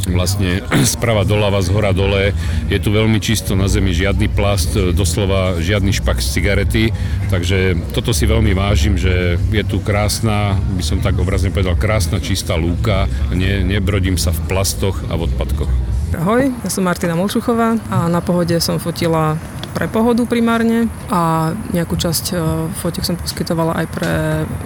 vlastne 0.08 0.64
sprava 0.94 1.26
doľava, 1.26 1.60
z 1.60 1.68
hora 1.74 1.92
dole. 1.92 2.32
Je 2.72 2.78
tu 2.80 2.88
veľmi 2.94 3.20
čisto 3.20 3.52
na 3.52 3.68
zemi, 3.68 3.92
žiadny 3.92 4.32
plast, 4.32 4.74
doslova 4.96 5.60
žiadny 5.60 5.92
špak 5.92 6.22
z 6.22 6.28
cigarety, 6.32 6.84
takže 7.28 7.76
toto 7.92 8.16
si 8.16 8.24
veľmi 8.24 8.56
vážim, 8.56 8.96
že 8.96 9.36
je 9.36 9.64
tu 9.66 9.82
krásna, 9.82 10.56
by 10.78 10.84
som 10.84 10.98
tak 11.04 11.18
obrazne 11.20 11.52
povedal, 11.52 11.76
krásna 11.76 12.22
čistá 12.22 12.56
lúka, 12.56 13.10
ne, 13.32 13.64
nebrodím 13.64 14.16
sa 14.16 14.32
v 14.32 14.40
plastoch 14.48 14.96
a 15.10 15.18
v 15.18 15.28
odpadkoch. 15.28 15.72
Ahoj, 16.16 16.48
ja 16.64 16.70
som 16.72 16.88
Martina 16.88 17.12
Molčuchová 17.12 17.76
a 17.92 18.08
na 18.08 18.24
pohode 18.24 18.56
som 18.64 18.80
fotila 18.80 19.36
pre 19.74 19.86
pohodu 19.86 20.24
primárne 20.24 20.88
a 21.12 21.52
nejakú 21.72 21.94
časť 21.94 22.24
e, 22.30 22.34
fotiek 22.80 23.04
som 23.04 23.16
poskytovala 23.16 23.84
aj 23.84 23.86
pre 23.92 24.12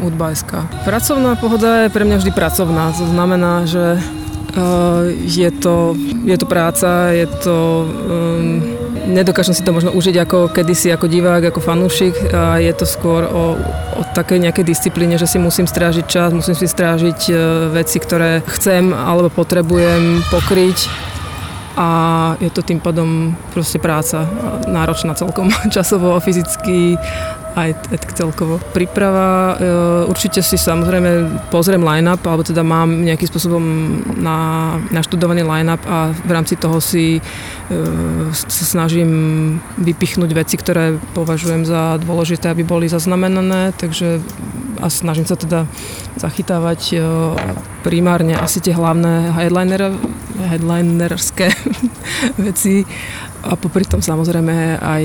Udbajska. 0.03 0.87
Pracovná 0.87 1.35
pohoda 1.37 1.87
je 1.87 1.95
pre 1.95 2.07
mňa 2.07 2.17
vždy 2.23 2.33
pracovná, 2.35 2.95
to 2.95 3.07
znamená, 3.07 3.67
že 3.67 4.01
Eh, 4.53 5.05
je 5.25 5.51
to, 5.51 5.97
je 6.25 6.37
to 6.37 6.45
práca, 6.45 7.09
je 7.09 7.25
to... 7.41 7.89
Um, 8.05 8.61
nedokážem 9.09 9.57
si 9.57 9.65
to 9.65 9.73
možno 9.73 9.97
užiť 9.97 10.29
ako 10.29 10.53
kedysi, 10.53 10.93
ako 10.93 11.09
divák, 11.09 11.41
ako 11.49 11.65
fanúšik 11.65 12.15
a 12.31 12.61
je 12.61 12.71
to 12.77 12.85
skôr 12.85 13.25
o, 13.27 13.57
o 13.97 14.03
takej 14.13 14.39
nejakej 14.45 14.63
disciplíne, 14.63 15.17
že 15.17 15.27
si 15.27 15.41
musím 15.41 15.65
strážiť 15.65 16.05
čas, 16.07 16.31
musím 16.37 16.55
si 16.55 16.69
strážiť 16.71 17.33
veci, 17.75 17.99
ktoré 17.99 18.45
chcem 18.47 18.95
alebo 18.95 19.33
potrebujem 19.33 20.23
pokryť 20.31 20.87
a 21.77 21.89
je 22.41 22.51
to 22.53 22.61
tým 22.61 22.81
pádom 22.81 23.33
proste 23.57 23.81
práca 23.81 24.29
náročná 24.69 25.17
celkom 25.17 25.49
časovo, 25.75 26.17
fyzicky 26.21 26.97
aj 27.53 27.77
celkovo. 28.17 28.57
Príprava, 28.73 29.57
e, 29.61 29.69
určite 30.09 30.41
si 30.41 30.57
samozrejme 30.57 31.29
pozriem 31.53 31.85
line-up, 31.85 32.25
alebo 32.25 32.41
teda 32.41 32.65
mám 32.65 33.05
nejakým 33.05 33.29
spôsobom 33.29 33.65
na, 34.17 34.81
naštudovaný 34.89 35.45
line-up 35.45 35.83
a 35.85 36.17
v 36.17 36.31
rámci 36.33 36.57
toho 36.57 36.81
si 36.81 37.19
e, 37.19 37.21
sa 38.33 38.65
snažím 38.65 39.11
vypichnúť 39.77 40.31
veci, 40.33 40.57
ktoré 40.57 40.97
považujem 41.13 41.69
za 41.69 42.01
dôležité, 42.01 42.49
aby 42.49 42.65
boli 42.65 42.89
zaznamenané, 42.89 43.77
takže 43.77 44.25
a 44.83 44.91
snažím 44.91 45.23
sa 45.23 45.39
teda 45.39 45.71
zachytávať 46.19 46.81
e, 46.93 46.97
primárne 47.87 48.35
asi 48.35 48.59
tie 48.59 48.75
hlavné 48.75 49.31
headliner, 49.31 49.95
headlinerské 50.43 51.55
veci 52.47 52.83
a 53.47 53.55
popri 53.55 53.87
tom 53.87 54.03
samozrejme 54.03 54.79
aj 54.79 55.05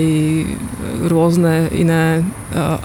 rôzne 1.09 1.73
iné 1.73 2.21
uh, 2.53 2.77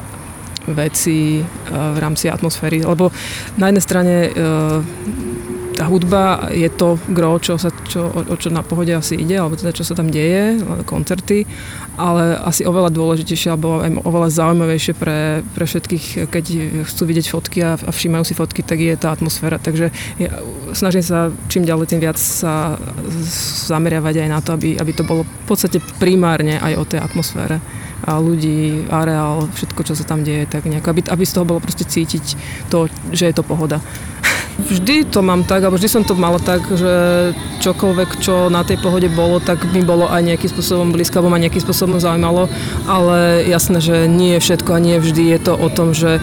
veci 0.64 1.44
uh, 1.44 1.92
v 1.92 1.98
rámci 2.00 2.32
atmosféry. 2.32 2.80
Lebo 2.80 3.12
na 3.60 3.68
jednej 3.68 3.84
strane 3.84 4.14
tá 5.82 5.90
hudba 5.90 6.46
je 6.54 6.70
to 6.70 6.94
gro, 7.10 7.42
čo 7.42 7.58
sa, 7.58 7.74
čo, 7.90 8.06
o, 8.06 8.22
o 8.22 8.34
čo 8.38 8.54
na 8.54 8.62
pohode 8.62 8.94
asi 8.94 9.18
ide, 9.18 9.34
alebo 9.34 9.58
teda 9.58 9.74
čo 9.74 9.82
sa 9.82 9.98
tam 9.98 10.14
deje, 10.14 10.62
koncerty, 10.86 11.42
ale 11.98 12.38
asi 12.38 12.62
oveľa 12.62 12.94
dôležitejšie 12.94 13.50
alebo 13.50 13.82
aj 13.82 13.98
oveľa 14.06 14.28
zaujímavejšie 14.30 14.94
pre, 14.94 15.42
pre 15.42 15.64
všetkých, 15.66 16.30
keď 16.30 16.44
chcú 16.86 17.02
vidieť 17.02 17.26
fotky 17.26 17.58
a, 17.66 17.74
a 17.74 17.90
všímajú 17.90 18.22
si 18.22 18.38
fotky, 18.38 18.62
tak 18.62 18.78
je 18.78 18.94
tá 18.94 19.10
atmosféra. 19.10 19.58
Takže 19.58 19.90
ja 20.22 20.30
snažím 20.70 21.02
sa 21.02 21.34
čím 21.50 21.66
ďalej 21.66 21.90
tým 21.90 22.00
viac 22.06 22.14
sa 22.14 22.78
zameriavať 23.66 24.22
aj 24.22 24.28
na 24.30 24.38
to, 24.38 24.54
aby, 24.54 24.78
aby 24.78 24.92
to 24.94 25.02
bolo 25.02 25.26
v 25.26 25.46
podstate 25.50 25.82
primárne 25.98 26.62
aj 26.62 26.78
o 26.78 26.84
tej 26.86 27.02
atmosfére 27.02 27.58
a 28.06 28.18
ľudí, 28.22 28.86
areál, 28.90 29.50
všetko, 29.50 29.82
čo 29.82 29.94
sa 29.98 30.06
tam 30.06 30.22
deje, 30.26 30.46
tak 30.46 30.66
nejako, 30.66 30.90
aby, 30.94 31.00
aby 31.06 31.24
z 31.26 31.34
toho 31.38 31.46
bolo 31.46 31.62
proste 31.62 31.86
cítiť 31.86 32.38
to, 32.70 32.90
že 33.14 33.30
je 33.30 33.34
to 33.34 33.46
pohoda. 33.46 33.82
Vždy 34.52 35.08
to 35.08 35.24
mám 35.24 35.48
tak, 35.48 35.64
alebo 35.64 35.80
vždy 35.80 35.88
som 35.88 36.04
to 36.04 36.12
mala 36.12 36.36
tak, 36.36 36.60
že 36.68 36.92
čokoľvek, 37.64 38.20
čo 38.20 38.52
na 38.52 38.60
tej 38.60 38.76
pohode 38.84 39.08
bolo, 39.08 39.40
tak 39.40 39.64
mi 39.72 39.80
bolo 39.80 40.12
aj 40.12 40.20
nejakým 40.22 40.52
spôsobom 40.52 40.92
blízko, 40.92 41.18
alebo 41.18 41.32
ma 41.32 41.40
nejakým 41.40 41.64
spôsobom 41.64 41.96
zaujímalo, 41.96 42.52
ale 42.84 43.48
jasné, 43.48 43.80
že 43.80 44.04
nie 44.04 44.36
je 44.36 44.44
všetko 44.44 44.70
a 44.76 44.82
nie 44.84 45.00
vždy 45.00 45.24
je 45.34 45.38
to 45.40 45.52
o 45.56 45.68
tom, 45.72 45.96
že 45.96 46.20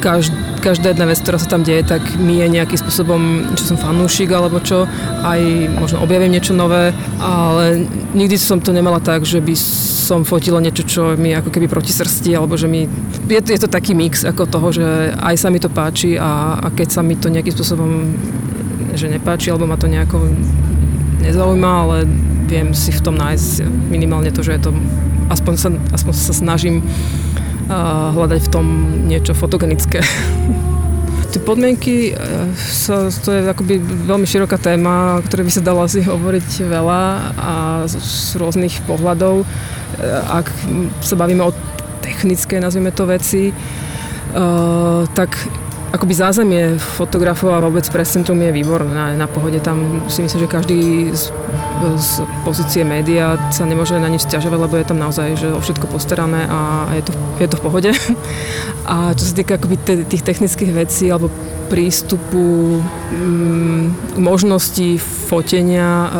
každý, 0.00 0.34
každá 0.64 0.90
jedna 0.90 1.06
vec, 1.06 1.20
ktorá 1.20 1.36
sa 1.36 1.52
tam 1.52 1.62
deje, 1.62 1.84
tak 1.84 2.00
mi 2.16 2.40
je 2.40 2.48
nejakým 2.48 2.80
spôsobom, 2.80 3.52
čo 3.54 3.62
som 3.70 3.76
fanúšik 3.76 4.32
alebo 4.32 4.58
čo, 4.64 4.88
aj 5.22 5.40
možno 5.76 6.00
objavím 6.00 6.32
niečo 6.34 6.56
nové, 6.56 6.96
ale 7.20 7.84
nikdy 8.16 8.40
som 8.40 8.58
to 8.58 8.72
nemala 8.72 8.98
tak, 8.98 9.28
že 9.28 9.44
by 9.44 9.54
som 10.10 10.24
fotila 10.26 10.58
niečo, 10.58 10.82
čo 10.82 11.02
mi 11.14 11.30
ako 11.36 11.52
keby 11.52 11.70
proti 11.70 11.92
srsti, 11.92 12.34
alebo 12.34 12.58
že 12.58 12.66
mi... 12.66 12.88
Je, 13.30 13.38
je 13.38 13.60
to 13.60 13.70
taký 13.70 13.94
mix 13.94 14.26
ako 14.26 14.48
toho, 14.48 14.68
že 14.74 14.86
aj 15.14 15.36
sa 15.38 15.48
mi 15.52 15.62
to 15.62 15.70
páči 15.70 16.18
a, 16.18 16.58
a 16.58 16.66
keď 16.74 16.88
sa 16.90 17.00
mi 17.04 17.14
to 17.14 17.30
nejakým 17.30 17.54
spôsobom 17.54 17.90
že 18.90 19.06
nepáči, 19.06 19.54
alebo 19.54 19.70
ma 19.70 19.78
to 19.78 19.86
nejako 19.86 20.18
nezaujíma, 21.22 21.70
ale 21.86 21.96
viem 22.50 22.74
si 22.74 22.90
v 22.90 23.04
tom 23.06 23.14
nájsť 23.14 23.62
minimálne 23.86 24.34
to, 24.34 24.42
že 24.42 24.58
je 24.58 24.62
to 24.66 24.70
aspoň 25.30 25.54
sa, 25.54 25.68
aspoň 25.94 26.12
sa 26.18 26.34
snažím 26.34 26.82
hľadať 27.70 28.40
v 28.46 28.52
tom 28.52 28.66
niečo 29.06 29.32
fotogenické. 29.32 30.02
Tie 31.30 31.38
podmienky, 31.38 32.10
e, 32.10 32.12
sa, 32.58 33.06
to 33.06 33.30
je 33.30 33.46
akoby 33.46 33.78
veľmi 33.78 34.26
široká 34.26 34.58
téma, 34.58 35.22
o 35.22 35.24
ktorej 35.24 35.46
by 35.46 35.52
sa 35.54 35.62
dalo 35.62 35.86
asi 35.86 36.02
hovoriť 36.02 36.66
veľa 36.66 37.02
a 37.38 37.52
z, 37.86 38.02
z 38.02 38.34
rôznych 38.34 38.82
pohľadov. 38.82 39.42
E, 39.42 39.46
ak 40.26 40.50
sa 41.06 41.14
bavíme 41.14 41.46
o 41.46 41.54
technické, 42.02 42.58
nazvime 42.58 42.90
to 42.90 43.06
veci, 43.06 43.52
uh, 43.52 45.04
tak 45.14 45.36
akoby 45.90 46.14
zázemie 46.14 46.78
fotografov 46.78 47.50
a 47.50 47.62
vôbec 47.62 47.82
pre 47.90 48.06
centrum 48.06 48.38
je 48.38 48.54
výborné. 48.54 49.18
Na, 49.18 49.26
pohode 49.26 49.58
tam 49.58 50.06
si 50.06 50.22
myslím, 50.22 50.46
že 50.46 50.48
každý 50.48 50.80
z, 51.10 51.34
z 51.98 52.10
pozície 52.46 52.86
média 52.86 53.34
sa 53.50 53.66
nemôže 53.66 53.98
na 53.98 54.06
nič 54.06 54.22
stiažovať, 54.26 54.58
lebo 54.58 54.74
je 54.78 54.86
tam 54.86 55.02
naozaj 55.02 55.34
že 55.34 55.48
o 55.50 55.58
všetko 55.58 55.90
postarané 55.90 56.46
a 56.46 56.90
je 56.94 57.02
to, 57.10 57.12
je 57.42 57.48
to 57.50 57.56
v 57.58 57.64
pohode. 57.64 57.90
A 58.90 59.14
čo 59.14 59.22
sa 59.22 59.34
týka 59.38 59.54
akoby 59.54 59.76
tých 60.08 60.26
technických 60.26 60.72
vecí 60.74 61.06
alebo 61.06 61.30
prístupu, 61.70 62.82
mm, 63.14 64.18
možností 64.18 64.98
fotenia, 64.98 66.10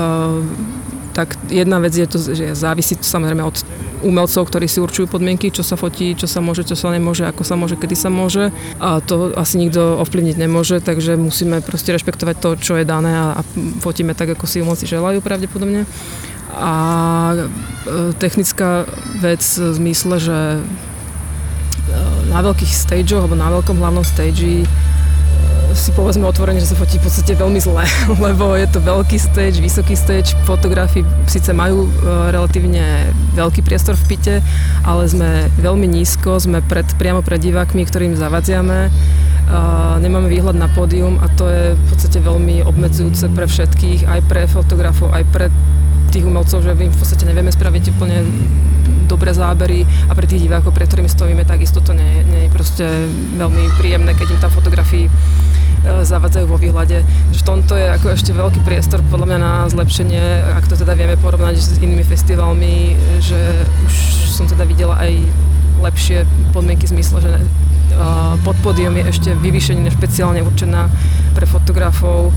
tak 1.11 1.35
jedna 1.51 1.83
vec 1.83 1.95
je 1.95 2.07
to, 2.07 2.19
že 2.23 2.55
závisí 2.55 2.95
to 2.95 3.07
samozrejme 3.07 3.43
od 3.43 3.57
umelcov, 4.01 4.49
ktorí 4.49 4.67
si 4.67 4.81
určujú 4.81 5.11
podmienky, 5.11 5.53
čo 5.53 5.61
sa 5.61 5.77
fotí, 5.77 6.17
čo 6.17 6.25
sa 6.25 6.41
môže, 6.41 6.65
čo 6.65 6.79
sa 6.79 6.95
nemôže, 6.95 7.29
ako 7.29 7.43
sa 7.45 7.55
môže, 7.59 7.77
kedy 7.77 7.97
sa 7.97 8.09
môže. 8.09 8.55
A 8.81 9.03
to 9.05 9.35
asi 9.37 9.61
nikto 9.61 10.01
ovplyvniť 10.01 10.37
nemôže, 10.41 10.81
takže 10.81 11.21
musíme 11.21 11.61
proste 11.61 11.93
rešpektovať 11.93 12.37
to, 12.41 12.49
čo 12.57 12.73
je 12.81 12.89
dané 12.89 13.13
a, 13.13 13.27
a 13.39 13.43
fotíme 13.85 14.17
tak, 14.17 14.33
ako 14.35 14.49
si 14.49 14.65
umelci 14.65 14.89
želajú 14.89 15.21
pravdepodobne. 15.21 15.85
A 16.51 16.75
e, 17.35 17.39
technická 18.19 18.89
vec 19.23 19.43
v 19.43 19.71
zmysle, 19.77 20.17
že 20.19 20.39
e, 20.59 20.61
na 22.33 22.41
veľkých 22.43 22.73
stageoch 22.73 23.27
alebo 23.27 23.39
na 23.39 23.53
veľkom 23.55 23.79
hlavnom 23.79 24.03
stage 24.03 24.67
si 25.75 25.95
povedzme 25.95 26.27
otvorene, 26.27 26.59
že 26.59 26.75
sa 26.75 26.77
fotí 26.79 26.99
v 26.99 27.07
podstate 27.07 27.33
veľmi 27.39 27.61
zle, 27.63 27.85
lebo 28.27 28.55
je 28.59 28.67
to 28.71 28.83
veľký 28.83 29.17
stage, 29.19 29.63
vysoký 29.63 29.95
stage, 29.95 30.35
fotografii 30.47 31.07
síce 31.31 31.51
majú 31.55 31.87
e, 31.87 31.91
relatívne 32.35 33.11
veľký 33.39 33.63
priestor 33.63 33.95
v 33.95 34.05
pite, 34.15 34.35
ale 34.83 35.07
sme 35.07 35.47
veľmi 35.59 35.87
nízko, 35.87 36.39
sme 36.43 36.63
pred, 36.65 36.87
priamo 36.99 37.23
pred 37.23 37.39
divákmi, 37.39 37.87
ktorým 37.87 38.19
zavadziame, 38.19 38.91
nemáme 39.99 40.31
výhľad 40.31 40.55
na 40.55 40.71
pódium 40.71 41.19
a 41.19 41.27
to 41.35 41.51
je 41.51 41.75
v 41.75 41.83
podstate 41.91 42.23
veľmi 42.23 42.63
obmedzujúce 42.63 43.27
pre 43.35 43.51
všetkých, 43.51 44.07
aj 44.07 44.21
pre 44.31 44.47
fotografov, 44.47 45.11
aj 45.11 45.27
pre 45.35 45.51
tých 46.15 46.23
umelcov, 46.23 46.63
že 46.63 46.75
my 46.75 46.87
v 46.87 46.99
podstate 46.99 47.27
nevieme 47.27 47.51
spraviť 47.51 47.85
úplne 47.99 48.23
dobré 49.11 49.35
zábery 49.35 49.83
a 50.07 50.15
pre 50.15 50.31
tých 50.31 50.47
divákov, 50.47 50.71
pre 50.71 50.87
ktorými 50.87 51.11
stojíme, 51.11 51.43
takisto 51.43 51.83
to 51.83 51.95
nie, 51.95 52.23
nie 52.31 52.47
je 52.47 52.55
proste 52.55 52.87
veľmi 53.35 53.75
príjemné, 53.75 54.15
keď 54.15 54.39
im 54.39 54.43
tam 54.43 54.55
fotografii 54.55 55.11
E, 55.11 55.50
zavadzajú 56.05 56.47
vo 56.47 56.61
výhľade. 56.61 57.03
V 57.33 57.43
tomto 57.43 57.77
je 57.77 57.89
ako 57.89 58.13
ešte 58.13 58.37
veľký 58.37 58.61
priestor 58.63 59.01
podľa 59.09 59.27
mňa 59.35 59.39
na 59.41 59.53
zlepšenie, 59.73 60.55
ak 60.61 60.69
to 60.69 60.77
teda 60.77 60.93
vieme 60.93 61.17
porovnať 61.17 61.57
s 61.57 61.81
inými 61.81 62.05
festivalmi, 62.05 62.95
že 63.25 63.39
už 63.89 63.95
som 64.29 64.45
teda 64.45 64.69
videla 64.69 65.01
aj 65.01 65.13
lepšie 65.81 66.29
podmienky 66.53 66.85
zmysle, 66.85 67.25
že 67.25 67.33
pod 68.45 68.57
pódium 68.63 68.95
je 68.97 69.05
ešte 69.11 69.31
vyvýšenie 69.35 69.91
špeciálne 69.91 70.45
určená 70.45 70.87
pre 71.35 71.45
fotografov, 71.49 72.31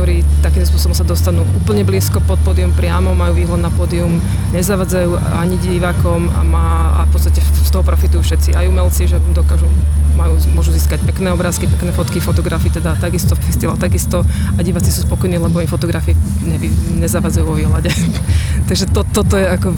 ktorí 0.00 0.24
takým 0.40 0.64
spôsobom 0.64 0.96
sa 0.96 1.04
dostanú 1.04 1.44
úplne 1.60 1.84
blízko 1.84 2.24
pod 2.24 2.40
pódium 2.40 2.72
priamo, 2.72 3.12
majú 3.12 3.36
výhľad 3.36 3.68
na 3.68 3.68
pódium, 3.68 4.16
nezavadzajú 4.48 5.12
ani 5.36 5.60
divákom 5.60 6.24
a, 6.32 6.40
má, 6.40 6.96
a 6.96 7.00
v 7.04 7.12
podstate 7.12 7.44
z 7.44 7.68
toho 7.68 7.84
profitujú 7.84 8.24
všetci, 8.24 8.56
aj 8.56 8.64
umelci, 8.64 9.04
že 9.04 9.20
dokážu 9.36 9.68
majú, 10.16 10.40
môžu 10.56 10.72
získať 10.72 11.04
pekné 11.04 11.36
obrázky, 11.36 11.68
pekné 11.68 11.92
fotky, 11.92 12.16
fotografie, 12.16 12.72
teda 12.72 12.96
takisto 12.96 13.36
festival, 13.36 13.76
takisto 13.76 14.24
a 14.56 14.60
diváci 14.64 14.88
sú 14.88 15.04
spokojní, 15.04 15.36
lebo 15.36 15.60
im 15.60 15.68
fotografie 15.68 16.16
nevy, 16.48 16.72
nezavadzajú 16.96 17.44
vo 17.44 17.60
výhľade. 17.60 17.92
Takže 18.72 18.88
to, 18.96 19.04
toto 19.04 19.36
je 19.36 19.52
ako 19.52 19.76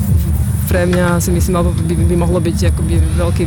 pre 0.70 0.86
mňa 0.86 1.18
si 1.18 1.34
myslím, 1.34 1.58
alebo 1.58 1.74
by, 1.74 1.94
by 1.98 2.14
mohlo 2.14 2.38
byť 2.38 2.70
akoby 2.70 2.94
veľký 3.18 3.44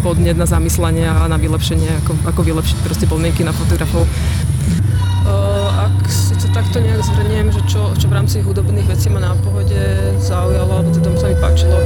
podnet 0.00 0.36
na 0.36 0.48
zamyslenie 0.48 1.04
a 1.04 1.28
na 1.28 1.36
vylepšenie, 1.36 2.04
ako, 2.04 2.12
ako 2.24 2.40
vylepšiť 2.40 2.76
proste 2.80 3.04
podmienky 3.04 3.44
na 3.44 3.52
fotografov. 3.52 4.08
Takto 6.50 6.82
nejak 6.82 6.98
zhrniem, 7.06 7.46
že 7.54 7.62
čo, 7.70 7.94
čo 7.94 8.10
v 8.10 8.14
rámci 8.18 8.42
hudobných 8.42 8.90
vecí 8.90 9.06
ma 9.06 9.22
na 9.22 9.38
pohode 9.38 9.78
zaujalo, 10.18 10.82
alebo 10.82 10.90
teda 10.90 11.14
sa 11.14 11.26
mi 11.30 11.36
páčilo, 11.38 11.78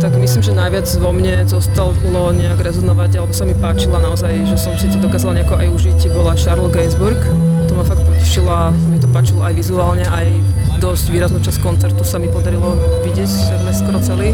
tak 0.00 0.16
myslím, 0.16 0.42
že 0.42 0.52
najviac 0.56 0.88
vo 0.96 1.12
mne 1.12 1.44
zostalo 1.44 1.92
nejak 2.32 2.58
rezonovať, 2.64 3.20
alebo 3.20 3.32
sa 3.36 3.44
mi 3.44 3.52
páčila 3.52 4.00
naozaj, 4.00 4.32
že 4.48 4.56
som 4.56 4.72
si 4.80 4.88
to 4.88 4.96
dokázala 5.04 5.36
nejako 5.36 5.60
aj 5.60 5.68
užiť, 5.68 5.98
bola 6.16 6.32
Charlotte 6.32 6.72
Gainsbourg. 6.72 7.20
To 7.68 7.72
ma 7.76 7.84
fakt 7.84 8.02
potešilo 8.08 8.48
a 8.48 8.72
mi 8.72 8.96
to 8.96 9.08
páčilo 9.12 9.44
aj 9.44 9.52
vizuálne, 9.52 10.08
aj 10.08 10.26
dosť 10.80 11.04
výraznú 11.12 11.38
časť 11.44 11.58
koncertu 11.60 12.00
sa 12.00 12.16
mi 12.16 12.32
podarilo 12.32 12.72
vidieť 13.04 13.28
skoro 13.76 14.00
celý. 14.00 14.32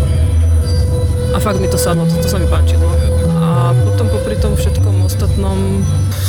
A 1.33 1.41
fakt 1.43 1.59
mi 1.59 1.66
to 1.66 1.80
sadlo, 1.80 2.07
to, 2.07 2.22
to 2.22 2.28
sa 2.30 2.39
mi 2.39 2.47
páčilo. 2.47 2.87
A 3.41 3.74
potom 3.74 4.07
popri 4.14 4.39
tom 4.39 4.55
všetkom 4.55 5.09
ostatnom 5.09 5.83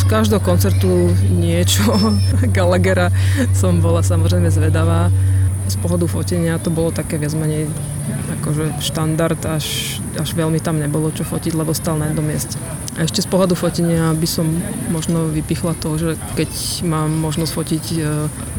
každého 0.08 0.42
koncertu 0.44 1.12
niečo 1.32 1.84
Gallaghera 2.56 3.10
som 3.56 3.80
bola 3.80 4.04
samozrejme 4.04 4.50
zvedavá. 4.52 5.10
Z 5.64 5.80
pohodu 5.80 6.04
fotenia 6.12 6.60
to 6.60 6.68
bolo 6.68 6.92
také 6.92 7.16
viac 7.16 7.32
menej 7.40 7.72
akože 8.44 8.84
štandard, 8.84 9.40
až, 9.48 9.98
až 10.20 10.36
veľmi 10.36 10.60
tam 10.60 10.76
nebolo 10.76 11.08
čo 11.16 11.24
fotiť, 11.24 11.56
lebo 11.56 11.72
stal 11.72 11.96
na 11.96 12.12
jednom 12.12 12.28
mieste. 12.28 12.60
A 13.00 13.08
ešte 13.08 13.24
z 13.24 13.32
pohľadu 13.32 13.56
fotenia 13.56 14.12
by 14.12 14.28
som 14.28 14.46
možno 14.92 15.32
vypichla 15.32 15.74
to, 15.80 15.96
že 15.96 16.20
keď 16.36 16.52
mám 16.84 17.10
možnosť 17.10 17.52
fotiť 17.56 17.86
e, 17.96 17.98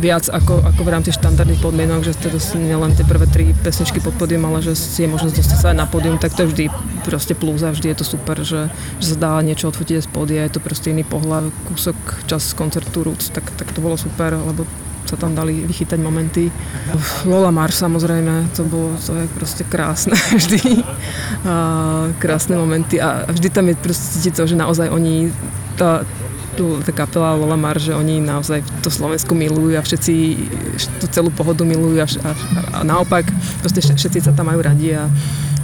viac 0.01 0.27
ako, 0.33 0.65
ako 0.75 0.81
v 0.83 0.91
rámci 0.91 1.13
štandardných 1.13 1.61
podmienok, 1.61 2.01
že 2.03 2.17
teda 2.17 2.41
si 2.41 2.57
nielen 2.59 2.97
tie 2.97 3.05
prvé 3.05 3.29
tri 3.29 3.53
pesničky 3.53 4.01
pod 4.01 4.17
pódium, 4.17 4.49
ale 4.49 4.65
že 4.65 4.73
si 4.73 5.05
je 5.05 5.13
možnosť 5.13 5.37
dostať 5.39 5.59
sa 5.61 5.71
aj 5.71 5.79
na 5.79 5.87
pódium, 5.87 6.17
tak 6.17 6.33
to 6.33 6.49
je 6.49 6.51
vždy 6.51 6.65
proste 7.05 7.37
plus 7.37 7.61
a 7.63 7.71
vždy 7.71 7.93
je 7.93 7.99
to 8.01 8.07
super, 8.09 8.41
že, 8.41 8.73
že 8.99 9.15
sa 9.15 9.17
dá 9.21 9.33
niečo 9.45 9.69
odfotiť 9.69 10.03
z 10.03 10.09
pódia, 10.11 10.49
je 10.49 10.57
to 10.57 10.65
proste 10.65 10.91
iný 10.91 11.05
pohľad, 11.05 11.53
kúsok, 11.71 11.95
čas 12.27 12.57
koncertu 12.57 13.05
Roots, 13.05 13.31
tak, 13.31 13.47
tak 13.55 13.71
to 13.71 13.79
bolo 13.79 13.95
super, 13.95 14.35
lebo 14.35 14.67
sa 15.05 15.17
tam 15.21 15.37
dali 15.37 15.65
vychytať 15.65 16.01
momenty. 16.01 16.49
Lola 17.29 17.53
Mars 17.53 17.79
samozrejme, 17.81 18.53
to 18.57 18.65
bolo 18.65 18.97
to 18.97 19.13
je 19.15 19.27
proste 19.37 19.63
krásne 19.69 20.17
vždy. 20.39 20.81
A 21.45 21.55
krásne 22.19 22.57
momenty 22.57 22.99
a 22.99 23.29
vždy 23.29 23.49
tam 23.53 23.69
je 23.69 23.77
proste 23.77 24.05
cítiť 24.19 24.33
to, 24.41 24.45
že 24.49 24.57
naozaj 24.57 24.89
oni, 24.89 25.29
tá, 25.77 26.03
tá 26.57 26.93
kapela 26.95 27.37
Lola 27.37 27.59
Mars, 27.59 27.85
že 27.85 27.93
oni 27.93 28.23
naozaj 28.25 28.65
to 28.81 28.89
Slovensku 28.89 29.37
milujú 29.37 29.77
a 29.77 29.83
všetci 29.85 30.15
tú 31.03 31.07
celú 31.11 31.29
pohodu 31.35 31.67
milujú 31.67 32.01
a, 32.01 32.07
a, 32.09 32.31
a 32.31 32.79
naopak 32.87 33.29
proste 33.61 33.83
všetci 33.85 34.25
sa 34.25 34.33
tam 34.33 34.49
majú 34.49 34.65
radi 34.65 34.97
a, 34.97 35.11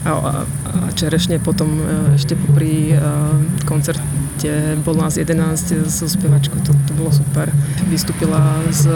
a, 0.04 0.12
a 0.12 0.88
čerešne 0.96 1.42
potom 1.44 1.68
e, 1.76 2.16
ešte 2.16 2.32
pri 2.56 2.96
uh, 2.96 3.36
koncert 3.68 4.00
kde 4.40 4.80
bol 4.80 4.96
nás 4.96 5.20
11 5.20 5.84
so 5.84 6.08
spevačkou, 6.08 6.64
to, 6.64 6.72
to 6.88 6.92
bolo 6.96 7.12
super. 7.12 7.52
Vystúpila 7.92 8.40
z, 8.72 8.88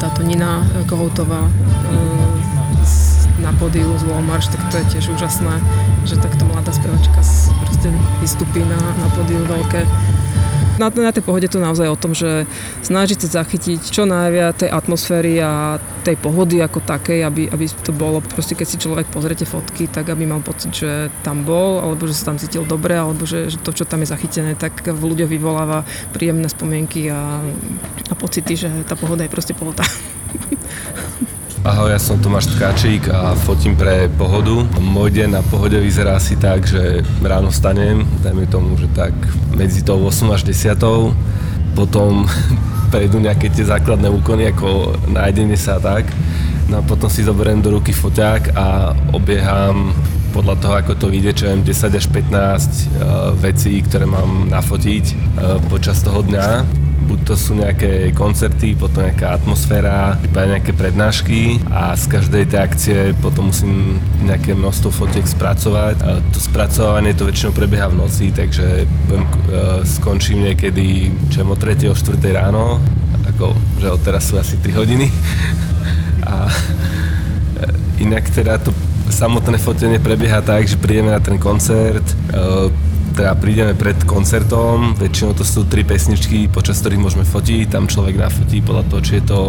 táto 0.00 0.24
Nina 0.24 0.64
Kohoutová 0.88 1.44
na 3.44 3.52
pódiu 3.60 3.92
z 4.00 4.08
Walmart, 4.08 4.48
tak 4.48 4.64
to 4.72 4.80
je 4.80 4.96
tiež 4.96 5.12
úžasné, 5.20 5.60
že 6.08 6.16
takto 6.16 6.48
mladá 6.48 6.72
spevačka 6.72 7.20
proste 7.60 7.92
vystúpi 8.24 8.64
na, 8.64 8.80
na 8.80 9.08
pódiu 9.12 9.44
veľké. 9.44 9.84
Na, 10.74 10.90
na 10.90 11.14
tej 11.14 11.22
pohode 11.22 11.46
to 11.46 11.62
naozaj 11.62 11.86
o 11.86 11.98
tom, 11.98 12.18
že 12.18 12.50
snažiť 12.82 13.22
sa 13.26 13.42
zachytiť 13.42 13.78
čo 13.94 14.10
najviac 14.10 14.58
tej 14.58 14.70
atmosféry 14.74 15.38
a 15.38 15.78
tej 16.02 16.18
pohody 16.18 16.58
ako 16.58 16.82
takej, 16.82 17.22
aby, 17.22 17.46
aby 17.46 17.64
to 17.70 17.94
bolo, 17.94 18.18
proste 18.18 18.58
keď 18.58 18.66
si 18.66 18.82
človek 18.82 19.06
pozriete 19.10 19.46
fotky, 19.46 19.86
tak 19.86 20.10
aby 20.10 20.26
mal 20.26 20.42
pocit, 20.42 20.74
že 20.74 21.14
tam 21.22 21.46
bol, 21.46 21.78
alebo 21.78 22.10
že 22.10 22.18
sa 22.18 22.34
tam 22.34 22.42
cítil 22.42 22.66
dobre, 22.66 22.98
alebo 22.98 23.22
že, 23.22 23.54
že 23.54 23.58
to, 23.62 23.70
čo 23.70 23.86
tam 23.86 24.02
je 24.02 24.10
zachytené, 24.10 24.58
tak 24.58 24.82
v 24.82 25.02
ľuďoch 25.02 25.30
vyvoláva 25.30 25.86
príjemné 26.10 26.50
spomienky 26.50 27.06
a, 27.06 27.38
a 28.10 28.14
pocity, 28.18 28.58
že 28.58 28.68
tá 28.84 28.98
pohoda 28.98 29.22
je 29.22 29.30
proste 29.30 29.54
pohoda. 29.54 29.86
Ahoj, 31.64 31.96
ja 31.96 31.96
som 31.96 32.20
Tomáš 32.20 32.52
Tkáčik 32.52 33.08
a 33.08 33.32
fotím 33.32 33.72
pre 33.72 34.12
Pohodu. 34.20 34.68
Môj 34.84 35.16
deň 35.16 35.32
na 35.32 35.40
Pohode 35.40 35.80
vyzerá 35.80 36.20
asi 36.20 36.36
tak, 36.36 36.68
že 36.68 37.00
ráno 37.24 37.48
stanem, 37.48 38.04
dajme 38.20 38.44
tomu, 38.52 38.76
že 38.76 38.84
tak 38.92 39.16
medzi 39.56 39.80
tou 39.80 39.96
8 40.04 40.28
až 40.36 40.44
10. 40.44 40.76
Potom 41.72 42.28
prejdú 42.92 43.16
nejaké 43.16 43.48
tie 43.48 43.64
základné 43.64 44.12
úkony, 44.12 44.52
ako 44.52 44.92
nájdenie 45.08 45.56
sa 45.56 45.80
a 45.80 45.80
tak. 45.80 46.04
No 46.68 46.78
a 46.78 46.82
potom 46.84 47.08
si 47.08 47.24
zoberiem 47.24 47.64
do 47.64 47.80
ruky 47.80 47.96
foťák 47.96 48.52
a 48.52 48.92
obieham 49.16 49.96
podľa 50.36 50.60
toho, 50.60 50.74
ako 50.84 50.92
to 51.00 51.06
vyjde, 51.08 51.32
čo 51.32 51.48
10 51.48 51.64
až 51.96 52.06
15 52.12 52.28
uh, 52.28 53.32
vecí, 53.40 53.80
ktoré 53.80 54.04
mám 54.04 54.52
nafotiť 54.52 55.04
uh, 55.40 55.56
počas 55.72 56.04
toho 56.04 56.20
dňa 56.28 56.83
buď 57.04 57.18
to 57.28 57.34
sú 57.36 57.52
nejaké 57.54 58.10
koncerty, 58.16 58.72
potom 58.72 59.04
nejaká 59.04 59.36
atmosféra, 59.36 60.16
iba 60.24 60.48
nejaké 60.48 60.72
prednášky 60.72 61.60
a 61.68 61.92
z 61.94 62.04
každej 62.08 62.48
tej 62.48 62.60
akcie 62.60 62.98
potom 63.20 63.52
musím 63.52 64.00
nejaké 64.24 64.56
množstvo 64.56 64.88
fotiek 64.88 65.28
spracovať. 65.28 65.96
A 66.00 66.10
to 66.32 66.38
spracovanie 66.40 67.12
to 67.12 67.28
väčšinou 67.28 67.52
prebieha 67.52 67.92
v 67.92 68.00
noci, 68.00 68.32
takže 68.32 68.88
budem, 69.06 69.24
uh, 69.24 69.84
skončím 69.84 70.48
niekedy 70.48 71.12
čem 71.28 71.46
o 71.46 71.56
3. 71.56 71.92
o 71.92 71.96
4. 71.96 72.16
ráno, 72.32 72.80
ako, 73.36 73.52
že 73.78 73.86
od 73.92 74.00
teraz 74.00 74.24
sú 74.24 74.40
asi 74.40 74.56
3 74.58 74.80
hodiny. 74.80 75.06
a 76.24 76.48
e, 76.48 78.02
inak 78.02 78.24
teda 78.32 78.56
to 78.56 78.72
samotné 79.12 79.60
fotenie 79.60 80.00
prebieha 80.00 80.40
tak, 80.40 80.64
že 80.64 80.80
prídeme 80.80 81.12
na 81.12 81.20
ten 81.20 81.36
koncert, 81.36 82.04
uh, 82.32 82.72
teda 83.14 83.38
prídeme 83.38 83.78
pred 83.78 83.94
koncertom, 84.02 84.98
väčšinou 84.98 85.38
to 85.38 85.46
sú 85.46 85.62
tri 85.70 85.86
pesničky, 85.86 86.50
počas 86.50 86.82
ktorých 86.82 86.98
môžeme 86.98 87.22
fotiť, 87.22 87.70
tam 87.70 87.86
človek 87.86 88.18
nafotí 88.18 88.58
podľa 88.58 88.90
toho, 88.90 89.00
či 89.06 89.12
je 89.22 89.24
to 89.30 89.40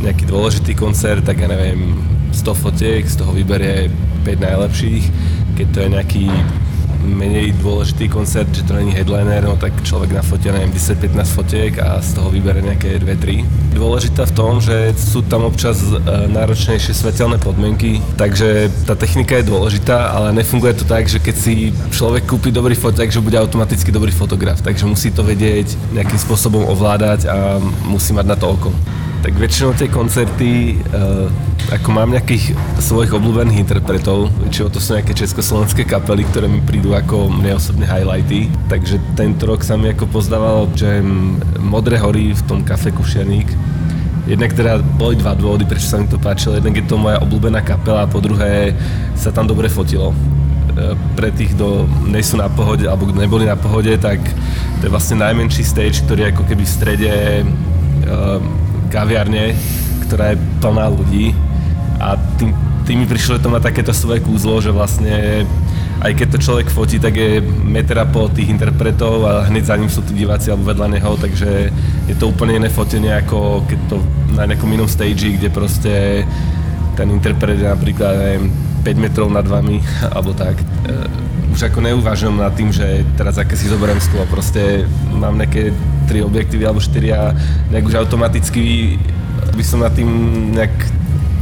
nejaký 0.00 0.24
dôležitý 0.24 0.72
koncert, 0.72 1.20
tak 1.20 1.44
ja 1.44 1.48
neviem, 1.48 2.00
100 2.32 2.56
fotiek, 2.56 3.04
z 3.04 3.14
toho 3.20 3.36
vyberie 3.36 3.92
5 4.24 4.40
najlepších, 4.40 5.04
keď 5.54 5.66
to 5.68 5.78
je 5.84 5.88
nejaký 5.92 6.26
menej 7.04 7.52
dôležitý 7.60 8.08
koncert, 8.08 8.48
že 8.50 8.64
to 8.64 8.74
není 8.74 8.90
headliner, 8.96 9.44
no 9.44 9.54
tak 9.60 9.76
človek 9.84 10.16
nafotia, 10.16 10.56
neviem, 10.56 10.72
10-15 10.72 11.36
fotiek 11.36 11.72
a 11.78 12.00
z 12.00 12.16
toho 12.16 12.32
vybere 12.32 12.64
nejaké 12.64 12.96
2-3. 12.98 13.76
Dôležitá 13.76 14.24
v 14.24 14.34
tom, 14.34 14.52
že 14.58 14.96
sú 14.96 15.20
tam 15.22 15.44
občas 15.44 15.78
e, 15.84 16.00
náročnejšie 16.32 16.96
svetelné 16.96 17.36
podmienky, 17.38 18.00
takže 18.16 18.72
tá 18.88 18.96
technika 18.96 19.36
je 19.36 19.50
dôležitá, 19.52 20.16
ale 20.16 20.32
nefunguje 20.32 20.80
to 20.80 20.84
tak, 20.88 21.04
že 21.06 21.20
keď 21.20 21.36
si 21.36 21.70
človek 21.92 22.24
kúpi 22.24 22.48
dobrý 22.48 22.74
foťák, 22.74 23.12
že 23.12 23.20
bude 23.20 23.36
automaticky 23.36 23.92
dobrý 23.92 24.10
fotograf, 24.10 24.64
takže 24.64 24.88
musí 24.88 25.12
to 25.12 25.20
vedieť 25.20 25.76
nejakým 25.92 26.18
spôsobom 26.18 26.64
ovládať 26.66 27.28
a 27.28 27.60
musí 27.86 28.16
mať 28.16 28.26
na 28.26 28.36
to 28.40 28.48
oko. 28.48 28.72
Tak 29.24 29.40
väčšinou 29.40 29.72
tie 29.72 29.88
koncerty, 29.88 30.76
uh, 30.92 31.32
ako 31.72 31.96
mám 31.96 32.12
nejakých 32.12 32.52
svojich 32.76 33.08
obľúbených 33.08 33.64
interpretov, 33.64 34.28
väčšinou 34.44 34.68
to 34.68 34.84
sú 34.84 35.00
nejaké 35.00 35.16
československé 35.16 35.88
kapely, 35.88 36.28
ktoré 36.28 36.44
mi 36.44 36.60
prídu 36.60 36.92
ako 36.92 37.32
mne 37.32 37.56
osobne 37.56 37.88
highlighty. 37.88 38.52
Takže 38.68 39.00
tento 39.16 39.48
rok 39.48 39.64
sa 39.64 39.80
mi 39.80 39.88
ako 39.88 40.12
pozdávalo, 40.12 40.68
že 40.76 41.00
Modré 41.56 41.96
hory 42.04 42.36
v 42.36 42.42
tom 42.44 42.60
kafe 42.68 42.92
Kušianík. 42.92 43.48
Jednak 44.28 44.52
teda 44.52 44.84
boli 45.00 45.16
dva 45.16 45.32
dôvody, 45.32 45.64
prečo 45.64 45.88
sa 45.88 45.96
mi 45.96 46.04
to 46.04 46.20
páčilo. 46.20 46.60
Jednak 46.60 46.76
je 46.76 46.84
to 46.84 47.00
moja 47.00 47.16
obľúbená 47.24 47.64
kapela 47.64 48.04
a 48.04 48.12
po 48.12 48.20
druhé 48.20 48.76
sa 49.16 49.32
tam 49.32 49.48
dobre 49.48 49.72
fotilo 49.72 50.12
e, 50.12 50.16
pre 51.16 51.32
tých, 51.32 51.56
kto 51.56 51.88
nejsú 52.12 52.36
na 52.36 52.52
pohode 52.52 52.84
alebo 52.84 53.08
kto 53.08 53.24
neboli 53.24 53.48
na 53.48 53.56
pohode, 53.56 53.96
tak 53.96 54.20
to 54.80 54.82
je 54.84 54.92
vlastne 54.92 55.16
najmenší 55.16 55.64
stage, 55.64 56.04
ktorý 56.04 56.28
je 56.28 56.32
ako 56.36 56.44
keby 56.44 56.64
v 56.68 56.76
strede 56.76 57.12
uh, 58.04 58.63
kaviarne, 58.94 59.58
ktorá 60.06 60.30
je 60.30 60.38
plná 60.62 60.86
ľudí 60.94 61.34
a 61.98 62.14
tým, 62.38 62.54
tým 62.86 63.02
mi 63.02 63.06
prišlo, 63.10 63.40
že 63.40 63.42
to 63.42 63.50
má 63.50 63.58
takéto 63.58 63.90
svoje 63.90 64.22
kúzlo, 64.22 64.62
že 64.62 64.70
vlastne 64.70 65.42
aj 66.04 66.12
keď 66.14 66.28
to 66.36 66.44
človek 66.44 66.68
fotí, 66.70 67.02
tak 67.02 67.16
je 67.18 67.42
metra 67.64 68.06
po 68.06 68.30
tých 68.30 68.52
interpretov 68.54 69.26
a 69.26 69.50
hneď 69.50 69.64
za 69.66 69.74
ním 69.74 69.90
sú 69.90 70.04
tí 70.06 70.14
diváci 70.22 70.54
alebo 70.54 70.70
vedľa 70.70 70.86
neho, 70.94 71.10
takže 71.18 71.74
je 72.06 72.14
to 72.14 72.30
úplne 72.30 72.60
iné 72.60 72.68
fotenie 72.70 73.10
ako 73.10 73.66
keď 73.66 73.80
to 73.90 73.96
na 74.36 74.46
nejakom 74.46 74.70
inom 74.70 74.86
stage, 74.86 75.26
kde 75.26 75.48
proste 75.50 76.22
ten 76.94 77.08
interpret 77.10 77.58
je 77.58 77.66
napríklad, 77.66 78.14
neviem, 78.14 78.52
5 78.86 78.94
metrov 79.00 79.26
nad 79.32 79.46
vami, 79.48 79.82
alebo 80.14 80.36
tak. 80.36 80.60
E, 81.54 81.56
už 81.56 81.70
ako 81.70 81.86
neuvažujem 81.86 82.34
nad 82.34 82.50
tým, 82.58 82.74
že 82.74 83.06
teraz 83.14 83.38
aké 83.38 83.54
si 83.54 83.70
zoberiem 83.70 84.02
stôl, 84.02 84.26
proste 84.26 84.90
mám 85.14 85.38
nejaké 85.38 85.70
tri 86.10 86.18
objektívy 86.18 86.66
alebo 86.66 86.82
štyri 86.82 87.14
a 87.14 87.30
nejak 87.70 87.86
už 87.86 87.94
automaticky 87.94 88.98
by 89.54 89.62
som 89.62 89.78
nad 89.78 89.94
tým 89.94 90.10
nejak 90.50 90.74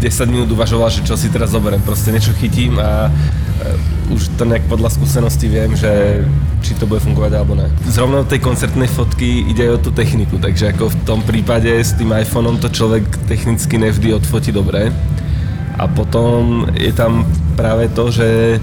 10 0.05 0.29
minút 0.29 0.53
uvažoval, 0.53 0.93
že 0.93 1.01
čo 1.07 1.17
si 1.17 1.33
teraz 1.33 1.57
zoberiem, 1.57 1.81
proste 1.81 2.13
niečo 2.13 2.37
chytím 2.37 2.77
a 2.77 3.09
uh, 3.09 4.13
už 4.13 4.37
to 4.37 4.45
nejak 4.45 4.69
podľa 4.69 4.93
skúsenosti 4.93 5.49
viem, 5.49 5.73
že 5.73 6.21
či 6.61 6.77
to 6.77 6.85
bude 6.85 7.01
fungovať 7.01 7.33
alebo 7.33 7.57
ne. 7.57 7.73
Zrovna 7.89 8.27
tej 8.27 8.45
koncertnej 8.45 8.91
fotky 8.93 9.49
ide 9.49 9.71
aj 9.71 9.73
o 9.81 9.83
tú 9.89 9.91
techniku, 9.97 10.37
takže 10.37 10.77
ako 10.77 10.93
v 10.93 10.97
tom 11.09 11.25
prípade 11.25 11.73
s 11.73 11.97
tým 11.97 12.13
iPhoneom 12.13 12.61
to 12.61 12.69
človek 12.69 13.07
technicky 13.31 13.81
nevždy 13.81 14.13
odfotí 14.13 14.53
dobre. 14.53 14.93
A 15.79 15.89
potom 15.89 16.69
je 16.77 16.93
tam 16.93 17.25
práve 17.53 17.89
to, 17.93 18.09
že 18.11 18.57
e, 18.57 18.59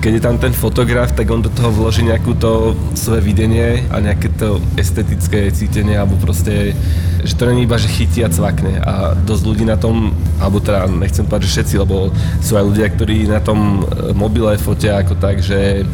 keď 0.00 0.12
je 0.14 0.22
tam 0.22 0.36
ten 0.38 0.54
fotograf, 0.54 1.12
tak 1.12 1.30
on 1.30 1.42
do 1.42 1.50
toho 1.50 1.70
vloží 1.74 2.06
nejakú 2.06 2.34
to 2.38 2.74
svoje 2.94 3.20
videnie 3.20 3.82
a 3.90 3.98
nejaké 3.98 4.30
to 4.38 4.62
estetické 4.78 5.50
cítenie, 5.50 5.98
alebo 5.98 6.18
proste, 6.18 6.74
že 7.22 7.34
to 7.34 7.46
není 7.46 7.66
iba, 7.66 7.78
že 7.78 7.90
chytí 7.90 8.22
a 8.22 8.30
cvakne. 8.30 8.78
A 8.82 9.14
dosť 9.18 9.42
ľudí 9.46 9.64
na 9.66 9.76
tom, 9.78 10.14
alebo 10.38 10.62
teda 10.62 10.86
nechcem 10.86 11.26
povedať, 11.26 11.46
že 11.46 11.52
všetci, 11.60 11.74
lebo 11.82 12.10
sú 12.42 12.56
aj 12.58 12.64
ľudia, 12.64 12.86
ktorí 12.94 13.26
na 13.26 13.42
tom 13.42 13.82
e, 13.82 14.14
mobile 14.14 14.54
fotia 14.58 15.02
ako 15.02 15.18
tak, 15.18 15.42
že 15.42 15.82
e, 15.82 15.84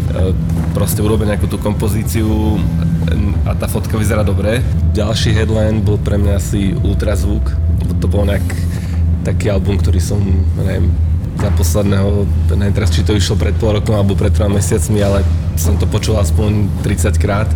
proste 0.77 1.01
urobia 1.01 1.35
nejakú 1.35 1.49
tú 1.49 1.57
kompozíciu 1.61 2.61
a 3.49 3.57
tá 3.57 3.65
fotka 3.65 3.97
vyzerá 3.97 4.21
dobre. 4.21 4.61
Ďalší 4.93 5.33
headline 5.33 5.81
bol 5.81 5.97
pre 5.97 6.21
mňa 6.21 6.33
asi 6.37 6.77
ultrazvuk, 6.77 7.57
to 7.99 8.07
bol 8.07 8.29
nejak 8.29 8.45
taký 9.29 9.53
album, 9.53 9.77
ktorý 9.77 10.01
som, 10.01 10.21
neviem, 10.57 10.89
za 11.39 11.51
posledného, 11.55 12.27
neviem 12.57 12.75
teraz, 12.75 12.91
či 12.91 13.07
to 13.07 13.15
išlo 13.15 13.39
pred 13.39 13.55
pol 13.61 13.79
rokom 13.79 13.95
alebo 13.95 14.19
pred 14.19 14.35
troma 14.35 14.59
mesiacmi, 14.59 14.99
ale 14.99 15.23
som 15.55 15.79
to 15.79 15.87
počul 15.87 16.19
aspoň 16.19 16.83
30 16.83 17.15
krát, 17.23 17.47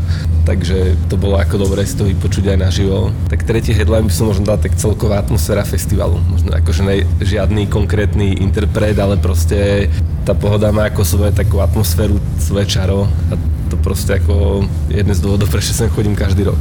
takže 0.46 0.94
to 1.10 1.18
bolo 1.18 1.34
ako 1.38 1.66
dobre 1.66 1.82
si 1.82 1.98
to 1.98 2.06
vypočuť 2.06 2.54
aj 2.54 2.58
naživo. 2.62 3.10
Tak 3.26 3.42
tretí 3.42 3.74
headline 3.74 4.06
by 4.06 4.14
som 4.14 4.30
možno 4.30 4.46
dal 4.46 4.58
tak 4.62 4.78
celková 4.78 5.18
atmosféra 5.18 5.66
festivalu. 5.66 6.22
Možno 6.30 6.54
akože 6.54 6.82
ne, 6.86 7.02
žiadny 7.18 7.66
konkrétny 7.66 8.38
interpret, 8.38 8.94
ale 9.02 9.18
proste 9.18 9.90
tá 10.22 10.34
pohoda 10.34 10.70
má 10.70 10.86
ako 10.86 11.02
svoje 11.02 11.34
takú 11.34 11.58
atmosféru, 11.58 12.22
svoje 12.38 12.70
čaro 12.70 13.10
a 13.30 13.38
to 13.66 13.74
proste 13.80 14.22
ako 14.22 14.62
jedné 14.92 15.16
z 15.16 15.24
dôvodov, 15.24 15.50
prečo 15.50 15.74
sem 15.74 15.90
chodím 15.90 16.14
každý 16.14 16.46
rok. 16.46 16.60